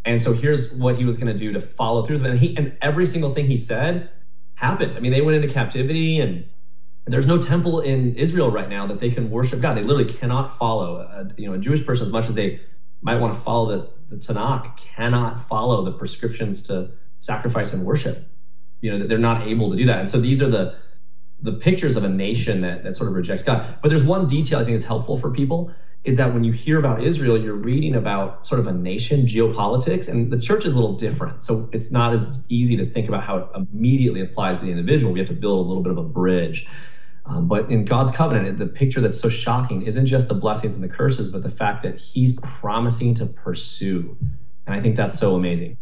And 0.06 0.22
so 0.22 0.34
here's 0.34 0.72
what 0.72 0.96
He 0.96 1.06
was 1.06 1.18
going 1.18 1.28
to 1.28 1.38
do 1.38 1.52
to 1.54 1.62
follow 1.62 2.06
through. 2.06 2.24
And 2.24 2.40
he 2.40 2.56
and 2.58 2.78
every 2.82 3.06
single 3.06 3.34
thing 3.34 3.48
He 3.48 3.58
said 3.58 4.10
happened. 4.56 4.96
I 4.96 5.00
mean, 5.00 5.12
they 5.12 5.22
went 5.22 5.36
into 5.44 5.54
captivity 5.54 6.20
and. 6.20 6.46
There's 7.08 7.28
no 7.28 7.38
temple 7.38 7.82
in 7.82 8.16
Israel 8.16 8.50
right 8.50 8.68
now 8.68 8.88
that 8.88 9.00
they 9.00 9.12
can 9.12 9.30
worship 9.30 9.62
God. 9.62 9.78
They 9.78 9.84
literally 9.84 10.12
cannot 10.12 10.58
follow. 10.58 10.96
A, 10.96 11.30
you 11.38 11.48
know, 11.48 11.54
a 11.54 11.60
Jewish 11.60 11.86
person, 11.86 12.08
as 12.08 12.12
much 12.12 12.28
as 12.30 12.34
they 12.34 12.60
might 13.02 13.18
want 13.18 13.36
to 13.36 13.40
follow 13.40 13.78
the 13.78 13.90
the 14.10 14.16
Tanakh 14.18 14.78
cannot 14.78 15.42
follow 15.42 15.84
the 15.84 15.92
prescriptions 15.92 16.64
to 16.64 16.92
sacrifice 17.20 17.74
and 17.74 17.86
worship. 17.86 18.28
You 18.82 18.92
know, 18.92 19.00
that 19.00 19.10
they're 19.10 19.18
not 19.18 19.48
able 19.48 19.70
to 19.72 19.76
do 19.76 19.86
that. 19.86 20.00
And 20.00 20.10
so 20.10 20.20
these 20.20 20.42
are 20.42 20.50
the 20.50 20.76
the 21.42 21.54
pictures 21.54 21.96
of 21.96 22.04
a 22.04 22.10
nation 22.10 22.62
that, 22.62 22.84
that 22.84 22.96
sort 22.96 23.10
of 23.10 23.16
rejects 23.16 23.44
God. 23.44 23.78
But 23.82 23.90
there's 23.90 24.04
one 24.04 24.28
detail 24.28 24.60
I 24.60 24.64
think 24.64 24.76
is 24.76 24.86
helpful 24.86 25.18
for 25.18 25.32
people 25.32 25.72
is 26.06 26.18
that 26.18 26.34
when 26.34 26.44
you 26.44 26.52
hear 26.52 26.78
about 26.78 27.04
Israel, 27.04 27.38
you're 27.42 27.56
reading 27.56 27.96
about 27.96 28.46
sort 28.46 28.60
of 28.60 28.68
a 28.68 28.72
nation 28.72 29.26
geopolitics, 29.26 30.08
and 30.08 30.32
the 30.32 30.40
church 30.40 30.64
is 30.64 30.74
a 30.74 30.76
little 30.76 30.96
different. 30.96 31.44
So 31.44 31.68
it's 31.74 31.92
not 31.92 32.14
as 32.14 32.40
easy 32.48 32.78
to 32.78 32.86
think 32.86 33.08
about 33.08 33.24
how 33.24 33.38
it 33.38 33.48
immediately 33.56 34.22
applies 34.22 34.60
to 34.60 34.66
the 34.66 34.72
individual. 34.72 35.12
We 35.12 35.20
have 35.20 35.30
to 35.30 35.36
build 35.36 35.66
a 35.66 35.68
little 35.68 35.82
bit 35.84 35.92
of 35.92 35.98
a 35.98 36.04
bridge. 36.04 36.68
Um, 37.26 37.48
but 37.48 37.72
in 37.72 37.86
God's 37.86 38.12
covenant, 38.12 38.60
the 38.60 38.68
picture 38.68 39.02
that's 39.02 39.20
so 39.20 39.30
shocking 39.30 39.82
isn't 39.82 40.06
just 40.06 40.28
the 40.28 40.36
blessings 40.36 40.76
and 40.76 40.84
the 40.84 40.88
curses, 40.88 41.28
but 41.28 41.42
the 41.42 41.50
fact 41.50 41.82
that 41.82 41.98
He's 41.98 42.34
promising 42.40 43.16
to 43.16 43.26
pursue. 43.26 44.16
And 44.68 44.76
I 44.76 44.82
think 44.82 44.96
that's 44.96 45.18
so 45.18 45.36
amazing. 45.36 45.78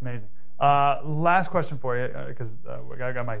Amazing. 0.00 0.28
Uh, 0.58 1.00
last 1.04 1.48
question 1.48 1.76
for 1.76 1.96
you, 1.98 2.08
because 2.28 2.60
uh, 2.66 2.80
uh, 2.90 3.04
I 3.04 3.12
got 3.12 3.26
my 3.26 3.40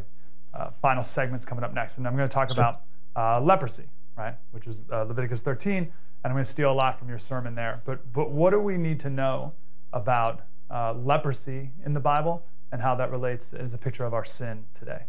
uh, 0.52 0.70
final 0.82 1.02
segments 1.02 1.46
coming 1.46 1.64
up 1.64 1.72
next, 1.72 1.96
and 1.96 2.06
I'm 2.06 2.16
going 2.16 2.28
to 2.28 2.32
talk 2.32 2.50
sure. 2.50 2.62
about 2.62 2.82
uh, 3.16 3.40
leprosy, 3.40 3.84
right? 4.20 4.34
Which 4.50 4.66
was 4.66 4.84
uh, 4.92 5.04
Leviticus 5.04 5.40
13, 5.40 5.76
and 5.76 5.90
I'm 6.24 6.32
going 6.32 6.44
to 6.44 6.50
steal 6.50 6.70
a 6.70 6.74
lot 6.74 6.98
from 6.98 7.08
your 7.08 7.18
sermon 7.18 7.54
there. 7.54 7.80
But 7.84 8.12
but 8.12 8.30
what 8.30 8.50
do 8.50 8.60
we 8.60 8.76
need 8.76 9.00
to 9.00 9.10
know 9.10 9.52
about 9.92 10.42
leprosy 10.70 11.70
in 11.84 11.94
the 11.94 12.00
Bible 12.00 12.44
and 12.70 12.80
how 12.80 12.94
that 12.94 13.10
relates 13.10 13.52
as 13.52 13.74
a 13.74 13.78
picture 13.78 14.04
of 14.04 14.14
our 14.14 14.24
sin 14.24 14.64
today? 14.74 15.04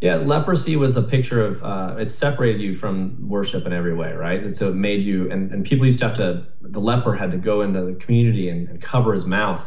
Yeah, 0.00 0.16
leprosy 0.16 0.76
was 0.76 0.96
a 0.96 1.02
picture 1.02 1.44
of 1.44 1.62
uh, 1.62 1.96
it 1.98 2.10
separated 2.10 2.60
you 2.60 2.74
from 2.74 3.28
worship 3.28 3.64
in 3.64 3.72
every 3.72 3.94
way, 3.94 4.12
right? 4.12 4.42
And 4.42 4.54
so 4.54 4.68
it 4.68 4.74
made 4.74 5.02
you, 5.02 5.30
and, 5.30 5.50
and 5.52 5.64
people 5.64 5.86
used 5.86 6.00
to 6.00 6.08
have 6.08 6.16
to, 6.18 6.46
the 6.60 6.80
leper 6.80 7.14
had 7.14 7.30
to 7.30 7.38
go 7.38 7.62
into 7.62 7.84
the 7.84 7.94
community 7.94 8.48
and, 8.48 8.68
and 8.68 8.82
cover 8.82 9.14
his 9.14 9.24
mouth 9.24 9.64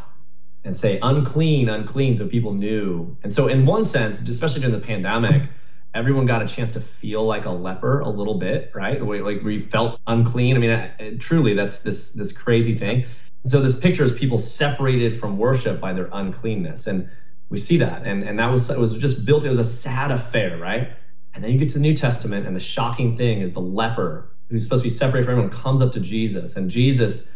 and 0.63 0.75
say 0.75 0.99
unclean, 1.01 1.69
unclean, 1.69 2.17
so 2.17 2.27
people 2.27 2.53
knew. 2.53 3.17
And 3.23 3.33
so, 3.33 3.47
in 3.47 3.65
one 3.65 3.85
sense, 3.85 4.21
especially 4.21 4.61
during 4.61 4.79
the 4.79 4.85
pandemic, 4.85 5.49
everyone 5.97 6.25
got 6.25 6.41
a 6.41 6.47
chance 6.47 6.71
to 6.71 6.81
feel 6.81 7.25
like 7.25 7.45
a 7.45 7.51
leper 7.51 7.99
a 8.01 8.09
little 8.09 8.39
bit, 8.39 8.71
right? 8.73 9.01
Like 9.01 9.41
we 9.43 9.61
felt 9.61 9.99
unclean. 10.07 10.55
I 10.55 10.59
mean, 10.59 11.19
truly, 11.19 11.53
that's 11.53 11.79
this 11.79 12.11
this 12.11 12.31
crazy 12.31 12.77
thing. 12.77 13.05
So 13.45 13.61
this 13.61 13.77
picture 13.77 14.03
is 14.03 14.13
people 14.13 14.39
separated 14.39 15.19
from 15.19 15.37
worship 15.37 15.79
by 15.79 15.93
their 15.93 16.09
uncleanness, 16.11 16.87
and 16.87 17.09
we 17.49 17.57
see 17.57 17.77
that 17.77 18.05
and 18.05 18.23
and 18.23 18.39
that 18.39 18.51
was 18.51 18.69
it 18.69 18.77
was 18.77 18.93
just 18.93 19.25
built 19.25 19.45
it 19.45 19.49
was 19.49 19.59
a 19.59 19.63
sad 19.63 20.11
affair 20.11 20.57
right 20.57 20.91
and 21.33 21.43
then 21.43 21.51
you 21.51 21.57
get 21.57 21.69
to 21.69 21.75
the 21.75 21.79
new 21.79 21.95
testament 21.95 22.45
and 22.45 22.55
the 22.55 22.59
shocking 22.59 23.17
thing 23.17 23.41
is 23.41 23.51
the 23.53 23.61
leper 23.61 24.29
who's 24.49 24.63
supposed 24.63 24.83
to 24.83 24.89
be 24.89 24.93
separated 24.93 25.25
from 25.25 25.33
everyone 25.33 25.51
comes 25.51 25.81
up 25.81 25.91
to 25.91 25.99
jesus 25.99 26.55
and 26.55 26.69
jesus 26.69 27.29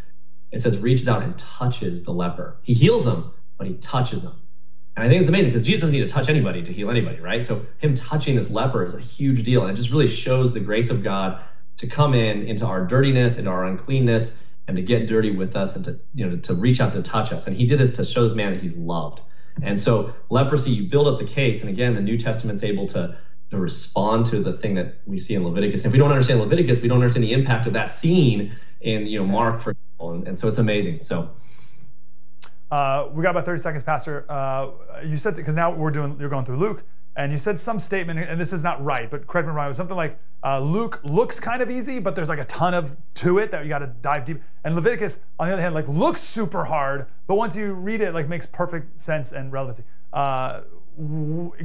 it 0.52 0.62
says 0.62 0.78
reaches 0.78 1.08
out 1.08 1.24
and 1.24 1.38
touches 1.38 2.04
the 2.04 2.12
leper 2.12 2.58
he 2.62 2.74
heals 2.74 3.06
him 3.06 3.32
but 3.58 3.68
he 3.68 3.74
touches 3.76 4.22
him 4.22 4.34
and 4.96 5.06
i 5.06 5.10
think 5.10 5.20
it's 5.20 5.30
amazing 5.30 5.52
because 5.52 5.66
jesus 5.66 5.82
doesn't 5.82 5.94
need 5.94 6.08
to 6.08 6.14
touch 6.14 6.30
anybody 6.30 6.64
to 6.64 6.72
heal 6.74 6.90
anybody 6.90 7.20
right 7.20 7.46
so 7.46 7.66
him 7.80 7.96
touching 7.96 8.36
this 8.36 8.50
leper 8.50 8.86
is 8.86 8.94
a 8.94 9.00
huge 9.00 9.44
deal 9.44 9.62
and 9.62 9.72
it 9.72 9.76
just 9.76 9.92
really 9.92 10.08
shows 10.08 10.54
the 10.54 10.60
grace 10.60 10.90
of 10.90 11.04
god 11.04 11.42
to 11.82 11.88
come 11.88 12.14
in 12.14 12.44
into 12.44 12.66
our 12.66 12.86
dirtiness, 12.86 13.38
into 13.38 13.50
our 13.50 13.66
uncleanness, 13.66 14.38
and 14.68 14.78
to 14.78 14.84
get 14.84 15.08
dirty 15.08 15.32
with 15.32 15.56
us 15.56 15.76
and 15.76 15.84
to 15.84 16.00
you 16.14 16.30
know 16.30 16.38
to 16.38 16.54
reach 16.54 16.80
out 16.80 16.94
to 16.94 17.02
touch 17.02 17.34
us. 17.34 17.48
And 17.48 17.58
he 17.58 17.66
did 17.66 17.80
this 17.80 17.92
to 17.94 18.06
show 18.06 18.24
this 18.24 18.34
man 18.34 18.54
that 18.54 18.62
he's 18.62 18.78
loved. 18.78 19.20
And 19.64 19.80
so 19.80 20.14
leprosy, 20.30 20.72
you 20.72 20.90
build 20.90 21.08
up 21.08 21.20
the 21.20 21.26
case, 21.26 21.62
and 21.62 21.70
again, 21.70 21.96
the 21.96 22.02
New 22.02 22.18
Testament's 22.18 22.64
able 22.64 22.88
to 22.90 23.18
to 23.50 23.58
respond 23.58 24.28
to 24.28 24.40
the 24.40 24.54
thing 24.54 24.76
that 24.76 25.02
we 25.06 25.18
see 25.18 25.34
in 25.34 25.44
Leviticus. 25.44 25.84
If 25.84 25.92
we 25.92 25.98
don't 25.98 26.12
understand 26.12 26.40
Leviticus, 26.40 26.82
we 26.82 26.88
don't 26.88 27.00
understand 27.00 27.24
the 27.26 27.34
impact 27.34 27.68
of 27.68 27.74
that 27.74 27.92
scene 27.92 28.56
in 28.80 29.08
you 29.08 29.20
know 29.20 29.26
Mark, 29.26 29.60
for 29.60 29.72
example. 29.72 30.14
And, 30.14 30.28
and 30.28 30.40
so 30.40 30.48
it's 30.48 30.60
amazing. 30.60 31.02
So. 31.02 31.32
Uh, 32.72 33.10
we 33.12 33.22
got 33.22 33.32
about 33.32 33.46
30 33.46 33.62
seconds, 33.62 33.84
Pastor. 33.84 34.26
Uh, 34.30 34.70
you 35.06 35.18
said 35.18 35.36
because 35.36 35.56
now 35.56 35.70
we're 35.70 35.92
doing 35.92 36.18
you're 36.20 36.30
going 36.30 36.46
through 36.46 36.56
Luke, 36.56 36.84
and 37.18 37.32
you 37.32 37.38
said 37.38 37.60
some 37.60 37.80
statement, 37.80 38.18
and 38.18 38.40
this 38.40 38.54
is 38.54 38.64
not 38.64 38.82
right, 38.84 39.12
but 39.12 39.28
correct 39.28 39.46
me 39.46 39.50
if 39.50 39.52
I'm 39.52 39.58
wrong. 39.58 39.68
Was 39.68 39.76
something 39.76 39.98
like 39.98 40.18
uh, 40.44 40.60
Luke 40.60 41.02
looks 41.04 41.38
kind 41.38 41.62
of 41.62 41.70
easy, 41.70 42.00
but 42.00 42.16
there's 42.16 42.30
like 42.30 42.40
a 42.40 42.46
ton 42.46 42.74
of 42.74 42.96
to 43.16 43.40
it 43.40 43.52
that 43.52 43.64
you 43.64 43.70
got 43.70 43.80
to 43.80 43.88
dive 43.88 44.24
deep. 44.24 44.42
And 44.64 44.74
Leviticus, 44.74 45.20
on 45.38 45.48
the 45.48 45.54
other 45.54 45.62
hand, 45.62 45.76
like 45.76 45.88
looks 45.90 46.22
super 46.22 46.64
hard, 46.64 47.08
but 47.28 47.36
once 47.36 47.58
you 47.58 47.74
read 47.74 48.00
it, 48.00 48.14
like 48.14 48.30
makes 48.30 48.46
perfect 48.46 49.00
sense 49.00 49.34
and 49.34 49.52
relevancy. 49.52 49.84
Uh, 50.14 50.62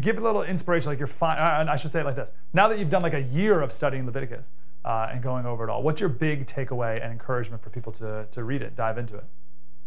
give 0.01 0.19
a 0.19 0.21
little 0.21 0.43
inspiration, 0.43 0.91
like 0.91 0.99
you're 0.99 1.07
fine. 1.07 1.39
I 1.39 1.77
should 1.77 1.93
say 1.93 2.01
it 2.01 2.05
like 2.05 2.17
this: 2.17 2.33
Now 2.53 2.67
that 2.67 2.81
you've 2.81 2.91
done 2.91 3.03
like 3.03 3.15
a 3.15 3.23
year 3.23 3.61
of 3.61 3.71
studying 3.71 4.07
Leviticus 4.07 4.51
uh, 4.85 5.11
and 5.13 5.23
going 5.23 5.47
over 5.47 5.63
it 5.63 5.71
all, 5.71 5.85
what's 5.85 6.01
your 6.01 6.11
big 6.11 6.47
takeaway 6.47 7.01
and 7.01 7.13
encouragement 7.13 7.63
for 7.63 7.71
people 7.71 7.93
to 7.93 8.27
to 8.29 8.43
read 8.43 8.63
it, 8.63 8.75
dive 8.75 8.99
into 8.99 9.17
it? 9.17 9.25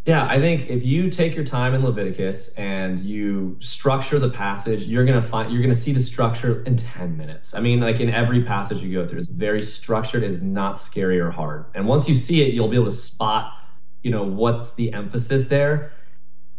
Yeah, 0.06 0.26
I 0.28 0.40
think 0.40 0.70
if 0.70 0.84
you 0.84 1.10
take 1.10 1.36
your 1.36 1.44
time 1.46 1.76
in 1.76 1.84
Leviticus 1.84 2.50
and 2.58 3.00
you 3.00 3.58
structure 3.60 4.18
the 4.18 4.30
passage, 4.30 4.84
you're 4.86 5.06
gonna 5.06 5.22
find 5.22 5.52
you're 5.52 5.62
gonna 5.62 5.76
see 5.76 5.92
the 5.92 6.02
structure 6.02 6.64
in 6.64 6.78
10 6.78 7.16
minutes. 7.16 7.54
I 7.54 7.60
mean, 7.60 7.80
like 7.80 8.00
in 8.00 8.10
every 8.10 8.44
passage 8.44 8.82
you 8.82 8.92
go 8.92 9.08
through, 9.08 9.20
it's 9.20 9.30
very 9.30 9.62
structured, 9.62 10.24
it 10.24 10.32
is 10.32 10.42
not 10.42 10.78
scary 10.78 11.20
or 11.20 11.30
hard. 11.30 11.66
And 11.76 11.86
once 11.86 12.08
you 12.08 12.16
see 12.16 12.42
it, 12.42 12.54
you'll 12.54 12.70
be 12.70 12.76
able 12.76 12.86
to 12.86 12.92
spot, 12.92 13.54
you 14.02 14.10
know, 14.10 14.24
what's 14.24 14.74
the 14.74 14.92
emphasis 14.94 15.46
there. 15.48 15.92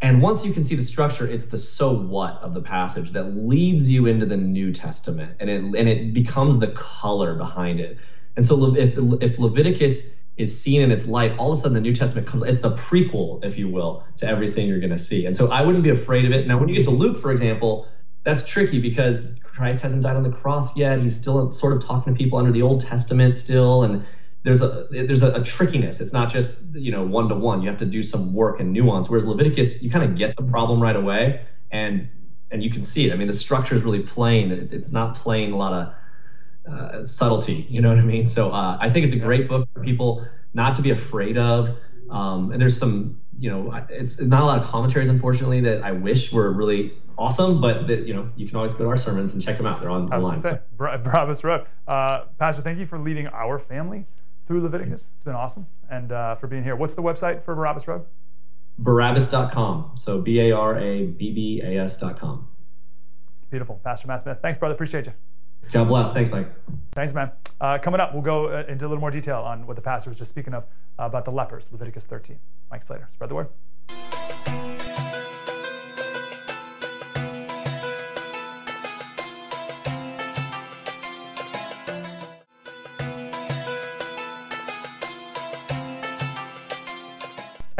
And 0.03 0.23
once 0.23 0.45
you 0.45 0.53
can 0.53 0.65
see 0.65 0.77
the 0.77 0.83
structure, 0.83 1.27
it's 1.27 1.47
the 1.47 1.59
so 1.59 1.93
what 1.93 2.37
of 2.43 2.55
the 2.55 2.63
passage 2.63 3.13
that 3.13 3.37
leads 3.37 3.91
you 3.91 4.07
into 4.07 4.27
the 4.27 4.37
New 4.37 4.73
Testament, 4.73 5.37
and 5.41 5.51
it 5.51 5.59
and 5.63 5.89
it 5.89 6.15
becomes 6.15 6.59
the 6.59 6.69
color 6.69 7.35
behind 7.35 7.81
it. 7.81 7.99
And 8.37 8.45
so 8.47 8.75
if 8.77 8.97
if 9.21 9.39
Leviticus 9.39 10.03
is 10.37 10.59
seen 10.59 10.81
in 10.81 10.91
its 10.91 11.07
light, 11.07 11.37
all 11.39 11.53
of 11.53 11.59
a 11.59 11.61
sudden 11.61 11.75
the 11.75 11.81
New 11.81 11.95
Testament 11.95 12.27
comes. 12.27 12.45
It's 12.47 12.61
the 12.61 12.73
prequel, 12.73 13.45
if 13.45 13.59
you 13.59 13.69
will, 13.69 14.05
to 14.17 14.27
everything 14.27 14.67
you're 14.69 14.81
going 14.81 14.91
to 14.91 14.99
see. 14.99 15.27
And 15.27 15.37
so 15.37 15.49
I 15.49 15.63
wouldn't 15.63 15.85
be 15.85 15.91
afraid 15.91 16.25
of 16.25 16.33
it. 16.33 16.47
Now, 16.47 16.59
when 16.59 16.69
you 16.69 16.75
get 16.75 16.85
to 16.85 16.91
Luke, 16.91 17.19
for 17.19 17.31
example, 17.31 17.87
that's 18.25 18.47
tricky 18.47 18.81
because 18.81 19.31
Christ 19.43 19.81
hasn't 19.81 20.03
died 20.03 20.17
on 20.17 20.23
the 20.23 20.31
cross 20.31 20.77
yet. 20.77 21.01
He's 21.01 21.17
still 21.17 21.53
sort 21.53 21.75
of 21.75 21.85
talking 21.85 22.15
to 22.15 22.19
people 22.19 22.39
under 22.39 22.53
the 22.53 22.63
Old 22.63 22.81
Testament 22.81 23.35
still, 23.35 23.83
and 23.83 24.05
there's 24.43 24.63
a 24.63 24.87
there's 24.91 25.23
a, 25.23 25.33
a 25.33 25.45
trickiness. 25.45 26.01
It's 26.01 26.13
not 26.13 26.31
just 26.31 26.63
you 26.73 26.93
know 26.93 27.05
one 27.05 27.29
to 27.29 27.35
one. 27.35 27.61
You 27.61 27.69
have 27.69 27.79
to 27.79 27.87
do 27.87 28.03
some 28.03 28.33
work 28.33 28.61
and 28.61 28.73
nuance. 28.73 29.11
Whereas 29.11 29.27
Leviticus, 29.27 29.83
you 29.83 29.91
kind 29.91 30.11
of 30.11 30.17
get 30.17 30.37
the 30.37 30.43
problem 30.43 30.83
right 30.83 30.97
away, 30.97 31.43
and 31.71 32.09
and 32.51 32.63
you 32.63 32.71
can 32.71 32.83
see 32.83 33.09
it. 33.09 33.13
I 33.13 33.17
mean, 33.17 33.29
the 33.29 33.35
structure 33.35 33.75
is 33.75 33.83
really 33.83 34.01
plain. 34.01 34.51
It's 34.73 34.93
not 34.93 35.17
playing 35.17 35.53
a 35.53 35.57
lot 35.57 35.73
of 35.73 35.95
uh, 36.71 37.05
subtlety. 37.05 37.67
You 37.71 37.81
know 37.81 37.89
what 37.89 37.99
I 37.99 38.03
mean? 38.03 38.27
So 38.27 38.51
uh, 38.51 38.79
I 38.81 38.91
think 38.91 39.05
it's 39.05 39.15
a 39.15 39.19
great 39.19 39.49
book 39.49 39.69
for 39.73 39.83
people 39.83 40.27
not 40.55 40.75
to 40.77 40.83
be 40.83 40.91
afraid 40.91 41.39
of. 41.39 41.77
Um, 42.11 42.53
and 42.53 42.61
there's 42.61 42.77
some, 42.77 43.21
you 43.39 43.51
know, 43.51 43.73
it's 43.89 44.21
not 44.21 44.43
a 44.43 44.45
lot 44.45 44.59
of 44.59 44.67
commentaries, 44.67 45.09
unfortunately, 45.09 45.61
that 45.61 45.83
I 45.83 45.93
wish 45.93 46.33
were 46.33 46.53
really 46.53 46.93
awesome, 47.17 47.61
but 47.61 47.87
that, 47.87 48.07
you 48.07 48.15
know, 48.15 48.29
you 48.37 48.49
can 48.49 48.57
always 48.57 48.75
go 48.75 48.85
to 48.85 48.91
our 48.91 48.97
sermons 48.97 49.35
and 49.35 49.43
check 49.43 49.57
them 49.57 49.67
out. 49.67 49.81
They're 49.81 49.91
on 49.91 50.13
online. 50.13 50.41
So. 50.41 50.59
Barabbas 50.77 51.45
Road. 51.45 51.67
Uh, 51.87 52.25
Pastor, 52.39 52.63
thank 52.63 52.79
you 52.79 52.87
for 52.87 52.99
leading 52.99 53.29
our 53.29 53.59
family 53.59 54.07
through 54.47 54.63
Leviticus. 54.63 55.11
It's 55.15 55.25
been 55.25 55.37
awesome. 55.37 55.67
And 55.89 56.11
uh, 56.11 56.35
for 56.35 56.49
being 56.49 56.65
here. 56.65 56.75
What's 56.75 56.95
the 56.95 57.03
website 57.03 57.43
for 57.43 57.55
Barabbas 57.55 57.87
Road? 57.87 58.05
Barabbas.com. 58.79 59.93
So 59.95 60.21
B 60.21 60.41
A 60.41 60.53
R 60.53 60.79
A 60.79 61.07
B 61.07 61.33
B 61.33 61.63
A 61.63 61.79
S.com. 61.85 62.49
Beautiful. 63.51 63.81
Pastor 63.85 64.09
Matt 64.09 64.23
Smith. 64.23 64.39
Thanks, 64.43 64.59
brother. 64.59 64.75
Appreciate 64.75 65.07
you. 65.07 65.13
God 65.73 65.85
bless. 65.89 66.13
Thanks, 66.13 66.31
Mike. 66.31 66.49
Thanks, 66.93 67.15
man. 67.15 67.31
Uh, 67.61 67.79
coming 67.79 68.01
up, 68.01 68.13
we'll 68.13 68.23
go 68.23 68.49
uh, 68.49 68.65
into 68.69 68.87
a 68.87 68.89
little 68.89 69.01
more 69.01 69.11
detail 69.11 69.41
on 69.41 69.67
what 69.67 69.77
the 69.77 69.83
pastor 69.83 70.11
was 70.11 70.19
just 70.19 70.31
speaking 70.31 70.55
of 70.55 70.65
uh, 70.99 71.05
about 71.05 71.25
the 71.25 71.31
lepers, 71.31 71.71
Leviticus 71.71 72.07
13. 72.07 72.39
Mike 72.71 72.83
Slater, 72.83 73.09
spread 73.13 73.31
the 73.31 73.35
word. 73.35 73.49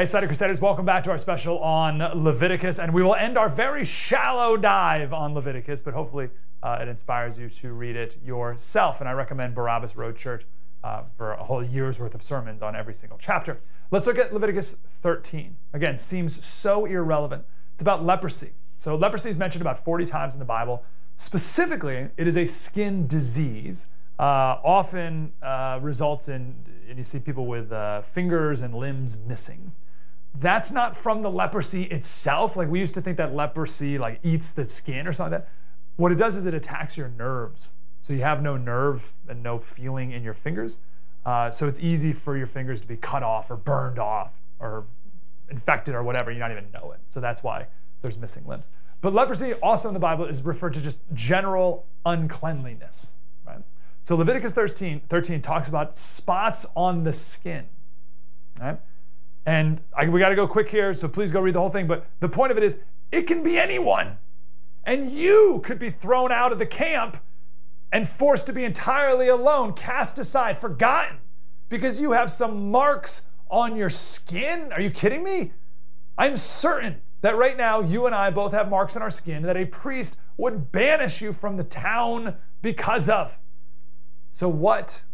Hey, 0.01 0.07
Cider 0.07 0.27
Crusaders, 0.27 0.63
welcome 0.63 0.87
back 0.87 1.05
to 1.05 1.11
our 1.11 1.19
special 1.19 1.59
on 1.59 1.99
Leviticus. 1.99 2.79
And 2.79 2.95
we 2.95 3.03
will 3.03 3.17
end 3.17 3.37
our 3.37 3.51
very 3.51 3.85
shallow 3.85 4.57
dive 4.57 5.13
on 5.13 5.35
Leviticus, 5.35 5.83
but 5.83 5.93
hopefully 5.93 6.31
uh, 6.63 6.79
it 6.81 6.89
inspires 6.89 7.39
you 7.39 7.49
to 7.49 7.73
read 7.73 7.97
it 7.97 8.17
yourself. 8.25 9.01
And 9.01 9.09
I 9.09 9.13
recommend 9.13 9.55
Barabbas 9.55 9.97
Road 9.97 10.17
Church 10.17 10.45
uh, 10.83 11.03
for 11.17 11.33
a 11.33 11.45
whole 11.45 11.63
year's 11.63 11.99
worth 11.99 12.15
of 12.15 12.23
sermons 12.23 12.63
on 12.63 12.75
every 12.75 12.95
single 12.95 13.19
chapter. 13.19 13.61
Let's 13.91 14.07
look 14.07 14.19
at 14.19 14.33
Leviticus 14.33 14.77
13. 15.03 15.57
Again, 15.73 15.97
seems 15.97 16.45
so 16.45 16.85
irrelevant. 16.85 17.45
It's 17.75 17.83
about 17.83 18.05
leprosy. 18.05 18.53
So, 18.77 18.95
leprosy 18.95 19.29
is 19.29 19.37
mentioned 19.37 19.63
about 19.63 19.83
40 19.83 20.07
times 20.07 20.35
in 20.35 20.39
the 20.39 20.47
Bible. 20.47 20.85
Specifically, 21.17 22.09
it 22.17 22.27
is 22.27 22.37
a 22.37 22.47
skin 22.47 23.07
disease. 23.07 23.87
Uh, 24.19 24.59
often 24.65 25.33
uh, 25.43 25.79
results 25.83 26.29
in, 26.29 26.55
and 26.89 26.99
you 26.99 27.05
see 27.05 27.19
people 27.19 27.47
with 27.47 27.73
uh, 27.73 28.03
fingers 28.03 28.61
and 28.61 28.75
limbs 28.75 29.17
missing. 29.17 29.73
That's 30.35 30.71
not 30.71 30.97
from 30.97 31.23
the 31.23 31.31
leprosy 31.31 31.85
itself. 31.85 32.57
Like 32.57 32.69
we 32.69 32.81
used 32.81 32.95
to 32.95 33.01
think 33.01 33.17
that 33.17 33.35
leprosy 33.35 33.99
like 33.99 34.21
eats 34.23 34.51
the 34.51 34.65
skin 34.65 35.07
or 35.07 35.13
something 35.13 35.33
like 35.33 35.43
that. 35.43 35.53
What 36.01 36.13
it 36.13 36.15
does 36.15 36.35
is 36.35 36.47
it 36.47 36.55
attacks 36.55 36.97
your 36.97 37.09
nerves. 37.09 37.69
So 38.01 38.15
you 38.15 38.23
have 38.23 38.43
no 38.43 38.57
nerve 38.57 39.13
and 39.29 39.43
no 39.43 39.59
feeling 39.59 40.13
in 40.13 40.23
your 40.23 40.33
fingers. 40.33 40.79
Uh, 41.27 41.51
so 41.51 41.69
it's 41.69 41.79
easy 41.79 42.15
for 42.15 42.39
your 42.39 42.47
fingers 42.47 42.81
to 42.81 42.89
be 42.89 42.97
cut 42.97 43.23
off 43.23 43.51
or 43.51 43.57
burned 43.57 43.99
off 43.99 44.33
or 44.59 44.87
infected 45.51 45.95
or 45.95 46.03
whatever. 46.03 46.33
You 46.33 46.39
don't 46.39 46.53
even 46.53 46.71
know 46.73 46.93
it. 46.93 47.01
So 47.11 47.21
that's 47.21 47.43
why 47.43 47.67
there's 48.01 48.17
missing 48.17 48.47
limbs. 48.47 48.71
But 49.03 49.13
leprosy 49.13 49.53
also 49.53 49.89
in 49.89 49.95
the 49.95 50.01
Bible 50.01 50.25
is 50.25 50.41
referred 50.41 50.73
to 50.73 50.81
just 50.81 50.97
general 51.13 51.85
uncleanliness. 52.07 53.15
Right? 53.47 53.63
So 54.03 54.17
Leviticus 54.17 54.53
13, 54.53 55.03
13 55.07 55.43
talks 55.43 55.69
about 55.69 55.99
spots 55.99 56.65
on 56.75 57.05
the 57.05 57.13
skin. 57.13 57.67
Right? 58.59 58.81
And 59.45 59.83
I, 59.95 60.09
we 60.09 60.19
got 60.19 60.31
to 60.31 60.35
go 60.35 60.47
quick 60.47 60.71
here, 60.71 60.95
so 60.95 61.09
please 61.09 61.31
go 61.31 61.43
read 61.43 61.55
the 61.55 61.61
whole 61.61 61.69
thing. 61.69 61.87
But 61.87 62.07
the 62.21 62.29
point 62.31 62.53
of 62.53 62.57
it 62.57 62.65
is, 62.65 62.79
it 63.13 63.27
can 63.27 63.43
be 63.43 63.59
anyone. 63.59 64.17
And 64.91 65.09
you 65.09 65.61
could 65.63 65.79
be 65.79 65.91
thrown 65.91 66.33
out 66.33 66.51
of 66.51 66.59
the 66.59 66.67
camp 66.67 67.17
and 67.93 68.09
forced 68.09 68.49
to 68.49 68.53
be 68.53 68.65
entirely 68.65 69.29
alone, 69.29 69.73
cast 69.73 70.19
aside, 70.19 70.59
forgotten, 70.59 71.19
because 71.69 72.01
you 72.01 72.11
have 72.11 72.29
some 72.29 72.73
marks 72.73 73.23
on 73.49 73.77
your 73.77 73.89
skin. 73.89 74.73
Are 74.73 74.81
you 74.81 74.91
kidding 74.91 75.23
me? 75.23 75.53
I'm 76.19 76.37
certain 76.37 77.03
that 77.21 77.37
right 77.37 77.57
now 77.57 77.81
you 77.81 78.07
and 78.07 78.17
I 78.17 78.31
both 78.31 78.51
have 78.51 78.69
marks 78.69 78.97
on 78.97 79.03
our 79.03 79.13
skin 79.13 79.45
that 79.45 79.57
a 79.57 79.65
priest 79.65 80.17
would 80.37 80.73
banish 80.73 81.23
you 81.23 81.33
from 81.33 81.57
the 81.57 81.63
town 81.63 82.35
because 82.61 83.09
of. 83.09 83.39
So, 84.33 84.49
what 84.49 85.05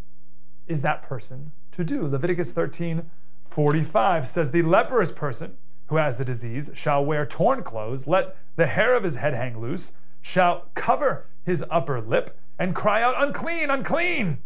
is 0.66 0.80
that 0.80 1.02
person 1.02 1.52
to 1.72 1.84
do? 1.84 2.06
Leviticus 2.06 2.50
13 2.50 3.10
45 3.44 4.26
says, 4.26 4.52
The 4.52 4.62
leprous 4.62 5.12
person 5.12 5.58
who 5.88 5.96
has 5.96 6.18
the 6.18 6.24
disease 6.24 6.70
shall 6.74 7.04
wear 7.04 7.24
torn 7.24 7.62
clothes, 7.62 8.06
let 8.06 8.36
the 8.56 8.66
hair 8.66 8.94
of 8.94 9.04
his 9.04 9.16
head 9.16 9.34
hang 9.34 9.60
loose, 9.60 9.92
shall 10.20 10.68
cover 10.74 11.26
his 11.44 11.64
upper 11.70 12.00
lip, 12.00 12.38
and 12.58 12.74
cry 12.74 13.02
out, 13.02 13.14
Unclean, 13.16 13.70
unclean! 13.70 14.38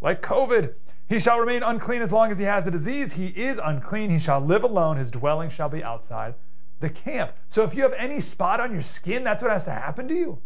Like 0.00 0.20
COVID. 0.20 0.74
He 1.08 1.18
shall 1.18 1.38
remain 1.38 1.62
unclean 1.62 2.02
as 2.02 2.12
long 2.12 2.30
as 2.30 2.38
he 2.38 2.44
has 2.44 2.64
the 2.64 2.70
disease. 2.70 3.14
He 3.14 3.28
is 3.28 3.60
unclean. 3.62 4.10
He 4.10 4.18
shall 4.18 4.40
live 4.40 4.64
alone. 4.64 4.96
His 4.96 5.10
dwelling 5.10 5.50
shall 5.50 5.68
be 5.68 5.82
outside 5.82 6.34
the 6.80 6.90
camp. 6.90 7.32
So 7.48 7.62
if 7.62 7.74
you 7.74 7.82
have 7.82 7.92
any 7.94 8.20
spot 8.20 8.60
on 8.60 8.72
your 8.72 8.82
skin, 8.82 9.24
that's 9.24 9.42
what 9.42 9.52
has 9.52 9.64
to 9.64 9.70
happen 9.70 10.08
to 10.08 10.14
you. 10.14 10.38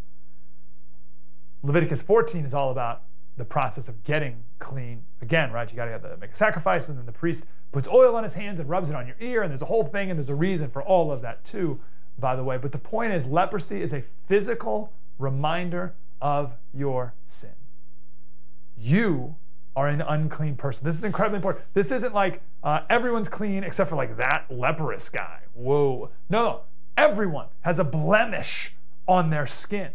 Leviticus 1.63 2.03
14 2.03 2.45
is 2.45 2.55
all 2.55 2.71
about 2.71 3.03
the 3.37 3.45
process 3.45 3.89
of 3.89 4.05
getting 4.05 4.45
clean 4.59 5.05
again, 5.23 5.53
right? 5.53 5.71
You 5.71 5.77
got 5.77 5.87
to 5.87 6.17
make 6.21 6.33
a 6.33 6.35
sacrifice, 6.35 6.89
and 6.89 6.99
then 6.99 7.07
the 7.07 7.13
priest 7.13 7.47
puts 7.73 7.89
oil 7.89 8.17
on 8.17 8.25
his 8.25 8.35
hands 8.35 8.61
and 8.61 8.69
rubs 8.69 8.91
it 8.91 8.97
on 8.97 9.07
your 9.07 9.17
ear, 9.21 9.43
and 9.43 9.51
there's 9.51 9.63
a 9.63 9.67
whole 9.67 9.85
thing, 9.85 10.11
and 10.11 10.19
there's 10.19 10.31
a 10.31 10.35
reason 10.35 10.69
for 10.69 10.83
all 10.83 11.11
of 11.13 11.23
that 11.23 11.45
too, 11.45 11.81
by 12.19 12.35
the 12.37 12.45
way. 12.45 12.57
But 12.57 12.73
the 12.73 12.79
point 12.79 13.13
is, 13.13 13.27
leprosy 13.27 13.81
is 13.81 13.93
a 13.93 14.03
physical 14.03 14.93
reminder 15.19 15.95
of 16.21 16.55
your 16.73 17.15
sin. 17.27 17.53
You 18.77 19.37
are 19.77 19.89
an 19.89 20.01
unclean 20.01 20.57
person. 20.57 20.85
This 20.85 20.97
is 20.97 21.05
incredibly 21.05 21.37
important. 21.37 21.65
This 21.75 21.93
isn't 21.93 22.15
like 22.15 22.43
uh, 22.63 22.81
everyone's 22.91 23.29
clean 23.29 23.63
except 23.63 23.91
for 23.91 23.97
like 23.97 24.17
that 24.17 24.51
leprous 24.51 25.09
guy. 25.09 25.41
Whoa. 25.55 26.11
No, 26.29 26.63
everyone 26.97 27.47
has 27.61 27.79
a 27.79 27.85
blemish 27.85 28.75
on 29.07 29.31
their 29.31 29.47
skin. 29.47 29.91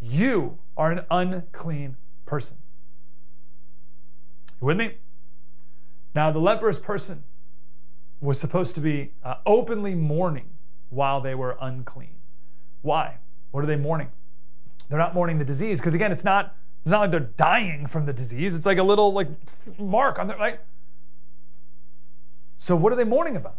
You 0.00 0.58
are 0.76 0.90
an 0.90 1.04
unclean 1.10 1.96
person. 2.24 2.56
You 4.60 4.66
with 4.66 4.76
me? 4.76 4.96
Now, 6.14 6.30
the 6.30 6.38
leprous 6.38 6.78
person 6.78 7.24
was 8.20 8.40
supposed 8.40 8.74
to 8.76 8.80
be 8.80 9.12
uh, 9.22 9.36
openly 9.44 9.94
mourning 9.94 10.50
while 10.88 11.20
they 11.20 11.34
were 11.34 11.56
unclean. 11.60 12.16
Why? 12.82 13.18
What 13.50 13.62
are 13.64 13.66
they 13.66 13.76
mourning? 13.76 14.08
They're 14.88 14.98
not 14.98 15.14
mourning 15.14 15.38
the 15.38 15.44
disease 15.44 15.80
because 15.80 15.94
again, 15.94 16.12
it's 16.12 16.24
not 16.24 16.54
it's 16.82 16.92
not 16.92 17.00
like 17.00 17.10
they're 17.10 17.20
dying 17.20 17.86
from 17.86 18.06
the 18.06 18.12
disease. 18.12 18.54
It's 18.54 18.66
like 18.66 18.78
a 18.78 18.82
little 18.82 19.12
like 19.12 19.28
mark 19.78 20.18
on 20.18 20.28
their 20.28 20.36
right. 20.36 20.60
So 22.56 22.76
what 22.76 22.92
are 22.92 22.96
they 22.96 23.04
mourning 23.04 23.36
about? 23.36 23.58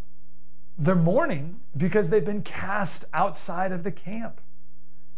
They're 0.78 0.94
mourning 0.94 1.60
because 1.76 2.08
they've 2.08 2.24
been 2.24 2.42
cast 2.42 3.04
outside 3.12 3.70
of 3.70 3.82
the 3.82 3.92
camp. 3.92 4.40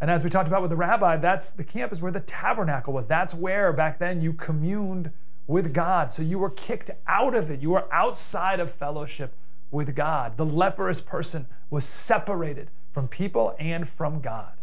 And 0.01 0.11
as 0.11 0.25
we 0.25 0.31
talked 0.31 0.49
about 0.49 0.63
with 0.63 0.71
the 0.71 0.77
rabbi, 0.77 1.19
that's 1.19 1.51
the 1.51 1.65
camp 1.65 1.93
is 1.93 2.03
where 2.03 2.11
the 2.11 2.21
tabernacle 2.21 2.93
was. 2.93 3.07
That's 3.07 3.35
where 3.35 3.73
back 3.73 3.99
then 3.99 4.21
you 4.21 4.33
communed 4.33 5.13
with 5.47 5.73
God. 5.73 6.11
So 6.11 6.23
you 6.23 6.39
were 6.39 6.51
kicked 6.51 6.91
out 7.07 7.35
of 7.35 7.51
it. 7.51 7.61
You 7.61 7.71
were 7.71 7.93
outside 7.93 8.61
of 8.61 8.71
fellowship 8.71 9.35
with 9.71 9.95
God. 9.95 10.37
The 10.37 10.47
leprous 10.47 11.01
person 11.01 11.47
was 11.71 11.85
separated 11.85 12.71
from 12.91 13.09
people 13.09 13.55
and 13.59 13.89
from 13.89 14.21
God. 14.21 14.55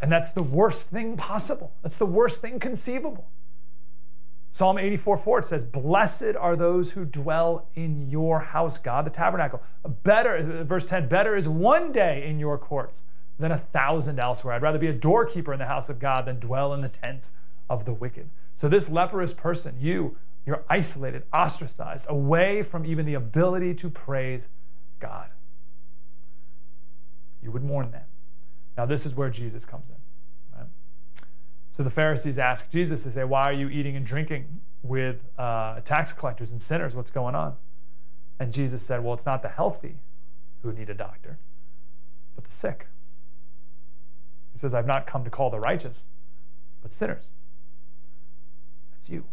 And 0.00 0.10
that's 0.10 0.30
the 0.30 0.42
worst 0.42 0.90
thing 0.90 1.16
possible. 1.16 1.72
That's 1.82 1.98
the 1.98 2.06
worst 2.06 2.40
thing 2.40 2.58
conceivable. 2.58 3.28
Psalm 4.52 4.78
84 4.78 5.16
4 5.16 5.38
it 5.38 5.44
says, 5.44 5.62
Blessed 5.62 6.34
are 6.38 6.56
those 6.56 6.92
who 6.92 7.04
dwell 7.04 7.68
in 7.74 8.10
your 8.10 8.40
house, 8.40 8.78
God, 8.78 9.06
the 9.06 9.10
tabernacle. 9.10 9.62
Better, 10.02 10.64
verse 10.64 10.86
10, 10.86 11.08
better 11.08 11.36
is 11.36 11.48
one 11.48 11.92
day 11.92 12.26
in 12.26 12.38
your 12.38 12.58
courts 12.58 13.04
than 13.38 13.52
a 13.52 13.58
thousand 13.58 14.18
elsewhere. 14.18 14.54
I'd 14.54 14.62
rather 14.62 14.78
be 14.78 14.88
a 14.88 14.92
doorkeeper 14.92 15.52
in 15.52 15.58
the 15.58 15.66
house 15.66 15.88
of 15.88 15.98
God 15.98 16.26
than 16.26 16.40
dwell 16.40 16.74
in 16.74 16.80
the 16.80 16.88
tents 16.88 17.32
of 17.68 17.84
the 17.84 17.92
wicked. 17.92 18.28
So, 18.60 18.68
this 18.68 18.90
leprous 18.90 19.32
person, 19.32 19.74
you, 19.80 20.18
you're 20.44 20.64
isolated, 20.68 21.22
ostracized, 21.32 22.04
away 22.10 22.60
from 22.60 22.84
even 22.84 23.06
the 23.06 23.14
ability 23.14 23.72
to 23.76 23.88
praise 23.88 24.48
God. 24.98 25.30
You 27.42 27.52
would 27.52 27.64
mourn 27.64 27.90
then. 27.90 28.04
Now, 28.76 28.84
this 28.84 29.06
is 29.06 29.14
where 29.14 29.30
Jesus 29.30 29.64
comes 29.64 29.88
in. 29.88 29.94
Right? 30.54 30.66
So 31.70 31.82
the 31.82 31.88
Pharisees 31.88 32.36
ask 32.36 32.70
Jesus, 32.70 33.04
they 33.04 33.10
say, 33.10 33.24
Why 33.24 33.44
are 33.44 33.54
you 33.54 33.70
eating 33.70 33.96
and 33.96 34.04
drinking 34.04 34.60
with 34.82 35.22
uh, 35.38 35.80
tax 35.80 36.12
collectors 36.12 36.52
and 36.52 36.60
sinners? 36.60 36.94
What's 36.94 37.10
going 37.10 37.34
on? 37.34 37.56
And 38.38 38.52
Jesus 38.52 38.82
said, 38.82 39.02
Well, 39.02 39.14
it's 39.14 39.24
not 39.24 39.40
the 39.40 39.48
healthy 39.48 40.00
who 40.62 40.70
need 40.74 40.90
a 40.90 40.94
doctor, 40.94 41.38
but 42.34 42.44
the 42.44 42.50
sick. 42.50 42.88
He 44.52 44.58
says, 44.58 44.74
I've 44.74 44.86
not 44.86 45.06
come 45.06 45.24
to 45.24 45.30
call 45.30 45.48
the 45.48 45.60
righteous, 45.60 46.08
but 46.82 46.92
sinners. 46.92 47.32
That's 49.00 49.08
you. 49.08 49.24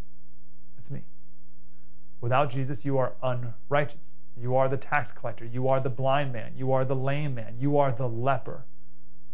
That's 0.78 0.90
me. 0.90 1.02
Without 2.22 2.50
Jesus, 2.50 2.86
you 2.86 2.98
are 2.98 3.16
unrighteous. 3.22 4.14
You 4.40 4.56
are 4.56 4.70
the 4.70 4.78
tax 4.78 5.12
collector. 5.12 5.44
You 5.44 5.68
are 5.68 5.82
the 5.82 5.90
blind 5.90 6.32
man. 6.32 6.54
You 6.56 6.72
are 6.72 6.86
the 6.86 6.96
lame 6.96 7.36
man. 7.36 7.58
You 7.60 7.78
are 7.78 7.92
the 7.92 8.08
leper 8.08 8.64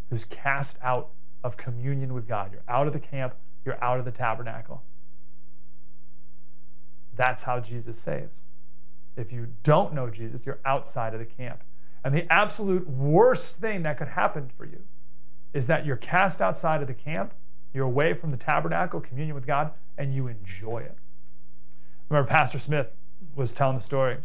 who's 0.10 0.26
cast 0.26 0.78
out 0.82 1.12
of 1.44 1.56
communion 1.56 2.16
with 2.16 2.28
God. 2.28 2.52
You're 2.52 2.64
out 2.68 2.88
of 2.88 2.94
the 2.94 3.00
camp. 3.00 3.36
You're 3.64 3.82
out 3.84 4.00
of 4.00 4.06
the 4.06 4.12
tabernacle. 4.12 4.82
That's 7.16 7.44
how 7.44 7.60
Jesus 7.60 8.00
saves. 8.00 8.46
If 9.16 9.32
you 9.32 9.50
don't 9.62 9.94
know 9.94 10.10
Jesus, 10.10 10.48
you're 10.48 10.60
outside 10.66 11.14
of 11.14 11.20
the 11.20 11.28
camp. 11.28 11.64
And 12.04 12.12
the 12.12 12.32
absolute 12.34 12.90
worst 12.90 13.58
thing 13.58 13.84
that 13.84 13.98
could 14.00 14.08
happen 14.08 14.50
for 14.58 14.66
you 14.66 14.82
is 15.54 15.68
that 15.68 15.86
you're 15.86 15.96
cast 15.96 16.42
outside 16.42 16.82
of 16.82 16.88
the 16.88 16.94
camp, 16.96 17.36
you're 17.74 17.86
away 17.86 18.14
from 18.14 18.32
the 18.32 18.38
tabernacle, 18.38 19.02
communion 19.02 19.36
with 19.36 19.48
God, 19.48 19.72
and 19.98 20.14
you 20.14 20.28
enjoy 20.28 20.80
it. 20.80 20.98
Remember, 22.10 22.28
Pastor 22.28 22.60
Smith 22.60 22.92
was 23.36 23.54
telling 23.54 23.78
the 23.78 23.84
story 23.84 24.18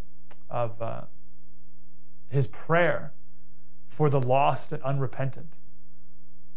of 0.50 0.80
uh, 0.82 1.02
his 2.28 2.46
prayer 2.46 3.12
for 3.88 4.10
the 4.10 4.20
lost 4.20 4.72
and 4.72 4.82
unrepentant 4.82 5.56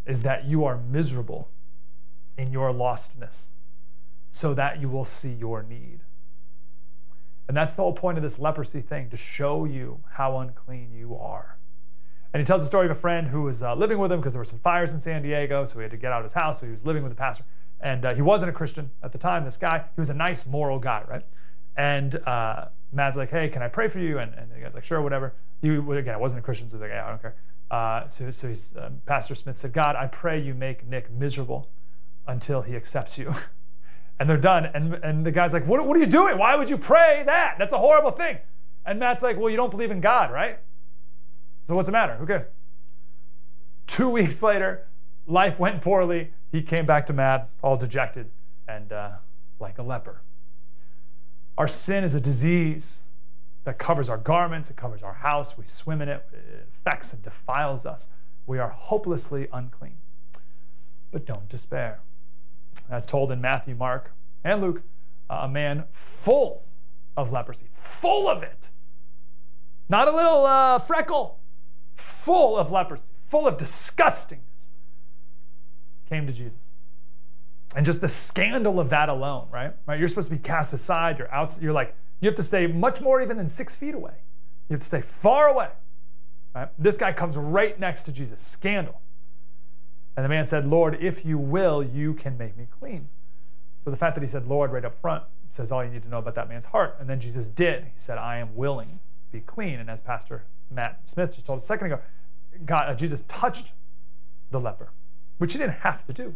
is 0.05 0.21
that 0.21 0.45
you 0.45 0.65
are 0.65 0.77
miserable 0.77 1.49
in 2.37 2.51
your 2.51 2.71
lostness 2.71 3.49
so 4.31 4.53
that 4.53 4.81
you 4.81 4.89
will 4.89 5.05
see 5.05 5.31
your 5.31 5.63
need. 5.63 6.01
And 7.47 7.55
that's 7.55 7.73
the 7.73 7.81
whole 7.81 7.93
point 7.93 8.17
of 8.17 8.23
this 8.23 8.39
leprosy 8.39 8.81
thing 8.81 9.09
to 9.09 9.17
show 9.17 9.65
you 9.65 9.99
how 10.11 10.39
unclean 10.39 10.91
you 10.93 11.15
are. 11.17 11.57
And 12.33 12.41
he 12.41 12.45
tells 12.45 12.61
the 12.61 12.67
story 12.67 12.85
of 12.85 12.91
a 12.91 12.95
friend 12.95 13.27
who 13.27 13.41
was 13.43 13.61
uh, 13.61 13.75
living 13.75 13.97
with 13.97 14.11
him 14.11 14.19
because 14.19 14.33
there 14.33 14.39
were 14.39 14.45
some 14.45 14.59
fires 14.59 14.93
in 14.93 14.99
San 14.99 15.21
Diego, 15.21 15.65
so 15.65 15.79
he 15.79 15.83
had 15.83 15.91
to 15.91 15.97
get 15.97 16.13
out 16.13 16.19
of 16.19 16.23
his 16.23 16.33
house. 16.33 16.59
So 16.59 16.65
he 16.65 16.71
was 16.71 16.85
living 16.85 17.03
with 17.03 17.11
the 17.11 17.17
pastor. 17.17 17.43
And 17.81 18.05
uh, 18.05 18.13
he 18.13 18.21
wasn't 18.21 18.49
a 18.49 18.53
Christian 18.53 18.91
at 19.03 19.11
the 19.11 19.17
time, 19.17 19.43
this 19.43 19.57
guy. 19.57 19.79
He 19.95 19.99
was 19.99 20.09
a 20.09 20.13
nice, 20.13 20.45
moral 20.45 20.79
guy, 20.79 21.03
right? 21.09 21.23
And 21.75 22.15
uh, 22.27 22.67
Matt's 22.93 23.17
like, 23.17 23.31
hey, 23.31 23.49
can 23.49 23.61
I 23.61 23.67
pray 23.67 23.87
for 23.87 23.99
you? 23.99 24.19
And, 24.19 24.33
and 24.35 24.51
the 24.51 24.59
guy's 24.59 24.75
like, 24.75 24.83
sure, 24.83 25.01
whatever. 25.01 25.33
He, 25.61 25.69
again, 25.69 26.13
I 26.13 26.17
wasn't 26.17 26.39
a 26.39 26.43
Christian, 26.43 26.69
so 26.69 26.77
he's 26.77 26.81
like, 26.81 26.91
yeah, 26.91 27.05
I 27.05 27.09
don't 27.09 27.21
care. 27.21 27.35
Uh, 27.69 28.07
so 28.07 28.29
so 28.31 28.53
uh, 28.79 28.89
Pastor 29.05 29.33
Smith 29.33 29.55
said, 29.55 29.73
God, 29.73 29.95
I 29.95 30.07
pray 30.07 30.41
you 30.41 30.53
make 30.53 30.85
Nick 30.85 31.11
miserable 31.11 31.69
until 32.27 32.61
he 32.61 32.75
accepts 32.75 33.17
you. 33.17 33.33
and 34.19 34.29
they're 34.29 34.37
done. 34.37 34.67
And, 34.73 34.93
and 34.95 35.25
the 35.25 35.31
guy's 35.31 35.53
like, 35.53 35.65
what, 35.65 35.85
what 35.85 35.97
are 35.97 35.99
you 35.99 36.05
doing? 36.05 36.37
Why 36.37 36.55
would 36.55 36.69
you 36.69 36.77
pray 36.77 37.23
that? 37.25 37.55
That's 37.57 37.73
a 37.73 37.77
horrible 37.77 38.11
thing. 38.11 38.37
And 38.85 38.99
Matt's 38.99 39.23
like, 39.23 39.37
well, 39.37 39.49
you 39.49 39.57
don't 39.57 39.71
believe 39.71 39.89
in 39.89 40.01
God, 40.01 40.31
right? 40.31 40.59
So 41.63 41.75
what's 41.75 41.87
the 41.87 41.91
matter? 41.91 42.15
Who 42.15 42.25
cares? 42.25 42.47
Two 43.87 44.09
weeks 44.19 44.41
later, 44.41 44.87
life 45.27 45.59
went 45.59 45.81
poorly. 45.81 46.33
He 46.51 46.61
came 46.61 46.85
back 46.85 47.05
to 47.07 47.13
Matt, 47.13 47.49
all 47.61 47.77
dejected 47.77 48.29
and 48.67 48.91
uh, 48.91 49.11
like 49.59 49.77
a 49.77 49.83
leper. 49.83 50.21
Our 51.57 51.67
sin 51.67 52.03
is 52.03 52.15
a 52.15 52.21
disease 52.21 53.03
that 53.63 53.77
covers 53.77 54.09
our 54.09 54.17
garments, 54.17 54.69
it 54.69 54.75
covers 54.75 55.03
our 55.03 55.13
house. 55.13 55.57
We 55.57 55.65
swim 55.65 56.01
in 56.01 56.09
it, 56.09 56.25
it 56.33 56.67
affects 56.71 57.13
and 57.13 57.21
defiles 57.21 57.85
us. 57.85 58.07
We 58.47 58.57
are 58.57 58.69
hopelessly 58.69 59.47
unclean. 59.53 59.97
But 61.11 61.25
don't 61.25 61.47
despair. 61.47 61.99
As 62.89 63.05
told 63.05 63.31
in 63.31 63.39
Matthew, 63.41 63.75
Mark, 63.75 64.13
and 64.43 64.61
Luke, 64.61 64.81
a 65.29 65.47
man 65.47 65.83
full 65.91 66.63
of 67.15 67.31
leprosy, 67.31 67.67
full 67.73 68.27
of 68.27 68.41
it. 68.41 68.71
Not 69.89 70.07
a 70.07 70.11
little 70.11 70.45
uh, 70.45 70.79
freckle, 70.79 71.40
full 71.95 72.57
of 72.57 72.71
leprosy, 72.71 73.11
full 73.23 73.47
of 73.47 73.57
disgustingness, 73.57 74.69
came 76.07 76.27
to 76.27 76.33
Jesus. 76.33 76.71
And 77.75 77.85
just 77.85 78.01
the 78.01 78.09
scandal 78.09 78.79
of 78.79 78.89
that 78.89 79.07
alone, 79.07 79.47
right? 79.51 79.73
Right? 79.85 79.97
You're 79.97 80.09
supposed 80.09 80.29
to 80.29 80.35
be 80.35 80.41
cast 80.41 80.73
aside. 80.73 81.17
You're 81.17 81.33
out. 81.33 81.57
You're 81.61 81.71
like 81.71 81.95
you 82.19 82.27
have 82.27 82.35
to 82.35 82.43
stay 82.43 82.67
much 82.67 83.01
more 83.01 83.21
even 83.21 83.37
than 83.37 83.49
six 83.49 83.75
feet 83.75 83.95
away. 83.95 84.13
You 84.69 84.73
have 84.73 84.81
to 84.81 84.87
stay 84.87 85.01
far 85.01 85.47
away. 85.47 85.69
Right? 86.53 86.69
This 86.77 86.97
guy 86.97 87.13
comes 87.13 87.37
right 87.37 87.79
next 87.79 88.03
to 88.03 88.11
Jesus. 88.11 88.41
Scandal. 88.41 89.01
And 90.15 90.25
the 90.25 90.29
man 90.29 90.45
said, 90.45 90.65
Lord, 90.65 90.97
if 90.99 91.25
you 91.25 91.37
will, 91.37 91.81
you 91.81 92.13
can 92.13 92.37
make 92.37 92.57
me 92.57 92.67
clean. 92.69 93.07
So 93.83 93.89
the 93.89 93.97
fact 93.97 94.15
that 94.15 94.21
he 94.21 94.27
said 94.27 94.47
Lord 94.47 94.71
right 94.71 94.85
up 94.85 94.95
front 94.95 95.23
says 95.49 95.71
all 95.71 95.83
you 95.83 95.89
need 95.89 96.03
to 96.03 96.09
know 96.09 96.19
about 96.19 96.35
that 96.35 96.47
man's 96.47 96.65
heart. 96.65 96.97
And 96.99 97.09
then 97.09 97.19
Jesus 97.19 97.49
did. 97.49 97.85
He 97.85 97.91
said, 97.95 98.17
I 98.17 98.37
am 98.37 98.55
willing, 98.55 98.99
be 99.31 99.39
clean. 99.39 99.79
And 99.79 99.89
as 99.89 100.01
Pastor 100.01 100.43
Matt 100.71 101.07
Smith 101.07 101.33
just 101.33 101.45
told 101.45 101.57
us 101.57 101.63
a 101.63 101.67
second 101.67 101.87
ago, 101.87 101.99
God, 102.65 102.89
uh, 102.89 102.95
Jesus 102.95 103.21
touched 103.27 103.73
the 104.49 104.59
leper, 104.59 104.91
which 105.37 105.53
he 105.53 105.59
didn't 105.59 105.79
have 105.79 106.05
to 106.07 106.13
do. 106.13 106.35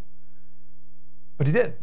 But 1.38 1.48
he 1.48 1.54
did. 1.54 1.74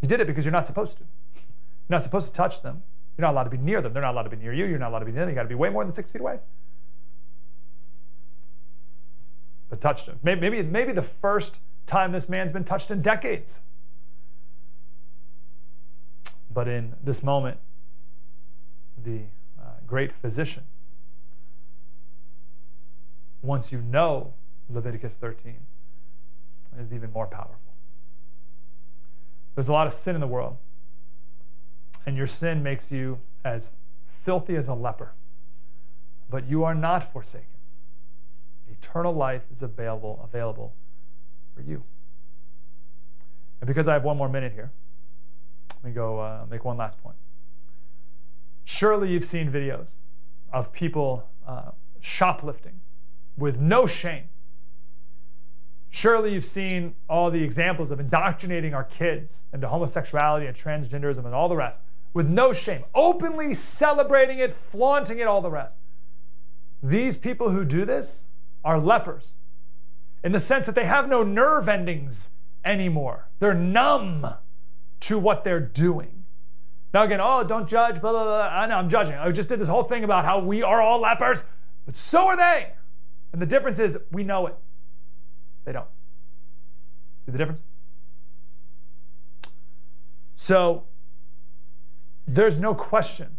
He 0.00 0.06
did 0.06 0.20
it 0.20 0.26
because 0.26 0.44
you're 0.44 0.52
not 0.52 0.66
supposed 0.66 0.98
to. 0.98 1.04
You're 1.34 1.96
not 1.96 2.02
supposed 2.02 2.28
to 2.28 2.32
touch 2.32 2.62
them. 2.62 2.82
You're 3.16 3.26
not 3.26 3.32
allowed 3.32 3.44
to 3.44 3.50
be 3.50 3.58
near 3.58 3.80
them. 3.80 3.92
They're 3.92 4.02
not 4.02 4.14
allowed 4.14 4.24
to 4.24 4.30
be 4.30 4.36
near 4.36 4.52
you. 4.52 4.66
You're 4.66 4.78
not 4.78 4.90
allowed 4.90 5.00
to 5.00 5.04
be 5.04 5.12
near 5.12 5.22
them. 5.22 5.30
You 5.30 5.34
got 5.34 5.42
to 5.42 5.48
be 5.48 5.54
way 5.54 5.68
more 5.68 5.84
than 5.84 5.92
six 5.92 6.10
feet 6.10 6.20
away. 6.20 6.38
But 9.68 9.80
touched 9.80 10.06
him. 10.06 10.18
Maybe, 10.22 10.62
maybe 10.62 10.92
the 10.92 11.02
first 11.02 11.60
time 11.86 12.12
this 12.12 12.28
man's 12.28 12.52
been 12.52 12.64
touched 12.64 12.90
in 12.90 13.02
decades. 13.02 13.62
But 16.52 16.68
in 16.68 16.94
this 17.02 17.22
moment, 17.22 17.58
the 19.02 19.22
uh, 19.60 19.64
great 19.86 20.12
physician, 20.12 20.64
once 23.42 23.72
you 23.72 23.80
know 23.82 24.34
Leviticus 24.70 25.16
13, 25.16 25.56
is 26.78 26.92
even 26.92 27.12
more 27.12 27.26
powerful. 27.26 27.58
There's 29.54 29.68
a 29.68 29.72
lot 29.72 29.86
of 29.86 29.92
sin 29.92 30.14
in 30.14 30.20
the 30.20 30.26
world 30.26 30.56
and 32.06 32.16
your 32.16 32.26
sin 32.26 32.62
makes 32.62 32.90
you 32.90 33.20
as 33.44 33.72
filthy 34.06 34.56
as 34.56 34.68
a 34.68 34.74
leper. 34.74 35.12
But 36.30 36.48
you 36.48 36.64
are 36.64 36.74
not 36.74 37.04
forsaken. 37.04 37.46
Eternal 38.70 39.12
life 39.12 39.44
is 39.50 39.62
available, 39.62 40.20
available 40.24 40.74
for 41.54 41.60
you. 41.60 41.84
And 43.60 43.68
because 43.68 43.86
I 43.86 43.92
have 43.92 44.02
one 44.02 44.16
more 44.16 44.28
minute 44.28 44.52
here, 44.52 44.72
let 45.76 45.84
me 45.84 45.92
go 45.92 46.18
uh, 46.20 46.46
make 46.50 46.64
one 46.64 46.76
last 46.76 47.02
point. 47.02 47.16
Surely 48.64 49.10
you've 49.10 49.24
seen 49.24 49.50
videos 49.50 49.96
of 50.52 50.72
people 50.72 51.28
uh, 51.46 51.72
shoplifting 52.00 52.80
with 53.36 53.60
no 53.60 53.86
shame. 53.86 54.24
Surely 55.90 56.32
you've 56.32 56.44
seen 56.44 56.94
all 57.08 57.30
the 57.30 57.42
examples 57.42 57.90
of 57.90 58.00
indoctrinating 58.00 58.72
our 58.72 58.84
kids 58.84 59.44
into 59.52 59.68
homosexuality 59.68 60.46
and 60.46 60.56
transgenderism 60.56 61.24
and 61.26 61.34
all 61.34 61.48
the 61.48 61.56
rest 61.56 61.80
with 62.14 62.28
no 62.28 62.52
shame, 62.52 62.84
openly 62.94 63.54
celebrating 63.54 64.38
it, 64.38 64.52
flaunting 64.52 65.18
it, 65.18 65.26
all 65.26 65.40
the 65.40 65.50
rest. 65.50 65.76
These 66.82 67.16
people 67.16 67.50
who 67.50 67.64
do 67.64 67.84
this 67.84 68.26
are 68.64 68.78
lepers 68.78 69.34
in 70.24 70.32
the 70.32 70.40
sense 70.40 70.66
that 70.66 70.74
they 70.74 70.84
have 70.84 71.08
no 71.08 71.22
nerve 71.22 71.68
endings 71.68 72.30
anymore. 72.64 73.28
They're 73.38 73.54
numb 73.54 74.26
to 75.00 75.18
what 75.18 75.44
they're 75.44 75.60
doing. 75.60 76.24
Now, 76.94 77.04
again, 77.04 77.20
oh, 77.22 77.42
don't 77.42 77.68
judge, 77.68 78.00
blah, 78.00 78.12
blah, 78.12 78.24
blah. 78.24 78.50
I 78.52 78.66
know 78.66 78.76
I'm 78.76 78.88
judging. 78.88 79.14
I 79.14 79.30
just 79.32 79.48
did 79.48 79.58
this 79.58 79.68
whole 79.68 79.82
thing 79.82 80.04
about 80.04 80.24
how 80.24 80.38
we 80.38 80.62
are 80.62 80.82
all 80.82 81.00
lepers, 81.00 81.44
but 81.86 81.96
so 81.96 82.26
are 82.26 82.36
they. 82.36 82.72
And 83.32 83.40
the 83.40 83.46
difference 83.46 83.78
is 83.78 83.98
we 84.10 84.24
know 84.24 84.46
it. 84.46 84.56
They 85.64 85.72
don't. 85.72 85.88
See 87.24 87.32
the 87.32 87.38
difference? 87.38 87.64
So 90.34 90.84
there's 92.26 92.58
no 92.58 92.74
question 92.74 93.36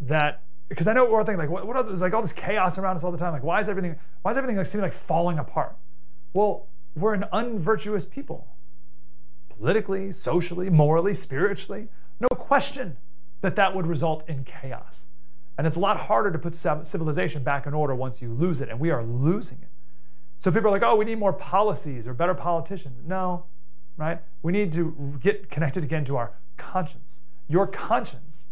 that 0.00 0.42
because 0.68 0.88
I 0.88 0.94
know 0.94 1.04
we're 1.04 1.18
all 1.18 1.24
thinking 1.24 1.38
like 1.38 1.50
what, 1.50 1.66
what 1.66 1.86
there's 1.86 2.02
like 2.02 2.14
all 2.14 2.22
this 2.22 2.32
chaos 2.32 2.78
around 2.78 2.96
us 2.96 3.04
all 3.04 3.12
the 3.12 3.18
time. 3.18 3.32
Like 3.32 3.44
why 3.44 3.60
is 3.60 3.68
everything 3.68 3.96
why 4.22 4.30
is 4.30 4.36
everything 4.36 4.56
like 4.56 4.66
seeming 4.66 4.82
like 4.82 4.92
falling 4.92 5.38
apart? 5.38 5.76
Well, 6.32 6.66
we're 6.96 7.14
an 7.14 7.26
unvirtuous 7.32 8.04
people. 8.04 8.48
Politically, 9.48 10.12
socially, 10.12 10.70
morally, 10.70 11.14
spiritually. 11.14 11.88
No 12.20 12.28
question 12.28 12.96
that 13.42 13.54
that 13.56 13.74
would 13.74 13.86
result 13.86 14.28
in 14.28 14.44
chaos. 14.44 15.06
And 15.58 15.66
it's 15.66 15.76
a 15.76 15.80
lot 15.80 15.96
harder 15.96 16.30
to 16.30 16.38
put 16.38 16.54
civilization 16.54 17.42
back 17.42 17.66
in 17.66 17.74
order 17.74 17.94
once 17.94 18.22
you 18.22 18.32
lose 18.32 18.60
it, 18.60 18.68
and 18.68 18.80
we 18.80 18.90
are 18.90 19.02
losing 19.02 19.58
it. 19.60 19.68
So 20.38 20.50
people 20.50 20.68
are 20.68 20.72
like, 20.72 20.82
oh, 20.82 20.96
we 20.96 21.04
need 21.04 21.18
more 21.18 21.32
policies 21.32 22.08
or 22.08 22.14
better 22.14 22.34
politicians. 22.34 23.00
No, 23.04 23.44
right? 23.96 24.20
We 24.42 24.52
need 24.52 24.72
to 24.72 25.18
get 25.20 25.50
connected 25.50 25.84
again 25.84 26.04
to 26.06 26.16
our 26.16 26.32
conscience. 26.56 27.22
Your 27.48 27.66
conscience 27.66 28.46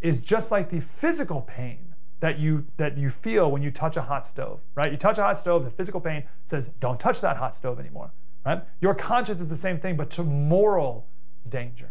is 0.00 0.20
just 0.20 0.50
like 0.50 0.70
the 0.70 0.80
physical 0.80 1.42
pain 1.42 1.94
that 2.20 2.38
you 2.38 2.66
that 2.78 2.96
you 2.96 3.10
feel 3.10 3.50
when 3.50 3.62
you 3.62 3.70
touch 3.70 3.96
a 3.96 4.02
hot 4.02 4.24
stove, 4.24 4.60
right? 4.74 4.90
You 4.90 4.96
touch 4.96 5.18
a 5.18 5.22
hot 5.22 5.36
stove, 5.36 5.64
the 5.64 5.70
physical 5.70 6.00
pain 6.00 6.24
says, 6.44 6.68
"Don't 6.80 6.98
touch 6.98 7.20
that 7.20 7.36
hot 7.36 7.54
stove 7.54 7.78
anymore." 7.78 8.12
Right? 8.44 8.62
Your 8.80 8.94
conscience 8.94 9.40
is 9.40 9.48
the 9.48 9.56
same 9.56 9.78
thing, 9.78 9.96
but 9.96 10.08
to 10.10 10.24
moral 10.24 11.08
danger. 11.48 11.90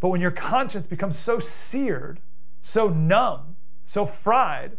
But 0.00 0.08
when 0.08 0.20
your 0.20 0.30
conscience 0.30 0.86
becomes 0.86 1.18
so 1.18 1.38
seared, 1.38 2.20
so 2.60 2.88
numb, 2.88 3.56
so 3.84 4.06
fried 4.06 4.78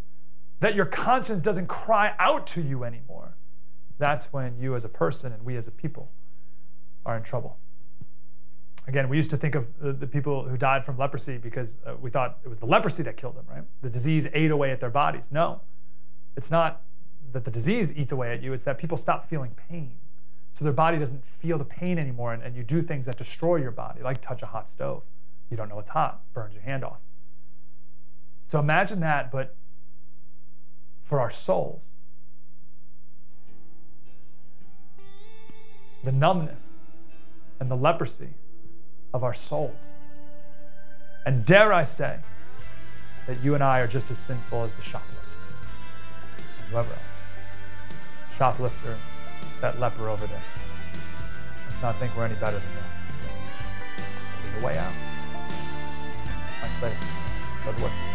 that 0.59 0.75
your 0.75 0.85
conscience 0.85 1.41
doesn't 1.41 1.67
cry 1.67 2.13
out 2.19 2.47
to 2.47 2.61
you 2.61 2.83
anymore, 2.83 3.37
that's 3.97 4.33
when 4.33 4.57
you 4.59 4.75
as 4.75 4.83
a 4.83 4.89
person 4.89 5.31
and 5.31 5.43
we 5.45 5.55
as 5.55 5.67
a 5.67 5.71
people 5.71 6.11
are 7.05 7.15
in 7.15 7.23
trouble. 7.23 7.57
Again, 8.87 9.09
we 9.09 9.17
used 9.17 9.29
to 9.31 9.37
think 9.37 9.55
of 9.55 9.67
the, 9.79 10.05
people 10.05 10.47
who 10.47 10.57
died 10.57 10.85
from 10.85 10.97
leprosy 10.97 11.37
because 11.37 11.77
uh, 11.85 11.95
we 11.99 12.09
thought 12.09 12.39
it 12.43 12.47
was 12.47 12.59
the 12.59 12.67
leprosy 12.67 13.01
that 13.03 13.17
killed 13.17 13.35
them, 13.35 13.45
right? 13.49 13.63
The 13.81 13.89
disease 13.89 14.27
ate 14.33 14.51
away 14.51 14.71
at 14.71 14.79
their 14.79 14.91
bodies. 14.91 15.29
No, 15.31 15.61
it's 16.35 16.51
not 16.51 16.83
that 17.31 17.45
the 17.45 17.51
disease 17.51 17.95
eats 17.95 18.11
away 18.11 18.31
at 18.31 18.43
you, 18.43 18.53
it's 18.53 18.63
that 18.63 18.77
people 18.77 18.97
stop 18.97 19.27
feeling 19.27 19.55
pain. 19.69 19.97
So 20.51 20.63
their 20.63 20.73
body 20.73 20.97
doesn't 20.97 21.25
feel 21.25 21.57
the 21.57 21.65
pain 21.65 21.97
anymore, 21.99 22.33
and, 22.33 22.43
and 22.43 22.55
you 22.55 22.63
do 22.63 22.81
things 22.81 23.07
that 23.07 23.17
destroy 23.17 23.57
your 23.57 23.71
body, 23.71 24.01
like 24.01 24.21
touch 24.21 24.41
a 24.41 24.45
hot 24.45 24.69
stove. 24.69 25.03
You 25.49 25.57
don't 25.57 25.67
know 25.67 25.79
it's 25.79 25.89
hot, 25.89 26.21
burns 26.33 26.53
your 26.53 26.63
hand 26.63 26.83
off. 26.83 26.99
So 28.47 28.59
imagine 28.59 28.99
that, 28.99 29.31
but 29.31 29.55
for 31.03 31.19
our 31.19 31.31
souls. 31.31 31.83
The 36.03 36.11
numbness 36.11 36.69
and 37.59 37.69
the 37.69 37.75
leprosy 37.75 38.35
of 39.13 39.23
our 39.23 39.33
souls. 39.33 39.75
And 41.25 41.43
dare 41.45 41.73
I 41.73 41.83
say 41.83 42.19
that 43.25 43.43
you 43.43 43.55
and 43.55 43.63
I 43.63 43.79
are 43.79 43.87
just 43.87 44.11
as 44.11 44.19
sinful 44.19 44.63
as 44.63 44.73
the 44.73 44.81
shoplifter 44.81 45.17
and 46.37 46.67
whoever 46.69 46.91
else. 46.91 48.35
Shoplifter, 48.35 48.97
that 49.61 49.79
leper 49.79 50.09
over 50.09 50.27
there. 50.27 50.43
Let's 51.69 51.81
not 51.81 51.97
think 51.99 52.15
we're 52.15 52.25
any 52.25 52.35
better 52.35 52.59
than 52.59 52.75
them. 52.75 52.83
There's 54.43 54.63
a 54.63 54.65
way 54.65 54.77
out. 54.77 54.93
Mike 56.61 56.71
Slater. 56.79 56.97
Good 57.63 57.79
work. 57.81 58.14